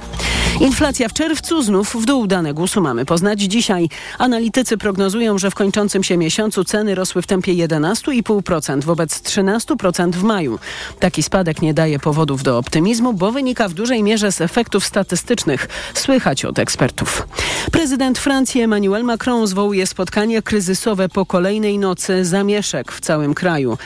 Inflacja 0.59 1.09
w 1.09 1.13
czerwcu 1.13 1.61
znów 1.61 1.95
w 1.95 2.05
dół. 2.05 2.27
Dane 2.27 2.53
GUS-u 2.53 2.82
mamy 2.82 3.05
poznać 3.05 3.41
dzisiaj. 3.41 3.89
Analitycy 4.17 4.77
prognozują, 4.77 5.38
że 5.38 5.51
w 5.51 5.55
kończącym 5.55 6.03
się 6.03 6.17
miesiącu 6.17 6.63
ceny 6.63 6.95
rosły 6.95 7.21
w 7.21 7.27
tempie 7.27 7.53
11,5% 7.53 8.84
wobec 8.84 9.21
13% 9.21 10.11
w 10.11 10.23
maju. 10.23 10.59
Taki 10.99 11.23
spadek 11.23 11.61
nie 11.61 11.73
daje 11.73 11.99
powodów 11.99 12.43
do 12.43 12.57
optymizmu, 12.57 13.13
bo 13.13 13.32
wynika 13.32 13.67
w 13.67 13.73
dużej 13.73 14.03
mierze 14.03 14.32
z 14.32 14.41
efektów 14.41 14.86
statystycznych. 14.86 15.67
Słychać 15.93 16.45
od 16.45 16.59
ekspertów. 16.59 17.27
Prezydent 17.71 18.19
Francji 18.19 18.61
Emmanuel 18.61 19.03
Macron 19.03 19.47
zwołuje 19.47 19.88
spotkanie 19.88 20.41
kryzysowe 20.41 21.09
po 21.09 21.25
kolejnej 21.25 21.70
nocy 21.80 22.26
zamieszek 22.26 22.91
w 22.91 22.99
całym 22.99 23.34
kraju. 23.34 23.78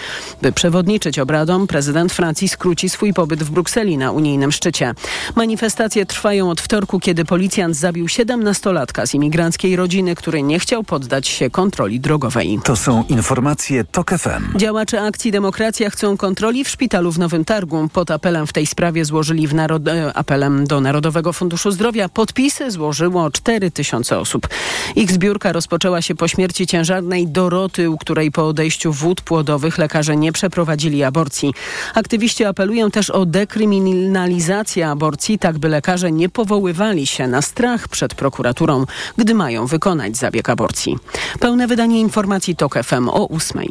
By 0.42 0.52
przewodniczyć 0.52 1.20
obradom, 1.20 1.68
prezydent 1.68 2.14
Francji 2.14 2.50
skróci 2.50 2.90
swój 2.90 3.14
pobyt 3.14 3.44
w 3.44 3.52
Brukseli 3.52 3.98
na 3.98 4.12
unijnym 4.12 4.52
szczycie. 4.52 4.94
Manifestacje 5.36 6.06
trwają 6.06 6.50
od 6.50 6.62
wtorku, 6.62 7.00
kiedy 7.00 7.26
policjant 7.26 7.76
zabił 7.76 8.06
17-latka 8.06 9.08
z 9.08 9.14
imigranckiej 9.14 9.76
rodziny, 9.76 10.16
który 10.16 10.44
nie 10.44 10.60
chciał 10.60 10.84
poddać 10.84 11.28
się 11.28 11.50
kontroli 11.50 12.00
drogowej. 12.00 12.60
To 12.64 12.76
są 12.76 13.04
informacje 13.10 13.84
TOK 13.84 14.12
FM. 14.12 14.58
Działacze 14.58 15.02
akcji 15.02 15.32
Demokracja 15.32 15.90
chcą 15.90 16.18
kontroli 16.18 16.64
w 16.64 16.70
szpitalu 16.70 17.12
w 17.12 17.20
Nowym 17.20 17.46
Targu. 17.46 17.90
Pod 17.94 18.12
apelem 18.12 18.48
w 18.48 18.54
tej 18.54 18.66
sprawie 18.66 19.06
złożyli 19.06 19.48
w 19.48 19.54
narod... 19.54 19.88
e, 19.88 20.14
apelem 20.14 20.68
do 20.68 20.82
Narodowego 20.82 21.34
Funduszu 21.34 21.72
Zdrowia. 21.72 22.10
Podpisy 22.10 22.72
złożyło 22.72 23.32
4 23.32 23.72
tysiące 23.72 24.20
osób. 24.20 24.48
Ich 24.96 25.12
zbiórka 25.12 25.52
rozpoczęła 25.52 26.02
się 26.02 26.16
po 26.16 26.28
śmierci 26.28 26.68
ciężarnej 26.68 27.28
Doroty, 27.28 27.75
u 27.80 27.98
której 27.98 28.32
po 28.32 28.48
odejściu 28.48 28.94
wód 28.94 29.22
płodowych 29.22 29.78
lekarze 29.78 30.16
nie 30.16 30.32
przeprowadzili 30.32 31.04
aborcji. 31.04 31.54
Aktywiści 31.94 32.46
apelują 32.46 32.92
też 32.92 33.10
o 33.10 33.26
dekryminalizację 33.26 34.90
aborcji, 34.90 35.40
tak 35.40 35.58
by 35.58 35.70
lekarze 35.70 36.12
nie 36.12 36.30
powoływali 36.30 37.08
się 37.08 37.28
na 37.28 37.42
strach 37.42 37.88
przed 37.88 38.16
prokuraturą, 38.16 38.86
gdy 39.18 39.34
mają 39.34 39.66
wykonać 39.66 40.18
zabieg 40.18 40.50
aborcji. 40.50 40.98
Pełne 41.40 41.68
wydanie 41.68 42.00
informacji 42.00 42.56
TOK 42.56 42.84
FM 42.84 43.10
o 43.10 43.30
8. 43.30 43.66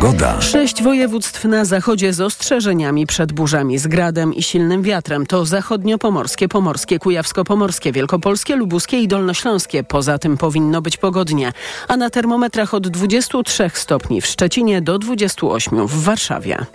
Pogoda. 0.00 0.40
Sześć 0.40 0.82
województw 0.82 1.44
na 1.44 1.64
zachodzie 1.64 2.12
z 2.12 2.20
ostrzeżeniami 2.20 3.06
przed 3.06 3.32
burzami 3.32 3.78
z 3.78 3.86
gradem 3.86 4.34
i 4.34 4.42
silnym 4.42 4.82
wiatrem. 4.82 5.26
To 5.26 5.44
zachodniopomorskie, 5.46 6.48
pomorskie, 6.48 6.98
kujawsko-pomorskie, 6.98 7.92
wielkopolskie, 7.92 8.56
lubuskie 8.56 9.00
i 9.00 9.08
dolnośląskie. 9.08 9.84
Poza 9.84 10.18
tym 10.18 10.36
powinno 10.36 10.82
być 10.82 10.96
pogodnie. 10.96 11.52
A 11.88 11.96
na 11.96 12.10
termometrach 12.10 12.74
od 12.74 12.88
23 12.88 13.70
stopni 13.74 14.20
w 14.20 14.26
Szczecinie 14.26 14.82
do 14.82 14.98
28 14.98 15.86
w 15.86 16.02
Warszawie. 16.02 16.66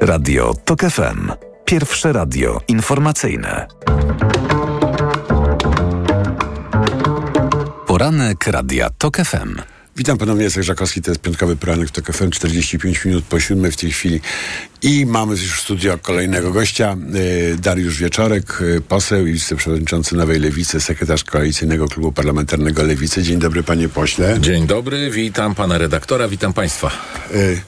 Radio 0.00 0.54
TOK 0.64 0.80
FM. 0.80 1.32
Pierwsze 1.64 2.12
radio 2.12 2.60
informacyjne. 2.68 3.66
Poranek 7.86 8.46
Radia 8.46 8.90
TOK 8.98 9.16
FM. 9.16 9.75
Witam 9.96 10.18
ponownie, 10.18 10.44
Jacek 10.44 10.62
Żakowski, 10.62 11.02
to 11.02 11.10
jest 11.10 11.20
piątkowy 11.20 11.56
poranek 11.56 11.88
w 11.88 11.92
TOK 11.92 12.12
FM, 12.12 12.30
45 12.30 13.04
minut 13.04 13.24
po 13.24 13.40
siódmej 13.40 13.72
w 13.72 13.76
tej 13.76 13.92
chwili. 13.92 14.20
I 14.82 15.06
mamy 15.06 15.32
już 15.32 15.56
w 15.56 15.60
studio 15.60 15.98
kolejnego 15.98 16.52
gościa, 16.52 16.96
y, 17.52 17.56
Dariusz 17.56 17.98
Wieczorek, 17.98 18.60
y, 18.60 18.80
poseł 18.80 19.26
i 19.26 19.32
wiceprzewodniczący 19.32 20.16
Nowej 20.16 20.40
Lewicy, 20.40 20.80
sekretarz 20.80 21.24
Koalicyjnego 21.24 21.88
Klubu 21.88 22.12
Parlamentarnego 22.12 22.82
Lewicy. 22.82 23.22
Dzień 23.22 23.38
dobry, 23.38 23.62
panie 23.62 23.88
pośle. 23.88 24.36
Dzień 24.40 24.66
dobry, 24.66 25.10
witam 25.10 25.54
pana 25.54 25.78
redaktora, 25.78 26.28
witam 26.28 26.52
państwa. 26.52 26.90
Y, 27.34 27.60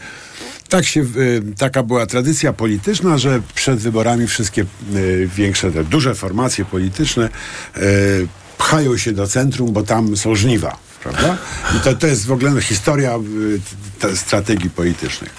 tak 0.68 0.85
się, 0.85 1.01
y, 1.01 1.43
taka 1.59 1.83
była 1.83 2.07
tradycja 2.07 2.53
polityczna, 2.53 3.18
że 3.18 3.43
przed 3.55 3.79
wyborami 3.79 4.26
wszystkie 4.26 4.64
y, 4.95 5.29
większe, 5.37 5.72
te 5.72 5.85
duże 5.85 6.14
formacje 6.14 6.64
polityczne 6.64 7.29
y, 7.76 8.29
pchają 8.59 8.97
się 8.97 9.12
do 9.12 9.26
centrum, 9.26 9.72
bo 9.72 9.83
tam 9.83 10.16
są 10.16 10.35
żniwa. 10.35 10.88
Prawda? 11.12 11.36
I 11.76 11.80
to, 11.80 11.94
to 11.94 12.06
jest 12.06 12.26
w 12.26 12.32
ogóle 12.32 12.61
historia 12.61 13.16
y, 13.16 13.61
te 13.98 14.16
strategii 14.16 14.70
politycznych. 14.70 15.34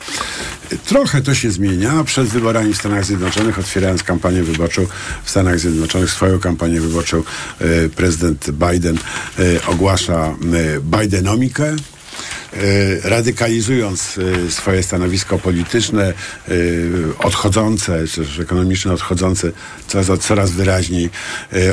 Trochę 0.86 1.22
to 1.22 1.36
się 1.36 1.52
zmienia. 1.52 2.04
Przed 2.04 2.28
wyborami 2.28 2.74
w 2.74 2.78
Stanach 2.78 3.06
Zjednoczonych, 3.06 3.60
otwierając 3.60 4.04
kampanię 4.04 4.44
wyborczą 4.44 4.88
w 5.24 5.30
Stanach 5.30 5.60
Zjednoczonych, 5.60 6.12
swoją 6.12 6.40
kampanię 6.40 6.82
wyborczą, 6.82 7.24
y, 7.62 7.90
prezydent 7.96 8.52
Biden 8.52 8.98
y, 9.40 9.60
ogłasza 9.66 10.36
Bidenomikę. 10.82 11.76
E, 12.54 13.10
radykalizując 13.10 14.20
e, 14.48 14.52
swoje 14.52 14.84
stanowisko 14.84 15.40
polityczne, 15.40 16.14
e, 16.48 16.54
odchodzące, 17.20 18.08
czy 18.08 18.26
też 18.26 18.40
ekonomiczne, 18.40 18.94
odchodzące 18.94 19.52
coraz, 19.88 20.08
coraz 20.20 20.52
wyraźniej 20.52 21.10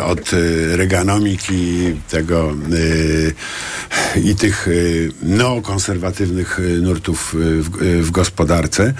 od 0.02 0.30
Reaganomiki 0.70 1.94
tego 2.10 2.54
i 4.24 4.34
tych 4.34 4.68
neokonserwatywnych 5.22 6.60
nurtów 6.82 7.34
w, 7.38 7.70
w 8.06 8.10
gospodarce. 8.10 8.94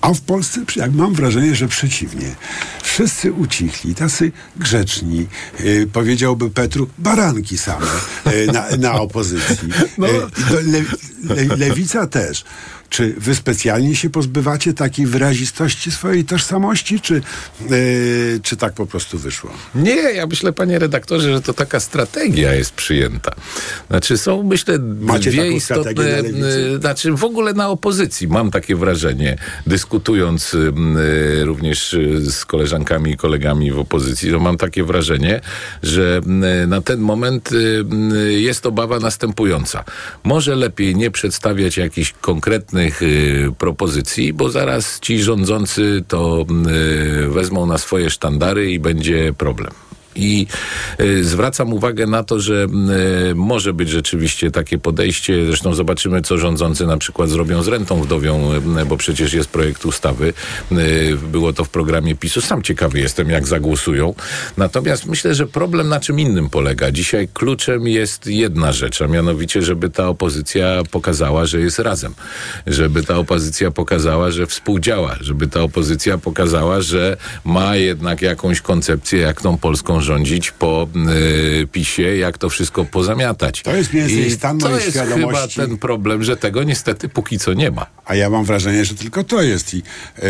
A 0.00 0.14
w 0.14 0.20
Polsce, 0.20 0.60
jak 0.76 0.92
mam 0.92 1.14
wrażenie, 1.14 1.54
że 1.54 1.68
przeciwnie. 1.68 2.34
Wszyscy 2.82 3.32
ucichli, 3.32 3.94
tacy 3.94 4.32
grzeczni, 4.56 5.26
powiedziałby 5.92 6.50
Petru, 6.50 6.88
baranki 6.98 7.58
same 7.58 7.86
na, 8.52 8.76
na 8.76 8.92
opozycji. 8.92 9.68
No. 9.98 10.06
Le, 10.66 10.84
le, 11.22 11.56
lewica 11.56 12.06
też. 12.06 12.44
Czy 12.90 13.14
wy 13.18 13.34
specjalnie 13.34 13.96
się 13.96 14.10
pozbywacie 14.10 14.74
takiej 14.74 15.06
wyrazistości 15.06 15.90
swojej 15.90 16.24
tożsamości, 16.24 17.00
czy, 17.00 17.14
e, 17.16 17.20
czy 18.42 18.56
tak 18.56 18.72
po 18.72 18.86
prostu 18.86 19.18
wyszło? 19.18 19.50
Nie, 19.74 19.94
ja 19.94 20.26
myślę, 20.26 20.52
panie 20.52 20.78
redaktorze, 20.78 21.32
że 21.32 21.42
to 21.42 21.54
taka 21.54 21.80
strategia 21.80 22.54
jest 22.54 22.72
przyjęta. 22.72 23.34
Znaczy 23.90 24.18
są, 24.18 24.42
myślę, 24.42 24.78
Macie 25.00 25.30
dwie 25.30 25.52
istotne, 25.52 26.22
znaczy 26.80 27.12
w 27.12 27.24
ogóle 27.24 27.52
na 27.52 27.68
opozycji 27.68 28.28
mam 28.28 28.50
takie 28.50 28.76
wrażenie, 28.76 29.36
dyskutując 29.66 30.54
y, 30.54 30.72
y, 31.40 31.44
również 31.44 31.94
y, 31.94 32.30
z 32.30 32.44
koleżankami 32.44 33.10
i 33.10 33.16
kolegami 33.16 33.72
w 33.72 33.78
opozycji, 33.78 34.30
że 34.30 34.38
mam 34.38 34.56
takie 34.56 34.84
wrażenie, 34.84 35.40
że 35.82 36.20
y, 36.64 36.66
na 36.66 36.80
ten 36.80 37.00
moment 37.00 37.50
jest 38.30 38.66
obawa 38.66 38.98
następująca. 38.98 39.84
Może 40.24 40.56
lepiej 40.56 40.96
nie 40.96 41.10
przedstawiać 41.10 41.76
jakichś 41.76 42.14
konkretnych 42.20 42.79
y, 43.02 43.52
propozycji, 43.58 44.32
bo 44.32 44.50
zaraz 44.50 45.00
ci 45.00 45.18
rządzący 45.22 46.04
to 46.08 46.46
y, 47.24 47.28
wezmą 47.28 47.66
na 47.66 47.78
swoje 47.78 48.10
sztandary 48.10 48.70
i 48.70 48.78
będzie 48.78 49.32
problem. 49.32 49.72
I 50.16 50.46
y, 51.00 51.24
zwracam 51.24 51.72
uwagę 51.72 52.06
na 52.06 52.24
to, 52.24 52.40
że 52.40 52.66
y, 53.30 53.34
może 53.34 53.72
być 53.72 53.88
rzeczywiście 53.88 54.50
takie 54.50 54.78
podejście. 54.78 55.46
Zresztą 55.46 55.74
zobaczymy, 55.74 56.22
co 56.22 56.38
rządzący 56.38 56.86
na 56.86 56.96
przykład 56.96 57.28
zrobią 57.28 57.62
z 57.62 57.68
rentą 57.68 58.02
wdowią, 58.02 58.54
y, 58.80 58.86
bo 58.86 58.96
przecież 58.96 59.32
jest 59.32 59.48
projekt 59.48 59.86
ustawy. 59.86 60.32
Było 61.32 61.52
to 61.52 61.64
w 61.64 61.68
programie 61.68 62.14
PiSu. 62.14 62.40
Sam 62.40 62.62
ciekawy 62.62 63.00
jestem, 63.00 63.30
jak 63.30 63.46
zagłosują. 63.46 64.14
Natomiast 64.56 65.06
myślę, 65.06 65.34
że 65.34 65.46
problem 65.46 65.88
na 65.88 66.00
czym 66.00 66.20
innym 66.20 66.50
polega. 66.50 66.90
Dzisiaj 66.90 67.28
kluczem 67.34 67.88
jest 67.88 68.26
jedna 68.26 68.72
rzecz, 68.72 69.02
a 69.02 69.06
mianowicie, 69.06 69.62
żeby 69.62 69.90
ta 69.90 70.08
opozycja 70.08 70.82
pokazała, 70.90 71.46
że 71.46 71.60
jest 71.60 71.78
razem. 71.78 72.14
Żeby 72.66 73.02
ta 73.02 73.18
opozycja 73.18 73.70
pokazała, 73.70 74.30
że 74.30 74.46
współdziała. 74.46 75.16
Żeby 75.20 75.48
ta 75.48 75.60
opozycja 75.60 76.18
pokazała, 76.18 76.80
że 76.80 77.16
ma 77.44 77.76
jednak 77.76 78.22
jakąś 78.22 78.60
koncepcję, 78.60 79.20
jak 79.20 79.40
tą 79.42 79.58
Polską 79.58 80.00
rządzić 80.10 80.50
po 80.50 80.88
y, 81.62 81.66
PiSie, 81.66 82.16
jak 82.16 82.38
to 82.38 82.48
wszystko 82.48 82.84
pozamiatać. 82.84 83.62
To 83.62 83.76
jest 83.76 83.92
mniej 83.92 84.06
więcej 84.06 84.30
stan 84.30 84.58
to 84.58 84.68
mojej 84.68 84.84
jest 84.84 84.98
chyba 84.98 85.06
świadomości. 85.06 85.60
ten 85.60 85.78
problem, 85.78 86.24
że 86.24 86.36
tego 86.36 86.62
niestety 86.62 87.08
póki 87.08 87.38
co 87.38 87.52
nie 87.54 87.70
ma. 87.70 87.86
A 88.04 88.14
ja 88.14 88.30
mam 88.30 88.44
wrażenie, 88.44 88.84
że 88.84 88.94
tylko 88.94 89.24
to 89.24 89.42
jest. 89.42 89.74
I 89.74 89.76
yy, 89.76 90.24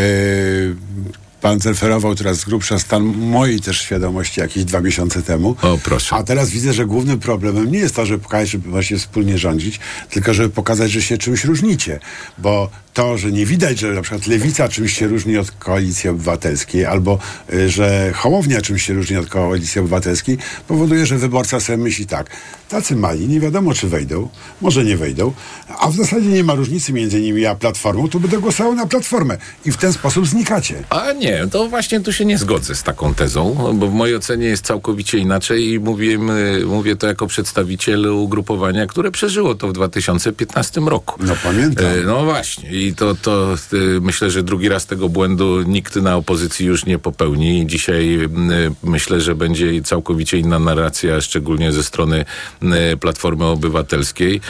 pan 1.41 1.59
zreferował 1.59 2.15
teraz 2.15 2.37
z 2.39 2.45
grubsza 2.45 2.79
stan 2.79 3.03
mojej 3.03 3.59
też 3.59 3.81
świadomości 3.81 4.39
jakieś 4.39 4.63
dwa 4.63 4.81
miesiące 4.81 5.21
temu. 5.21 5.55
O, 5.61 5.77
proszę. 5.83 6.15
A 6.15 6.23
teraz 6.23 6.49
widzę, 6.49 6.73
że 6.73 6.85
głównym 6.85 7.19
problemem 7.19 7.71
nie 7.71 7.79
jest 7.79 7.95
to, 7.95 8.05
żeby 8.05 8.23
pokazać, 8.23 8.49
żeby 8.49 8.69
właśnie 8.69 8.97
wspólnie 8.97 9.37
rządzić, 9.37 9.79
tylko 10.09 10.33
żeby 10.33 10.49
pokazać, 10.49 10.91
że 10.91 11.01
się 11.01 11.17
czymś 11.17 11.45
różnicie. 11.45 11.99
Bo 12.37 12.69
to, 12.93 13.17
że 13.17 13.31
nie 13.31 13.45
widać, 13.45 13.79
że 13.79 13.87
na 13.87 14.01
przykład 14.01 14.27
lewica 14.27 14.67
czymś 14.69 14.93
się 14.97 15.07
różni 15.07 15.37
od 15.37 15.51
koalicji 15.51 16.09
obywatelskiej, 16.09 16.85
albo 16.85 17.19
y, 17.53 17.69
że 17.69 18.11
Hołownia 18.15 18.61
czymś 18.61 18.83
się 18.83 18.93
różni 18.93 19.17
od 19.17 19.29
koalicji 19.29 19.81
obywatelskiej, 19.81 20.37
powoduje, 20.67 21.05
że 21.05 21.17
wyborca 21.17 21.59
sobie 21.59 21.77
myśli 21.77 22.05
tak, 22.05 22.29
tacy 22.69 22.95
mali, 22.95 23.27
nie 23.27 23.39
wiadomo 23.39 23.73
czy 23.73 23.87
wejdą, 23.87 24.29
może 24.61 24.85
nie 24.85 24.97
wejdą, 24.97 25.33
a 25.79 25.87
w 25.89 25.95
zasadzie 25.95 26.27
nie 26.27 26.43
ma 26.43 26.53
różnicy 26.55 26.93
między 26.93 27.21
nimi 27.21 27.45
a 27.45 27.55
Platformą, 27.55 28.09
to 28.09 28.19
będę 28.19 28.37
głosował 28.37 28.75
na 28.75 28.85
Platformę. 28.85 29.37
I 29.65 29.71
w 29.71 29.77
ten 29.77 29.93
sposób 29.93 30.27
znikacie. 30.27 30.83
A 30.89 31.13
nie, 31.13 31.47
to 31.51 31.69
właśnie 31.69 31.99
tu 31.99 32.13
się 32.13 32.25
nie 32.25 32.37
zgodzę 32.37 32.75
z 32.75 32.83
taką 32.83 33.13
tezą, 33.13 33.73
bo 33.79 33.87
w 33.87 33.93
mojej 33.93 34.15
ocenie 34.15 34.45
jest 34.45 34.65
całkowicie 34.65 35.17
inaczej 35.17 35.69
i 35.71 35.79
mówię, 35.79 36.19
mówię 36.65 36.95
to 36.95 37.07
jako 37.07 37.27
przedstawiciel 37.27 38.07
ugrupowania, 38.07 38.87
które 38.87 39.11
przeżyło 39.11 39.55
to 39.55 39.67
w 39.67 39.73
2015 39.73 40.81
roku. 40.81 41.19
No 41.23 41.33
pamiętam. 41.43 41.85
E, 41.85 42.03
No 42.05 42.25
właśnie 42.25 42.80
i 42.81 42.95
to, 42.95 43.15
to 43.15 43.53
e, 43.53 43.77
myślę, 44.01 44.31
że 44.31 44.43
drugi 44.43 44.69
raz 44.69 44.85
tego 44.85 45.09
błędu 45.09 45.61
nikt 45.61 45.95
na 45.95 46.15
opozycji 46.15 46.65
już 46.65 46.85
nie 46.85 46.99
popełni. 46.99 47.67
Dzisiaj 47.67 48.23
e, 48.23 48.27
myślę, 48.83 49.21
że 49.21 49.35
będzie 49.35 49.81
całkowicie 49.81 50.37
inna 50.37 50.59
narracja, 50.59 51.21
szczególnie 51.21 51.71
ze 51.71 51.83
strony 51.83 52.25
e, 52.61 52.97
Platformy 52.97 53.45
Obywatelskiej, 53.45 54.41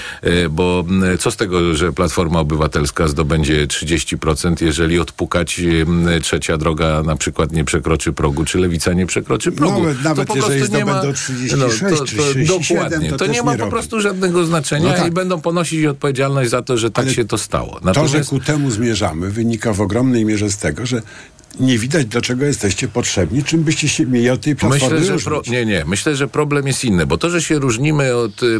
bo 0.50 0.84
co 1.20 1.32
z 1.32 1.38
tego, 1.38 1.76
że 1.76 1.92
Platforma 1.94 2.40
Obywatelska 2.40 3.08
zdobędzie 3.08 3.68
30%, 3.68 4.66
jeżeli 4.66 5.00
odpukać 5.00 5.62
trzecia 6.22 6.58
droga 6.58 7.04
na 7.04 7.16
przykład 7.16 7.52
nie 7.52 7.66
przekroczy 7.66 8.14
progu, 8.14 8.46
czy 8.46 8.58
lewica 8.58 8.94
nie 8.94 9.06
przekroczy 9.06 9.52
progu. 9.52 9.80
Nawet- 9.84 10.04
nawet 10.04 10.28
to 10.28 10.34
po 10.34 10.40
jeżeli 10.40 10.60
prostu 10.60 10.78
nie 10.78 10.86
ma, 10.86 10.92
zdobędą 10.92 11.14
36 11.14 11.82
no, 11.82 11.90
to, 11.90 11.96
to, 11.96 12.04
37, 12.06 12.84
Dokładnie. 12.84 13.10
to 13.10 13.18
To, 13.18 13.26
nie 13.26 13.44
ma 13.44 13.52
nie 13.52 13.58
po 13.58 13.64
robi. 13.66 13.72
prostu 13.72 14.02
żadnego 14.02 14.46
znaczenia 14.46 14.90
No 14.92 14.98
tak. 14.98 15.08
i 15.08 15.12
będą 15.12 15.42
ponosić 15.42 15.86
odpowiedzialność 15.86 16.50
za 16.50 16.62
to, 16.62 16.78
że 16.78 16.92
tak 16.92 17.10
się 17.10 17.26
to 17.26 17.38
stało. 17.38 17.80
To, 17.94 18.08
że 18.08 18.21
ku 18.30 18.40
temu 18.40 18.72
zmierzamy, 18.72 19.30
wynika 19.30 19.74
w 19.74 19.82
ogromnej 19.82 20.26
mierze 20.26 20.50
z 20.50 20.58
tego, 20.58 20.86
że 20.86 21.02
nie 21.60 21.78
widać, 21.78 22.06
do 22.06 22.22
czego 22.22 22.46
jesteście 22.46 22.88
potrzebni, 22.88 23.44
czym 23.44 23.64
byście 23.64 23.90
się 23.90 24.06
mieli 24.06 24.30
od 24.30 24.42
tej 24.42 24.56
platformy 24.56 25.00
Myślę, 25.00 25.20
że 25.20 25.26
pro, 25.26 25.42
nie, 25.48 25.66
nie. 25.66 25.86
Myślę, 25.86 26.16
że 26.16 26.28
problem 26.28 26.68
jest 26.68 26.84
inny, 26.84 27.06
bo 27.06 27.18
to, 27.18 27.30
że 27.30 27.42
się 27.42 27.60
różnimy 27.60 28.16
od 28.16 28.44
y, 28.44 28.60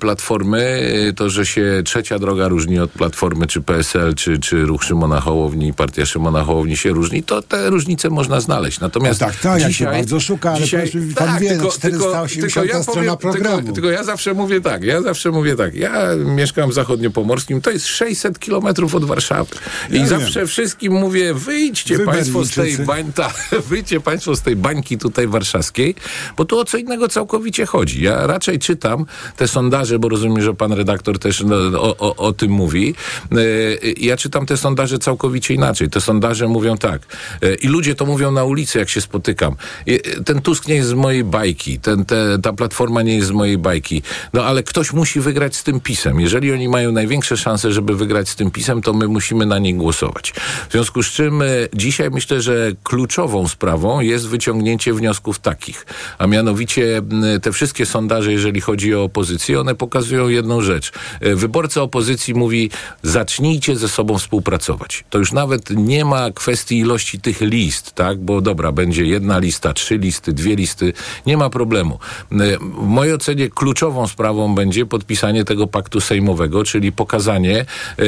Platformy, 0.00 0.90
y, 1.08 1.12
to, 1.12 1.30
że 1.30 1.46
się 1.46 1.82
trzecia 1.84 2.18
droga 2.18 2.48
różni 2.48 2.78
od 2.78 2.90
Platformy, 2.90 3.46
czy 3.46 3.60
PSL, 3.60 4.14
czy, 4.14 4.38
czy 4.38 4.62
Ruch 4.62 4.84
Szymona 4.84 5.20
Hołowni, 5.20 5.72
Partia 5.72 6.06
Szymona 6.06 6.44
Hołowni 6.44 6.76
się 6.76 6.90
różni, 6.90 7.22
to 7.22 7.42
te 7.42 7.70
różnice 7.70 8.10
można 8.10 8.40
znaleźć. 8.40 8.80
Natomiast 8.80 9.20
No 9.20 9.26
tak, 9.26 9.36
tak, 9.36 9.60
ja 9.60 9.66
się 9.66 9.72
dzisiaj, 9.72 9.92
bardzo 9.92 10.20
szuka, 10.20 10.50
ale 10.50 10.64
dzisiaj, 10.64 10.88
powiedzmy, 10.92 11.14
pan 11.14 11.38
wie, 11.38 11.56
no, 11.56 11.70
480 11.70 12.82
strona 12.82 13.16
programu. 13.16 13.56
Tylko, 13.56 13.72
tylko 13.72 13.90
ja 13.90 14.04
zawsze 14.04 14.34
mówię 14.34 14.60
tak, 14.60 14.84
ja 14.84 15.02
zawsze 15.02 15.30
mówię 15.30 15.56
tak, 15.56 15.74
ja 15.74 16.02
mieszkam 16.36 16.70
w 16.70 16.74
zachodniopomorskim, 16.74 17.60
to 17.60 17.70
jest 17.70 17.86
600 17.86 18.38
kilometrów 18.38 18.94
od 18.96 19.04
Warszawy. 19.04 19.56
I 19.90 19.96
Ja 19.98 20.06
zawsze 20.06 20.46
wszystkim 20.46 20.92
mówię, 20.92 21.34
wyjdźcie 21.34 21.98
Wy 21.98 22.04
państwo 22.04 22.44
z 22.44 22.48
tej 22.50 22.56
Berlińczycy. 22.56 22.86
bańki, 22.86 23.12
ta, 23.12 23.32
wyjdźcie 23.70 24.00
państwo 24.00 24.36
z 24.36 24.42
tej 24.42 24.56
bańki 24.56 24.98
tutaj 24.98 25.26
warszawskiej, 25.28 25.94
bo 26.36 26.44
tu 26.44 26.58
o 26.58 26.64
co 26.64 26.78
innego 26.78 27.08
całkowicie 27.08 27.66
chodzi. 27.66 28.02
Ja 28.02 28.26
raczej 28.26 28.58
czytam 28.58 29.06
te 29.36 29.48
sondaże, 29.48 29.98
bo 29.98 30.08
rozumiem, 30.08 30.42
że 30.42 30.54
pan 30.54 30.72
redaktor 30.72 31.18
też 31.18 31.40
no, 31.46 31.56
o, 31.56 31.96
o, 31.96 32.16
o 32.16 32.32
tym 32.32 32.50
mówi. 32.50 32.94
E, 33.32 33.36
Ja 33.96 34.16
czytam 34.16 34.46
te 34.46 34.56
sondaże 34.56 34.98
całkowicie 34.98 35.54
inaczej. 35.54 35.90
Te 35.90 36.00
sondaże 36.00 36.48
mówią 36.48 36.76
tak. 36.78 37.02
e, 37.42 37.54
I 37.54 37.66
ludzie 37.68 37.94
to 37.94 38.06
mówią 38.06 38.30
na 38.32 38.44
ulicy, 38.44 38.78
jak 38.78 38.88
się 38.88 39.00
spotykam. 39.00 39.56
E, 39.86 39.98
Ten 40.24 40.40
Tusk 40.42 40.68
nie 40.68 40.74
jest 40.74 40.88
z 40.88 40.92
mojej 40.92 41.24
bajki. 41.24 41.78
Ten, 41.80 42.04
te, 42.04 42.38
ta 42.42 42.52
platforma 42.52 43.02
nie 43.02 43.16
jest 43.16 43.28
z 43.28 43.30
mojej 43.30 43.58
bajki. 43.58 44.02
No 44.32 44.44
ale 44.44 44.62
ktoś 44.62 44.92
musi 44.92 45.20
wygrać 45.20 45.56
z 45.56 45.62
tym 45.62 45.80
pisem. 45.80 46.20
Jeżeli 46.20 46.52
oni 46.52 46.68
mają 46.68 46.92
największe 46.92 47.36
szanse, 47.36 47.72
żeby 47.72 47.96
wygrać 47.96 48.28
z 48.28 48.36
tym 48.36 48.50
pisem, 48.50 48.82
to 48.86 48.92
my 48.92 49.08
musimy 49.08 49.46
na 49.46 49.58
nich 49.58 49.76
głosować. 49.76 50.32
W 50.68 50.72
związku 50.72 51.02
z 51.02 51.06
czym 51.06 51.42
e, 51.42 51.46
dzisiaj 51.74 52.10
myślę, 52.10 52.42
że 52.42 52.72
kluczową 52.82 53.48
sprawą 53.48 54.00
jest 54.00 54.28
wyciągnięcie 54.28 54.92
wniosków 54.94 55.38
takich. 55.38 55.86
A 56.18 56.26
mianowicie 56.26 57.02
te 57.42 57.52
wszystkie 57.52 57.86
sondaże, 57.86 58.32
jeżeli 58.32 58.60
chodzi 58.60 58.94
o 58.94 59.02
opozycję, 59.04 59.60
one 59.60 59.74
pokazują 59.74 60.28
jedną 60.28 60.60
rzecz. 60.60 60.92
E, 61.20 61.34
Wyborca 61.34 61.82
opozycji 61.82 62.34
mówi, 62.34 62.70
zacznijcie 63.02 63.76
ze 63.76 63.88
sobą 63.88 64.18
współpracować. 64.18 65.04
To 65.10 65.18
już 65.18 65.32
nawet 65.32 65.70
nie 65.70 66.04
ma 66.04 66.30
kwestii 66.30 66.78
ilości 66.78 67.20
tych 67.20 67.40
list, 67.40 67.92
tak? 67.92 68.18
Bo 68.18 68.40
dobra, 68.40 68.72
będzie 68.72 69.04
jedna 69.04 69.38
lista, 69.38 69.72
trzy 69.72 69.98
listy, 69.98 70.32
dwie 70.32 70.56
listy, 70.56 70.92
nie 71.26 71.36
ma 71.36 71.50
problemu. 71.50 71.98
E, 72.32 72.36
W 72.58 72.86
mojej 72.86 73.14
ocenie 73.14 73.50
kluczową 73.50 74.06
sprawą 74.08 74.54
będzie 74.54 74.86
podpisanie 74.86 75.44
tego 75.44 75.66
paktu 75.66 76.00
sejmowego, 76.00 76.64
czyli 76.64 76.92
pokazanie 76.92 77.60
e, 77.60 78.04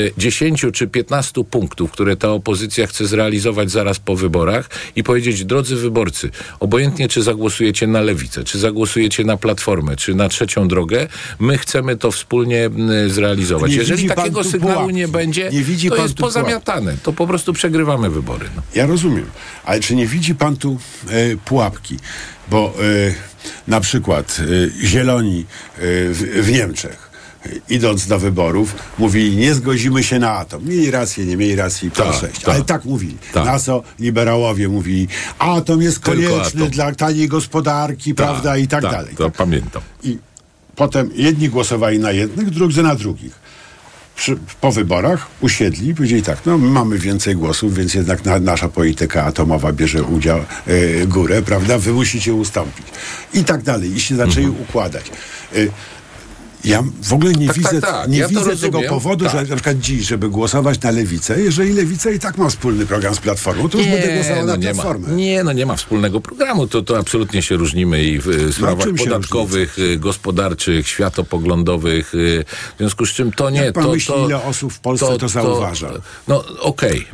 10 0.73 0.79
czy 0.79 0.87
15 0.87 1.45
punktów, 1.45 1.91
które 1.91 2.17
ta 2.17 2.33
opozycja 2.33 2.87
chce 2.87 3.07
zrealizować 3.07 3.71
zaraz 3.71 3.99
po 3.99 4.17
wyborach 4.17 4.71
i 4.97 5.03
powiedzieć, 5.03 5.45
drodzy 5.45 5.77
wyborcy, 5.77 6.31
obojętnie 6.61 7.09
czy 7.09 7.23
zagłosujecie 7.23 7.87
na 7.87 8.01
lewicę, 8.01 8.45
czy 8.45 8.59
zagłosujecie 8.59 9.25
na 9.25 9.37
platformę, 9.37 9.97
czy 9.97 10.15
na 10.15 10.29
trzecią 10.29 10.69
drogę, 10.69 11.09
my 11.39 11.59
chcemy 11.59 11.97
to 11.97 12.11
wspólnie 12.11 12.71
zrealizować. 13.07 13.71
Nie 13.71 13.77
Jeżeli 13.77 14.09
takiego 14.09 14.45
sygnału 14.45 14.75
pułapki. 14.75 14.95
nie 14.95 15.09
będzie, 15.09 15.51
Nie 15.85 15.91
to 15.91 15.97
jest 15.97 16.15
pozamiatane. 16.15 16.97
To 17.03 17.13
po 17.13 17.27
prostu 17.27 17.53
przegrywamy 17.53 18.11
wybory. 18.11 18.47
No. 18.57 18.63
Ja 18.75 18.87
rozumiem, 18.87 19.27
ale 19.65 19.81
czy 19.81 19.95
nie 19.95 20.07
widzi 20.07 20.35
pan 20.35 20.57
tu 20.57 20.79
e, 21.11 21.37
pułapki? 21.37 21.97
Bo 22.51 22.75
e, 23.09 23.15
na 23.69 23.81
przykład 23.81 24.41
e, 24.41 24.87
zieloni 24.87 25.47
w, 25.79 26.43
w 26.43 26.53
Niemczech 26.53 27.08
idąc 27.69 28.07
do 28.07 28.19
wyborów, 28.19 28.75
mówili, 28.99 29.37
nie 29.37 29.55
zgodzimy 29.55 30.03
się 30.03 30.19
na 30.19 30.33
atom. 30.33 30.65
Mieli 30.65 30.91
rację, 30.91 31.27
nie 31.27 31.37
mieli 31.37 31.57
racji, 31.57 31.91
proszę. 31.91 32.29
Tak, 32.29 32.49
ale 32.49 32.59
tak. 32.59 32.67
tak 32.67 32.85
mówili. 32.85 33.17
Tak. 33.33 33.47
Na 33.47 33.59
co 33.59 33.83
liberałowie 33.99 34.69
mówili, 34.69 35.09
atom 35.39 35.83
jest 35.83 36.01
Tylko 36.01 36.29
konieczny 36.29 36.61
atom. 36.61 36.71
dla 36.71 36.95
taniej 36.95 37.29
gospodarki, 37.29 38.15
prawda, 38.15 38.57
i 38.57 38.69
tak, 38.69 38.83
dalej. 38.83 39.15
To 39.17 39.31
pamiętam. 39.31 39.83
I 40.03 40.19
potem 40.77 41.11
jedni 41.15 41.49
głosowali 41.49 41.99
na 41.99 42.11
jednych, 42.11 42.51
drudzy 42.51 42.83
na 42.83 42.95
drugich. 42.95 43.49
Przy, 44.17 44.39
po 44.61 44.73
wyborach 44.73 45.27
usiedli 45.41 45.89
i 45.89 45.95
powiedzieli 45.95 46.23
tak, 46.23 46.39
no 46.47 46.59
my 46.59 46.71
mamy 46.71 46.99
więcej 46.99 47.37
głosów, 47.37 47.75
więc 47.75 47.95
jednak 47.95 48.25
na, 48.25 48.39
nasza 48.39 48.69
polityka 48.69 49.25
atomowa 49.25 49.73
bierze 49.73 50.03
udział, 50.03 50.39
e, 50.39 51.07
górę, 51.07 51.43
prawda, 51.43 51.79
wy 51.79 51.93
musicie 51.93 52.35
ustąpić. 52.35 52.87
I 53.35 53.45
tak 53.45 53.63
dalej. 53.63 53.97
I 53.97 54.01
się 54.01 54.17
zaczęli 54.17 54.47
układać. 54.47 55.11
E, 55.55 55.57
ja 56.65 56.83
w 57.03 57.13
ogóle 57.13 57.33
nie 57.33 57.47
Tak, 57.47 57.57
widzę, 57.57 57.81
tak, 57.81 57.91
tak. 57.91 58.09
Nie 58.11 58.19
Ja 58.19 58.29
to 58.29 58.35
widzę 58.35 58.57
tego 58.57 58.83
powodu, 58.83 59.25
Tak. 59.25 59.35
że 59.35 59.43
na 59.51 59.57
przykład 59.57 59.79
dziś, 59.79 60.07
żeby 60.07 60.29
głosować 60.29 60.81
na 60.81 60.91
lewicę, 60.91 61.41
jeżeli 61.41 61.73
lewica 61.73 62.11
i 62.11 62.19
tak 62.19 62.39
ma 62.39 62.49
wspólny 62.49 62.87
program 62.87 63.15
z 63.15 63.19
Platformą, 63.19 63.69
to 63.69 63.79
już 63.79 63.87
będę 63.87 64.15
głosował 64.15 64.47
na 64.47 64.57
nie 64.57 64.67
ma, 64.69 64.73
Platformę. 64.75 65.09
nie, 65.17 65.45
no 65.45 65.53
nie 65.53 65.67
ma 65.67 65.77
wspólnego 65.77 66.21
programu. 66.21 66.67
To, 66.67 66.83
to 66.83 66.99
absolutnie 66.99 67.43
się 67.43 67.57
różnimy 67.57 68.05
i 68.05 68.19
w 68.19 68.55
sprawach 68.55 68.87
No, 68.87 68.97
się 68.97 69.05
podatkowych, 69.05 69.77
e, 69.95 69.97
gospodarczych, 69.97 70.89
światopoglądowych. 70.89 72.13
e, 72.15 72.45
W 72.75 72.79
związku 72.79 73.07
z 73.07 73.11
czym 73.11 73.33
to 73.33 73.51
nie. 73.51 73.61
Jak 73.61 73.75
pan 73.75 73.85
to, 73.85 73.91
myśli, 73.93 74.15
to, 74.15 74.25
ile 74.27 74.43
osób 74.43 74.73
w 74.73 74.79
Polsce 74.81 75.19
to 75.19 75.29
zauważa? 75.29 75.91
No 76.29 76.45
okej, 76.61 77.07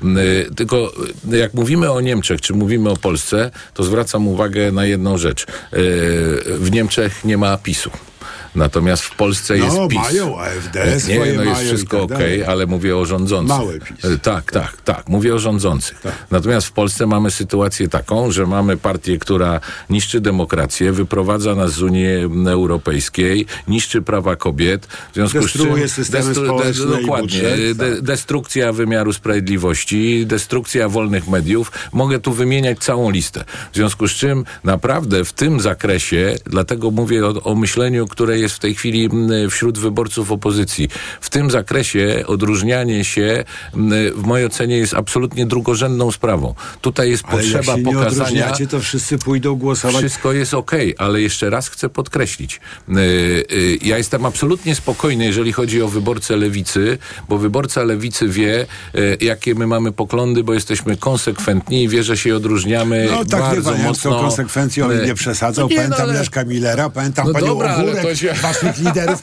y, 0.50 0.54
tylko 0.54 0.92
y, 1.32 1.38
jak 1.38 1.54
mówimy 1.54 1.92
o 1.92 2.00
Niemczech, 2.00 2.40
czy 2.40 2.54
mówimy 2.54 2.90
o 2.90 2.96
Polsce, 2.96 3.50
to 3.74 3.82
zwracam 3.84 4.28
uwagę 4.28 4.72
na 4.72 4.84
jedną 4.86 5.18
rzecz. 5.18 5.42
Y, 5.42 5.46
W 6.58 6.68
Niemczech 6.70 7.24
nie 7.24 7.36
ma 7.38 7.56
PiSu. 7.58 7.90
Natomiast 8.54 9.02
w 9.02 9.16
Polsce 9.16 9.56
No, 9.56 9.64
jest 9.64 9.76
PiS. 9.90 9.98
mają 9.98 10.40
AfD, 10.40 10.78
nie, 11.08 11.18
no 11.18 11.24
jest 11.24 11.38
mają 11.38 11.52
i 11.62 11.64
wszystko 11.64 11.96
tak 11.96 12.04
okej, 12.04 12.18
dalej. 12.38 12.44
ale 12.44 12.66
mówię 12.66 12.96
o 12.96 13.04
rządzących. 13.04 13.48
Małe 13.58 13.78
PiS. 13.80 14.04
E, 14.04 14.18
Tak, 14.18 14.52
tak, 14.52 14.82
tak. 14.84 15.08
Mówię 15.08 15.34
o 15.34 15.38
rządzących. 15.38 16.00
Tak. 16.00 16.12
Natomiast 16.30 16.66
w 16.66 16.72
Polsce 16.72 17.06
mamy 17.06 17.30
sytuację 17.30 17.88
taką, 17.88 18.30
że 18.32 18.46
mamy 18.46 18.76
partię, 18.76 19.18
która 19.18 19.60
niszczy 19.90 20.20
demokrację, 20.20 20.92
wyprowadza 20.92 21.54
nas 21.54 21.72
z 21.72 21.82
Unii 21.82 22.06
Europejskiej, 22.48 23.46
niszczy 23.68 24.02
prawa 24.02 24.36
kobiet. 24.36 24.86
W 24.86 25.14
związku 25.14 25.40
Destruuje 25.40 25.88
z 25.88 25.94
czym 25.94 26.04
systemy 26.04 26.34
społeczne 26.34 26.84
i 26.84 27.02
dokładnie. 27.02 27.22
budżet, 27.22 27.76
de, 27.76 28.02
destrukcja 28.02 28.72
wymiaru 28.72 29.12
sprawiedliwości, 29.12 30.26
destrukcja 30.26 30.88
wolnych 30.88 31.28
mediów. 31.28 31.72
Mogę 31.92 32.18
tu 32.20 32.32
wymieniać 32.32 32.78
całą 32.78 33.10
listę. 33.10 33.44
W 33.72 33.76
związku 33.76 34.08
z 34.08 34.12
czym 34.12 34.44
naprawdę 34.64 35.24
w 35.24 35.32
tym 35.32 35.60
zakresie, 35.60 36.34
dlatego 36.46 36.90
mówię 36.90 37.26
o, 37.26 37.42
o 37.42 37.54
myśleniu, 37.54 38.06
które 38.06 38.38
jest 38.44 38.54
w 38.54 38.58
tej 38.58 38.74
chwili 38.74 39.08
wśród 39.50 39.78
wyborców 39.78 40.32
opozycji. 40.32 40.88
W 41.20 41.30
tym 41.30 41.50
zakresie 41.50 42.24
odróżnianie 42.26 43.04
się 43.04 43.44
w 44.14 44.22
mojej 44.26 44.46
ocenie 44.46 44.76
jest 44.76 44.94
absolutnie 44.94 45.46
drugorzędną 45.46 46.12
sprawą. 46.12 46.54
Tutaj 46.80 47.10
jest 47.10 47.24
Ale 47.26 47.32
jak 47.36 47.42
potrzeba 47.52 47.76
się 47.76 47.82
nie 47.82 47.92
pokazania. 47.92 48.22
odróżniacie, 48.24 48.66
to 48.66 48.80
wszyscy 48.80 49.18
pójdą 49.18 49.54
głosować. 49.54 49.96
Wszystko 49.96 50.32
jest 50.32 50.54
okej, 50.54 50.94
ale 50.98 51.20
jeszcze 51.20 51.50
raz 51.50 51.68
chcę 51.68 51.88
podkreślić. 51.88 52.60
Yy, 52.88 52.94
yy, 53.50 53.78
ja 53.82 53.98
jestem 53.98 54.26
absolutnie 54.26 54.74
spokojny, 54.74 55.24
jeżeli 55.24 55.52
chodzi 55.52 55.82
o 55.82 55.88
wyborcę 55.88 56.36
lewicy, 56.36 56.98
bo 57.28 57.38
wyborca 57.38 57.82
lewicy 57.82 58.28
wie, 58.28 58.66
yy, 58.94 59.16
jakie 59.20 59.54
my 59.54 59.66
mamy 59.66 59.92
poglądy, 59.92 60.44
bo 60.44 60.54
jesteśmy 60.54 60.96
konsekwentni 60.96 61.82
i 61.84 61.88
wie, 61.88 62.02
że 62.02 62.16
się 62.16 62.36
odróżniamy 62.36 63.08
No 63.10 63.24
tak, 63.24 63.40
bardzo 63.40 63.74
z 63.74 63.78
mocno. 63.82 64.10
tą 64.10 64.20
konsekwencją 64.20 64.90
Yy, 64.90 65.06
nie 65.06 65.14
przesadzał. 65.14 65.64
no 65.64 65.70
nie, 65.70 65.76
pamiętam 65.76 65.98
no, 65.98 66.04
ale- 66.04 66.18
Leszka 66.18 66.44
Millera, 66.44 66.90
pamiętam 66.90 67.26
No 67.26 67.32
panią 67.32 67.46
dobra, 67.46 67.76
Ogórek, 67.76 68.16
się- 68.16 68.33
waszych 68.42 68.78
liderów. 68.78 69.22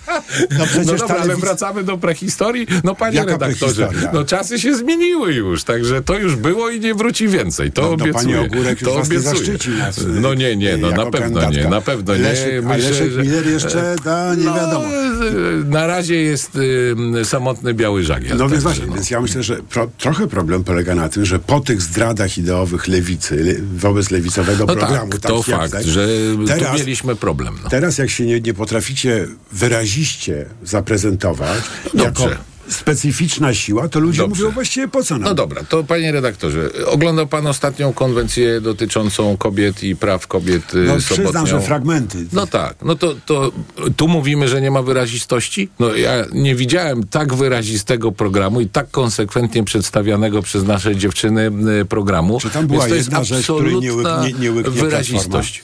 No 0.59 0.65
przecież 0.65 0.87
no 0.87 0.93
dobra, 0.97 1.15
ale 1.21 1.35
wracamy 1.35 1.83
do 1.83 1.97
prehistorii. 1.97 2.67
No 2.83 2.95
panie 2.95 3.15
Jaka 3.17 3.31
redaktorze, 3.31 3.89
no 4.13 4.23
czasy 4.25 4.59
się 4.59 4.75
zmieniły 4.75 5.33
już, 5.33 5.63
także 5.63 6.01
to 6.01 6.17
już 6.19 6.35
było 6.35 6.69
i 6.69 6.79
nie 6.79 6.93
wróci 6.95 7.27
więcej. 7.27 7.71
To 7.71 7.81
No, 7.81 7.87
to 7.87 7.93
obiecuję. 7.93 8.13
pani 8.13 8.35
Ogórek 8.35 8.79
to 8.79 8.95
nie 8.95 9.01
obiecuję. 9.01 9.57
nas, 9.77 9.99
No 10.07 10.33
nie, 10.33 10.55
nie, 10.55 10.77
no 10.77 10.89
na 10.91 11.05
pewno 11.05 11.19
kandydatka. 11.41 11.49
nie, 11.63 11.67
na 11.69 11.81
pewno 11.81 12.15
nie. 12.15 12.21
Leszek, 12.21 12.65
a 12.69 12.77
Leszek 12.77 13.17
Miller 13.17 13.47
jeszcze, 13.47 13.95
da, 14.05 14.35
nie 14.35 14.43
no, 14.45 14.55
wiadomo. 14.55 14.85
y, 14.87 15.65
Na 15.65 15.87
razie 15.87 16.15
jest 16.15 16.55
y, 16.55 17.25
samotny 17.25 17.73
biały 17.73 18.03
żagiel. 18.03 18.37
No 18.37 18.49
więc 18.49 18.63
właśnie, 18.63 18.85
więc 18.85 19.09
ja 19.09 19.21
myślę, 19.21 19.43
że 19.43 19.55
pro, 19.55 19.87
trochę 19.97 20.27
problem 20.27 20.63
polega 20.63 20.95
na 20.95 21.09
tym, 21.09 21.25
że 21.25 21.39
po 21.39 21.59
tych 21.59 21.81
zdradach 21.81 22.37
ideowych 22.37 22.87
lewicy 22.87 23.35
le, 23.43 23.53
wobec 23.75 24.11
lewicowego 24.11 24.65
No 24.65 24.75
programu, 24.75 25.11
tak, 25.11 25.21
to 25.21 25.27
takich 25.29 25.47
jak 25.47 25.59
fakt, 25.59 25.71
tak, 25.73 25.83
że 25.83 26.07
teraz, 26.47 26.77
mieliśmy 26.79 27.15
problem. 27.15 27.55
No. 27.63 27.69
teraz 27.69 27.97
jak 27.97 28.09
się 28.09 28.25
nie, 28.25 28.41
nie 28.41 28.53
potraficie 28.53 29.00
wyraziście 29.51 30.45
zaprezentować 30.63 31.61
No 31.93 32.03
jako 32.03 32.29
specyficzna 32.69 33.53
siła, 33.53 33.87
to 33.89 33.99
ludzie 33.99 34.17
Dobrze. 34.21 34.41
mówią 34.43 34.53
właściwie 34.53 34.87
po 34.87 35.03
co 35.03 35.13
nam? 35.13 35.23
No 35.23 35.33
dobra, 35.33 35.63
to 35.63 35.83
panie 35.83 36.11
redaktorze, 36.11 36.69
oglądał 36.85 37.27
pan 37.27 37.47
ostatnią 37.47 37.93
konwencję 37.93 38.61
dotyczącą 38.61 39.37
kobiet 39.37 39.83
i 39.83 39.95
praw 39.95 40.27
kobiet 40.27 40.73
y, 40.75 40.77
No 40.77 41.01
sobotnią? 41.01 41.23
przyznam, 41.23 41.47
że 41.47 41.61
fragmenty. 41.61 42.25
No 42.33 42.47
tak, 42.47 42.75
no 42.85 42.95
to, 42.95 43.15
to 43.25 43.51
tu 43.97 44.07
mówimy, 44.07 44.47
że 44.47 44.61
nie 44.61 44.71
ma 44.71 44.81
wyrazistości? 44.81 45.69
No 45.79 45.95
ja 45.95 46.13
nie 46.33 46.55
widziałem 46.55 47.07
tak 47.07 47.33
wyrazistego 47.33 48.11
programu 48.11 48.61
i 48.61 48.67
tak 48.69 48.91
konsekwentnie 48.91 49.63
przedstawianego 49.63 50.41
przez 50.41 50.63
nasze 50.63 50.95
dziewczyny 50.95 51.51
y, 51.81 51.85
programu. 51.85 52.39
Czy 52.39 52.49
tam 52.49 52.67
była 52.67 52.79
Więc 52.79 52.89
to 52.89 52.95
jest 52.95 53.07
jedna 53.09 53.23
rzecz, 53.23 53.43
której 53.43 53.75
nie 53.79 53.91
łyk- 53.93 54.07
absolutna 54.07 54.39
nie- 54.43 54.51
łyknie 54.51 54.71
wyrazistość. 54.71 55.63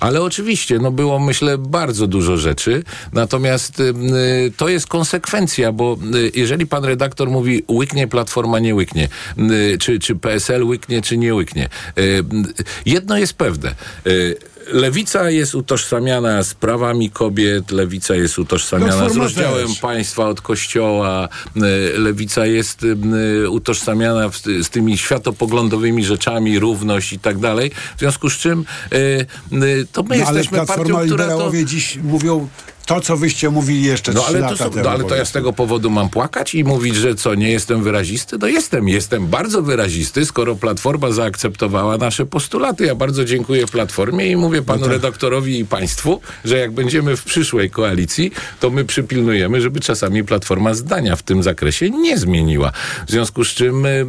Ale 0.00 0.22
oczywiście, 0.22 0.78
no 0.78 0.90
było 0.90 1.18
myślę 1.18 1.58
bardzo 1.58 2.06
dużo 2.06 2.36
rzeczy, 2.36 2.82
natomiast 3.12 3.80
y, 3.80 3.82
y, 3.82 4.52
to 4.56 4.68
jest 4.68 4.86
konsekwencja, 4.86 5.72
bo 5.72 5.98
y, 6.14 6.30
jeżeli 6.34 6.66
pan 6.66 6.84
redaktor 6.84 7.30
mówi 7.30 7.62
łyknie, 7.70 8.08
platforma 8.08 8.58
nie 8.58 8.74
łyknie, 8.74 9.08
y, 9.38 9.78
czy, 9.78 9.98
czy 9.98 10.16
PSL 10.16 10.64
łyknie, 10.64 11.02
czy 11.02 11.16
nie 11.16 11.34
łyknie. 11.34 11.68
Y, 11.98 12.02
y, 12.02 12.24
jedno 12.86 13.18
jest 13.18 13.32
pewne. 13.32 13.74
Y, 14.70 14.74
Lewica 14.74 15.30
jest 15.30 15.54
utożsamiana 15.54 16.42
z 16.42 16.54
prawami 16.54 17.10
kobiet, 17.10 17.70
lewica 17.70 18.14
jest 18.14 18.38
utożsamiana 18.38 19.08
z 19.08 19.16
rozdziałem 19.16 19.68
też. 19.68 19.78
państwa 19.78 20.28
od 20.28 20.40
kościoła, 20.40 21.28
y, 21.56 21.98
lewica 21.98 22.46
jest 22.46 22.82
y, 22.84 23.50
utożsamiana 23.50 24.28
w, 24.28 24.38
z 24.38 24.70
tymi 24.70 24.98
światopoglądowymi 24.98 26.04
rzeczami, 26.04 26.58
równość 26.58 27.12
i 27.12 27.18
tak 27.18 27.38
dalej. 27.38 27.70
W 27.96 27.98
związku 27.98 28.30
z 28.30 28.36
czym 28.36 28.64
y, 28.92 29.26
y, 29.52 29.86
to 29.92 30.02
my 30.02 30.18
No, 30.18 30.26
ale 30.26 30.38
jesteśmy 30.38 30.66
partią, 30.66 30.84
Platforma 30.84 31.06
która 31.06 31.28
to... 31.28 31.52
dziś 31.64 31.96
mówią 32.02 32.48
to, 32.86 33.00
co 33.00 33.16
wyście 33.16 33.50
mówili 33.50 33.82
jeszcze 33.82 34.12
No 34.12 34.24
ale, 34.28 34.38
to, 34.38 34.44
lata 34.44 34.56
są, 34.64 34.70
temu. 34.70 34.84
no, 34.84 34.90
ale 34.90 35.04
to 35.04 35.16
ja 35.16 35.24
z 35.24 35.32
tego 35.32 35.52
powodu 35.52 35.90
mam 35.90 36.08
płakać 36.10 36.54
i 36.54 36.64
mówić, 36.64 36.96
że 36.96 37.14
co, 37.14 37.34
nie 37.34 37.50
jestem 37.50 37.82
wyrazisty? 37.82 38.36
No 38.40 38.46
jestem, 38.46 38.88
jestem 38.88 39.26
bardzo 39.26 39.62
wyrazisty, 39.62 40.26
skoro 40.26 40.56
Platforma 40.56 41.10
zaakceptowała 41.12 41.96
nasze 41.98 42.26
postulaty. 42.26 42.84
Ja 42.86 42.94
bardzo 42.94 43.24
dziękuję 43.24 43.66
Platformie 43.66 44.26
i 44.30 44.36
mówię 44.36 44.58
No 44.58 44.64
panu 44.64 44.82
tak. 44.82 44.90
redaktorowi 44.90 45.58
i 45.58 45.64
państwu, 45.64 46.20
że 46.44 46.58
jak 46.58 46.72
będziemy 46.72 47.16
w 47.16 47.24
przyszłej 47.24 47.70
koalicji, 47.70 48.32
to 48.60 48.70
my 48.70 48.84
przypilnujemy, 48.84 49.60
żeby 49.60 49.80
czasami 49.80 50.24
Platforma 50.24 50.74
zdania 50.74 51.16
w 51.16 51.22
tym 51.22 51.42
zakresie 51.42 51.90
nie 51.90 52.18
zmieniła. 52.18 52.72
W 53.06 53.10
związku 53.10 53.44
z 53.44 53.48
czym 53.48 53.86
y, 53.86 54.06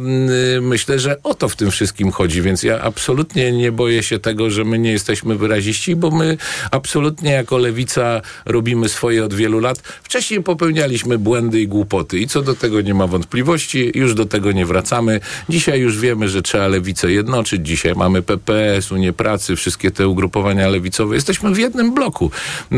y, 0.56 0.60
myślę, 0.60 0.98
że 0.98 1.22
o 1.22 1.34
to 1.34 1.48
w 1.48 1.56
tym 1.56 1.70
wszystkim 1.70 2.10
chodzi, 2.10 2.42
więc 2.42 2.62
ja 2.62 2.80
absolutnie 2.80 3.52
nie 3.52 3.72
boję 3.72 4.02
się 4.02 4.18
tego, 4.18 4.50
że 4.50 4.64
my 4.64 4.78
nie 4.78 4.92
jesteśmy 4.92 5.36
wyraziści, 5.36 5.96
bo 5.96 6.10
my 6.10 6.36
absolutnie 6.70 7.30
jako 7.32 7.58
lewica 7.58 8.20
robimy 8.46 8.67
swoje 8.88 9.24
od 9.24 9.34
wielu 9.34 9.60
lat. 9.60 9.78
Wcześniej 10.02 10.42
popełnialiśmy 10.42 11.18
błędy 11.18 11.60
i 11.60 11.68
głupoty 11.68 12.18
i 12.18 12.26
co 12.26 12.42
do 12.42 12.54
tego 12.54 12.80
nie 12.80 12.94
ma 12.94 13.06
wątpliwości, 13.06 13.92
już 13.94 14.14
do 14.14 14.24
tego 14.26 14.52
nie 14.52 14.66
wracamy. 14.66 15.20
Dzisiaj 15.48 15.80
już 15.80 15.98
wiemy, 15.98 16.28
że 16.28 16.42
trzeba 16.42 16.68
lewicę 16.68 17.12
jednoczyć. 17.12 17.66
Dzisiaj 17.66 17.94
mamy 17.94 18.22
PPS, 18.22 18.92
Unię 18.92 19.12
Pracy, 19.12 19.56
wszystkie 19.56 19.90
te 19.90 20.08
ugrupowania 20.08 20.68
lewicowe. 20.68 21.14
Jesteśmy 21.14 21.54
w 21.54 21.58
jednym 21.58 21.94
bloku. 21.94 22.30
Y, 22.72 22.76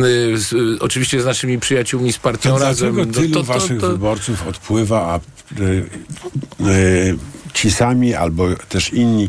y, 0.53 0.79
oczywiście 0.81 1.21
z 1.21 1.25
naszymi 1.25 1.59
przyjaciółmi 1.59 2.13
z 2.13 2.19
partią 2.19 2.51
To 2.51 2.59
razem. 2.59 2.95
dlaczego 2.95 3.13
No, 3.13 3.23
tylu 3.23 3.35
to- 3.35 3.41
to- 3.41 3.45
waszych 3.61 3.81
wyborców 3.81 4.47
odpływa, 4.47 5.01
a 5.01 5.21
y, 5.63 7.17
ci 7.55 7.71
sami 7.71 8.15
albo 8.15 8.49
też 8.69 8.93
inni 8.93 9.29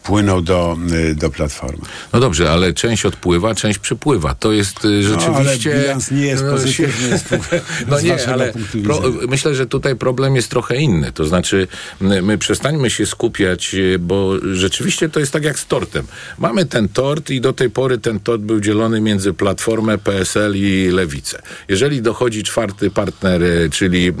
y, 0.00 0.04
płyną 0.04 0.44
do, 0.44 0.76
y, 1.10 1.14
do 1.14 1.30
Platformy? 1.30 1.84
No 2.12 2.20
dobrze, 2.20 2.50
ale 2.50 2.72
część 2.72 3.06
odpływa, 3.06 3.54
część 3.54 3.78
przypływa. 3.78 4.34
To 4.34 4.52
jest 4.52 4.78
rzeczywiście... 5.00 5.70
No, 5.70 5.76
ale 5.76 5.80
bilans 5.80 6.10
nie 6.10 6.26
jest 6.26 6.44
no, 6.44 6.52
pozytywny 6.52 7.20
No 7.90 8.00
nie, 8.00 8.28
ale 8.28 8.52
pro, 8.84 9.02
myślę, 9.28 9.54
że 9.54 9.66
tutaj 9.66 9.96
problem 9.96 10.36
jest 10.36 10.48
trochę 10.48 10.76
inny. 10.76 11.12
To 11.12 11.24
znaczy, 11.24 11.68
my, 12.00 12.22
my 12.22 12.38
przestańmy 12.38 12.90
się 12.90 13.06
skupiać, 13.06 13.74
y, 13.74 13.98
bo 13.98 14.32
rzeczywiście 14.52 15.08
to 15.08 15.20
jest 15.20 15.32
tak 15.32 15.44
jak 15.44 15.58
z 15.58 15.66
tortem. 15.66 16.06
Mamy 16.38 16.66
ten 16.66 16.88
tort 16.88 17.30
i 17.30 17.40
do 17.40 17.52
tej 17.52 17.70
pory 17.70 17.98
ten 17.98 18.20
tort 18.20 18.42
był 18.42 18.60
dzielony 18.60 19.00
między 19.00 19.32
Platformę, 19.32 19.98
PSL 19.98 20.56
i 20.56 20.90
Lewicę. 20.90 21.42
Jeżeli 21.68 22.02
dochodzi 22.02 22.42
czwarty 22.42 22.90
partner, 22.90 23.42
y, 23.42 23.70
czyli 23.72 24.12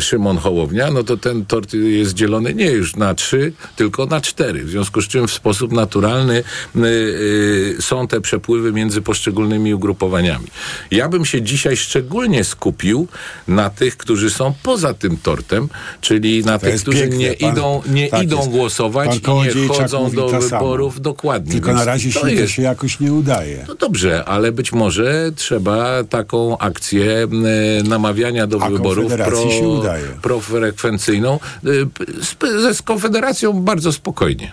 Szymon 0.00 0.38
Hołownia, 0.38 0.90
no 0.90 1.02
to 1.02 1.16
ten 1.16 1.46
tort 1.46 1.74
jest 1.74 2.14
dzielony 2.14 2.54
nie 2.54 2.70
już 2.70 2.96
na 2.96 3.14
trzy, 3.14 3.52
tylko 3.76 4.06
na 4.06 4.20
cztery. 4.20 4.64
W 4.64 4.70
związku 4.70 5.02
z 5.02 5.08
czym 5.08 5.15
w 5.22 5.32
sposób 5.32 5.72
naturalny 5.72 6.42
y, 6.76 6.80
y, 6.80 7.76
są 7.82 8.08
te 8.08 8.20
przepływy 8.20 8.72
między 8.72 9.02
poszczególnymi 9.02 9.74
ugrupowaniami. 9.74 10.46
Ja 10.90 11.08
bym 11.08 11.24
się 11.24 11.42
dzisiaj 11.42 11.76
szczególnie 11.76 12.44
skupił 12.44 13.08
na 13.48 13.70
tych, 13.70 13.96
którzy 13.96 14.30
są 14.30 14.54
poza 14.62 14.94
tym 14.94 15.16
tortem, 15.16 15.68
czyli 16.00 16.44
na 16.44 16.58
tych, 16.58 16.70
jest 16.72 16.82
którzy 16.84 16.98
piękne. 16.98 17.18
nie 17.18 17.32
Pan- 17.34 17.52
idą, 17.52 17.82
nie 17.88 18.08
tak 18.08 18.22
idą 18.22 18.36
jest. 18.36 18.48
głosować 18.50 19.16
i 19.16 19.32
nie 19.32 19.68
chodzą 19.68 20.10
do 20.10 20.30
to 20.30 20.42
samo. 20.42 20.64
wyborów 20.64 21.00
dokładnie. 21.00 21.52
Tylko 21.52 21.68
Więc 21.68 21.78
na 21.78 21.84
razie 21.84 22.08
to 22.08 22.14
się, 22.14 22.20
to 22.20 22.28
jest 22.28 22.52
się 22.52 22.62
jakoś 22.62 23.00
nie 23.00 23.12
udaje. 23.12 23.64
no 23.68 23.74
dobrze, 23.74 24.24
ale 24.24 24.52
być 24.52 24.72
może 24.72 25.32
trzeba 25.36 26.04
taką 26.04 26.58
akcję 26.58 27.12
e, 27.22 27.82
namawiania 27.88 28.46
do 28.46 28.62
A 28.62 28.70
wyborów 28.70 29.04
Konfederacji 29.04 29.50
się 29.52 29.68
udaje. 29.68 30.04
profrekwencyjną 30.22 31.38
z, 31.62 32.62
ze, 32.62 32.74
z 32.74 32.82
Konfederacją 32.82 33.52
bardzo 33.52 33.92
spokojnie. 33.92 34.52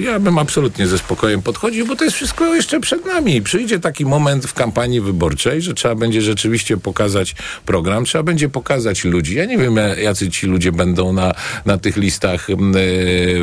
Ja 0.00 0.20
bym 0.20 0.38
absolutnie 0.38 0.86
ze 0.86 0.98
spokojem 0.98 1.42
podchodził, 1.42 1.86
bo 1.86 1.96
to 1.96 2.04
jest 2.04 2.16
wszystko 2.16 2.54
jeszcze 2.54 2.80
przed 2.80 3.06
nami. 3.06 3.42
Przyjdzie 3.42 3.80
taki 3.80 4.06
moment 4.06 4.46
w 4.46 4.54
kampanii 4.54 5.00
wyborczej, 5.00 5.62
że 5.62 5.74
trzeba 5.74 5.94
będzie 5.94 6.22
rzeczywiście 6.22 6.76
pokazać 6.76 7.34
program, 7.66 8.04
trzeba 8.04 8.24
będzie 8.24 8.48
pokazać 8.48 9.04
ludzi. 9.04 9.34
Ja 9.34 9.44
nie 9.44 9.58
wiem, 9.58 9.76
jacy 10.02 10.30
ci 10.30 10.46
ludzie 10.46 10.72
będą 10.72 11.12
na, 11.12 11.32
na 11.64 11.78
tych 11.78 11.96
listach 11.96 12.50
e, 12.50 12.54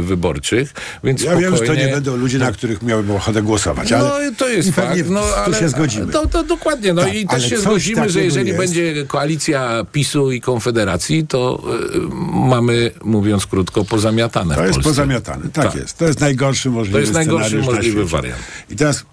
wyborczych, 0.01 0.73
więc 1.03 1.23
Ja 1.23 1.35
wiem, 1.35 1.51
że 1.51 1.59
to 1.59 1.65
spokojnie- 1.65 1.85
nie 1.85 1.93
będą 1.93 2.17
ludzie, 2.17 2.37
na 2.37 2.51
których 2.51 2.81
miałbym 2.81 3.15
ochotę 3.15 3.41
głosować, 3.41 3.91
no 3.91 4.11
to 4.37 4.49
jest 4.49 4.71
fakt, 4.71 5.09
no, 5.09 5.21
tu 5.21 5.27
ale, 5.45 5.59
się 5.59 5.69
zgodzimy. 5.69 6.11
To, 6.11 6.27
to 6.27 6.43
dokładnie, 6.43 6.93
no 6.93 7.01
Tak, 7.01 7.13
i 7.15 7.27
też 7.27 7.49
się 7.49 7.57
zgodzimy, 7.57 8.09
że 8.09 8.23
jeżeli 8.23 8.47
jest. 8.47 8.59
będzie 8.59 9.05
koalicja 9.07 9.85
PiSu 9.91 10.31
i 10.31 10.41
Konfederacji, 10.41 11.27
to 11.27 11.63
y, 11.95 11.99
mamy, 12.33 12.91
mówiąc 13.03 13.45
krótko, 13.45 13.85
pozamiatane 13.85 14.55
To 14.55 14.65
jest 14.65 14.79
pozamiatane, 14.79 15.49
tak, 15.53 15.75
jest. 15.75 15.97
To 15.97 16.07
jest 16.07 16.19
najgorszy 16.41 16.69
możliwy 16.69 16.93
To 16.93 16.99
jest 16.99 17.13
najgorszy 17.13 17.57
na 17.57 17.65
możliwy 17.65 17.89
świecie. 18.01 18.05
wariant. 18.05 18.41
I 18.69 18.75
teraz 18.75 19.03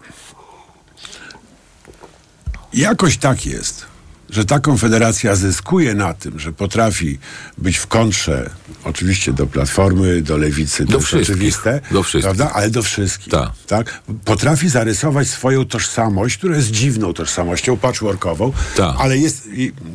jakoś 2.75 3.17
tak 3.19 3.47
jest, 3.47 3.87
że 4.31 4.45
ta 4.45 4.61
konfederacja 4.61 5.35
zyskuje 5.37 5.95
na 5.95 6.15
tym, 6.15 6.39
że 6.41 6.53
potrafi 6.53 7.19
być 7.59 7.77
w 7.77 7.87
kontrze, 7.87 8.51
oczywiście 8.85 9.33
do 9.33 9.47
Platformy, 9.47 10.23
do 10.23 10.37
Lewicy, 10.37 10.85
Do 10.85 10.93
to 10.93 11.01
wszystkich. 11.01 11.31
oczywiste, 11.37 11.81
Do 11.91 12.03
wszystkich. 12.03 12.23
prawda? 12.37 12.51
Ale 12.55 12.71
do 12.71 12.83
wszystkich. 12.83 13.33
Tak. 13.33 13.51
Tak? 13.67 14.03
Potrafi 14.25 14.69
zarysować 14.69 15.29
swoją 15.29 15.65
tożsamość, 15.65 16.37
która 16.39 16.57
jest 16.57 16.71
dziwną 16.71 17.13
tożsamością, 17.15 17.77
patchworkową, 17.77 18.53
Tak. 18.77 18.95
ale 18.99 19.19
jest 19.19 19.49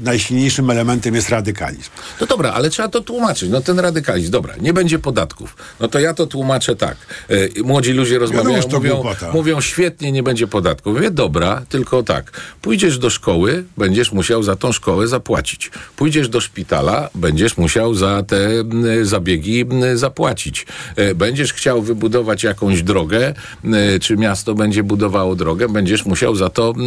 najsilniejszym 0.03 0.69
elementem 0.69 1.15
jest 1.15 1.29
radykalizm. 1.29 1.89
No 2.21 2.27
dobra, 2.27 2.53
ale 2.53 2.69
trzeba 2.69 2.87
to 2.89 3.01
tłumaczyć. 3.01 3.49
No 3.49 3.61
ten 3.61 3.79
radykalizm, 3.79 4.31
dobra, 4.31 4.53
nie 4.61 4.73
będzie 4.73 4.99
podatków. 4.99 5.55
No 5.79 5.87
to 5.87 5.99
ja 5.99 6.13
to 6.13 6.27
tłumaczę 6.27 6.75
tak. 6.75 6.97
E, 7.29 7.63
młodzi 7.63 7.91
ludzie 7.93 8.19
rozmawiają, 8.19 8.55
Wiadomo, 8.55 8.77
mówią, 8.77 8.93
głupota. 8.95 9.31
mówią 9.33 9.61
świetnie, 9.61 10.11
nie 10.11 10.23
będzie 10.23 10.47
podatków. 10.47 10.93
Mówię, 10.95 11.11
dobra, 11.11 11.61
tylko 11.69 12.03
tak. 12.03 12.31
Pójdziesz 12.61 12.97
do 12.97 13.09
szkoły, 13.09 13.63
będziesz 13.77 14.11
musiał 14.11 14.22
za 14.23 14.55
tą 14.55 14.71
szkołę 14.71 15.07
zapłacić. 15.07 15.71
Pójdziesz 15.95 16.29
do 16.29 16.41
szpitala, 16.41 17.09
będziesz 17.15 17.57
musiał 17.57 17.93
za 17.93 18.23
te 18.23 18.45
m, 18.45 18.85
zabiegi 19.05 19.61
m, 19.61 19.97
zapłacić. 19.97 20.65
E, 20.95 21.15
Będziesz 21.15 21.53
chciał 21.53 21.81
wybudować 21.81 22.43
jakąś 22.43 22.83
drogę, 22.83 23.33
m, 23.63 23.75
czy 24.01 24.17
miasto 24.17 24.55
będzie 24.55 24.83
budowało 24.83 25.35
drogę, 25.35 25.69
będziesz 25.69 26.05
musiał 26.05 26.35
za 26.35 26.49
to 26.49 26.73
m, 26.77 26.83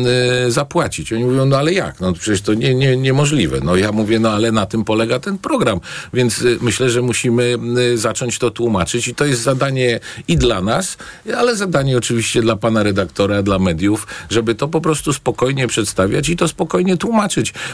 zapłacić. 0.51 1.13
Oni 1.13 1.25
mówią, 1.25 1.45
no 1.47 1.57
ale 1.57 1.73
jak? 1.73 2.01
No 2.01 2.13
przecież 2.13 2.41
to 2.41 2.55
nie, 2.55 2.75
nie, 2.75 2.97
niemożliwe. 2.97 3.61
No 3.65 3.77
ja 3.77 3.93
mówię, 3.93 4.19
no 4.19 4.31
ale 4.31 4.53
na 4.53 4.67
tym 4.67 4.85
polega 4.85 5.19
ten 5.19 5.39
program. 5.39 5.81
Więc 6.15 6.43
y, 6.43 6.59
myślę, 6.61 6.91
że 6.91 7.03
musimy 7.03 7.59
zacząć 7.95 8.39
to 8.39 8.51
tłumaczyć 8.51 9.09
i 9.09 9.15
to 9.15 9.25
jest 9.25 9.43
zadanie 9.43 10.01
i 10.29 10.37
dla 10.37 10.61
nas, 10.61 10.97
ale 11.37 11.57
zadanie 11.57 11.99
oczywiście 11.99 12.43
dla 12.43 12.57
pana 12.57 12.83
redaktora, 12.83 13.43
dla 13.43 13.59
mediów, 13.59 14.07
żeby 14.31 14.55
to 14.55 14.69
po 14.69 14.81
prostu 14.81 15.13
spokojnie 15.13 15.67
przedstawiać 15.67 16.29
i 16.29 16.37
to 16.37 16.49
spokojnie 16.49 16.97
tłumaczyć. 16.97 17.26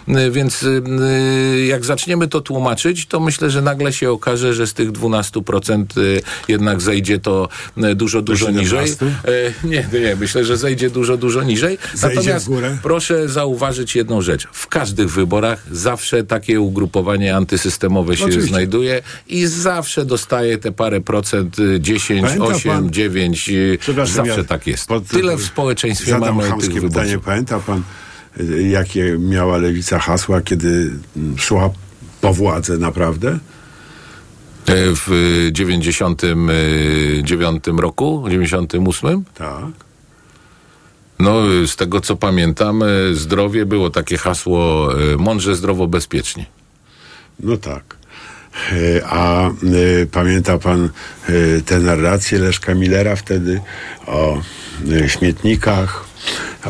Y, 0.08 0.30
Więc 0.30 0.62
y, 0.62 0.82
y, 1.62 1.66
jak 1.66 1.84
zaczniemy 1.84 2.28
to 2.28 2.40
tłumaczyć, 2.40 3.06
to 3.06 3.20
myślę, 3.20 3.50
że 3.50 3.62
nagle 3.62 3.92
się 3.92 4.10
okaże, 4.10 4.54
że 4.54 4.66
z 4.66 4.74
tych 4.74 4.92
12% 4.92 5.84
y, 5.98 6.22
jednak 6.48 6.80
zejdzie 6.80 7.18
to 7.18 7.48
dużo, 7.94 8.22
dużo 8.22 8.50
niżej. 8.50 8.88
17? 8.88 9.06
Nie, 9.64 10.00
nie, 10.00 10.16
myślę, 10.16 10.44
że 10.44 10.56
zejdzie 10.56 10.90
dużo, 10.90 11.16
dużo 11.16 11.42
niżej. 11.42 11.78
Zejdzie 11.94 12.16
Natomiast 12.16 12.48
proszę 12.82 13.28
zauważyć 13.28 13.96
jedną 13.96 14.20
rzecz. 14.20 14.48
W 14.52 14.66
każdych 14.66 15.10
wyborach 15.10 15.62
zawsze 15.70 16.24
takie 16.24 16.60
ugrupowanie 16.60 17.36
antysystemowe 17.36 18.16
się 18.16 18.24
Oczywiście. 18.24 18.48
znajduje 18.48 19.02
i 19.28 19.46
zawsze 19.46 20.04
dostaje 20.04 20.58
te 20.58 20.72
parę 20.72 21.00
procent, 21.00 21.58
y, 21.58 21.80
10, 21.80 22.22
Pamięta 22.22 22.44
8, 22.44 22.72
pan- 22.72 22.90
9. 22.90 23.48
y, 23.48 23.78
Przepraszam, 23.80 24.14
Zawsze 24.16 24.40
ja 24.40 24.44
tak 24.44 24.66
jest. 24.66 24.86
pod- 24.88 25.06
Tyle 25.08 25.36
w 25.36 25.42
społeczeństwie 25.44 26.18
mamy 26.18 26.42
tych 26.44 26.52
pytanie. 26.60 26.80
wyborców. 26.80 27.24
Pamięta 27.24 27.58
pan, 27.58 27.82
jakie 28.70 29.18
miała 29.18 29.56
lewica 29.58 29.98
hasła, 29.98 30.40
kiedy 30.40 30.90
mm, 31.16 31.38
szła 31.38 31.70
po 32.20 32.34
władzę 32.34 32.78
naprawdę? 32.78 33.38
E, 34.66 34.94
W 34.94 35.12
y, 35.48 35.52
99 35.52 37.64
roku, 37.78 38.24
98? 38.30 39.24
Tak. 39.34 39.64
No, 41.18 41.40
z 41.66 41.76
tego 41.76 42.00
co 42.00 42.16
pamiętam, 42.16 42.82
y, 42.82 43.14
zdrowie 43.14 43.66
było 43.66 43.90
takie 43.90 44.18
hasło 44.18 44.88
mądrze, 45.18 45.54
zdrowo, 45.54 45.86
bezpiecznie. 45.86 46.46
No 47.40 47.56
tak. 47.56 47.96
E, 48.72 49.06
A 49.06 49.48
e, 49.48 49.52
pamięta 50.12 50.58
pan 50.58 50.90
e, 51.28 51.60
tę 51.60 51.80
narrację 51.80 52.38
Leszka 52.38 52.74
Millera 52.74 53.16
wtedy 53.16 53.60
o 54.06 54.42
e, 55.04 55.08
śmietnikach, 55.08 56.04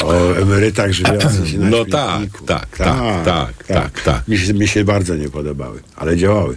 o 0.04 0.32
emerytach 0.36 0.92
żywiących 0.92 1.48
się 1.48 1.58
na 1.58 1.70
No 1.70 1.76
śmietniku? 1.84 2.44
tak, 2.46 2.66
tak, 2.76 2.76
tak, 2.76 3.24
tak, 3.24 3.64
tak, 3.66 4.02
tak. 4.02 4.28
Mi, 4.28 4.38
się, 4.38 4.54
mi 4.54 4.68
się 4.68 4.84
bardzo 4.84 5.16
nie 5.16 5.28
podobały, 5.28 5.82
ale 5.96 6.16
działały. 6.16 6.56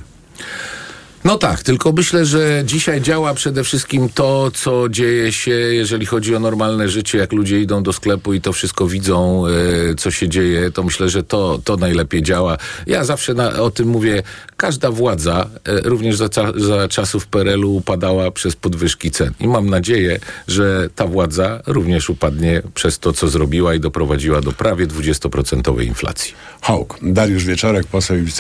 No 1.26 1.38
tak, 1.38 1.64
tylko 1.64 1.92
myślę, 1.92 2.26
że 2.26 2.64
dzisiaj 2.66 3.02
działa 3.02 3.34
przede 3.34 3.64
wszystkim 3.64 4.10
to, 4.10 4.52
co 4.52 4.90
dzieje 4.90 5.32
się, 5.32 5.52
jeżeli 5.52 6.06
chodzi 6.06 6.36
o 6.36 6.40
normalne 6.40 6.90
życie, 6.90 7.18
jak 7.18 7.34
ludzie 7.34 7.62
idą 7.62 7.84
do 7.84 7.94
sklepu 7.94 8.34
i 8.34 8.42
to 8.42 8.54
wszystko 8.54 8.88
widzą, 8.88 9.44
e, 9.48 9.52
co 9.96 10.12
się 10.12 10.30
dzieje, 10.30 10.72
to 10.72 10.84
myślę, 10.84 11.10
że 11.10 11.24
to, 11.24 11.60
to 11.64 11.78
najlepiej 11.78 12.22
działa. 12.22 12.58
Ja 12.88 13.04
zawsze 13.04 13.34
na, 13.34 13.50
o 13.50 13.72
tym 13.72 13.88
mówię, 13.88 14.24
każda 14.58 14.92
władza, 14.92 15.50
e, 15.66 15.82
również 15.82 16.16
za, 16.16 16.30
za 16.56 16.88
czasów 16.88 17.28
PRL-u 17.28 17.76
upadała 17.76 18.32
przez 18.32 18.56
podwyżki 18.56 19.12
cen. 19.12 19.34
I 19.40 19.48
mam 19.48 19.70
nadzieję, 19.70 20.20
że 20.48 20.90
ta 20.96 21.08
władza 21.08 21.62
również 21.68 22.10
upadnie 22.10 22.62
przez 22.74 23.00
to, 23.00 23.14
co 23.14 23.28
zrobiła 23.28 23.76
i 23.76 23.80
doprowadziła 23.80 24.42
do 24.42 24.52
prawie 24.52 24.88
20% 24.88 25.82
inflacji. 25.84 26.34
Hołk, 26.62 27.00
Dariusz 27.02 27.46
Wieczorek, 27.46 27.88
poseł 27.88 28.18
i 28.18 28.22
wiceprzewodniczący 28.22 28.36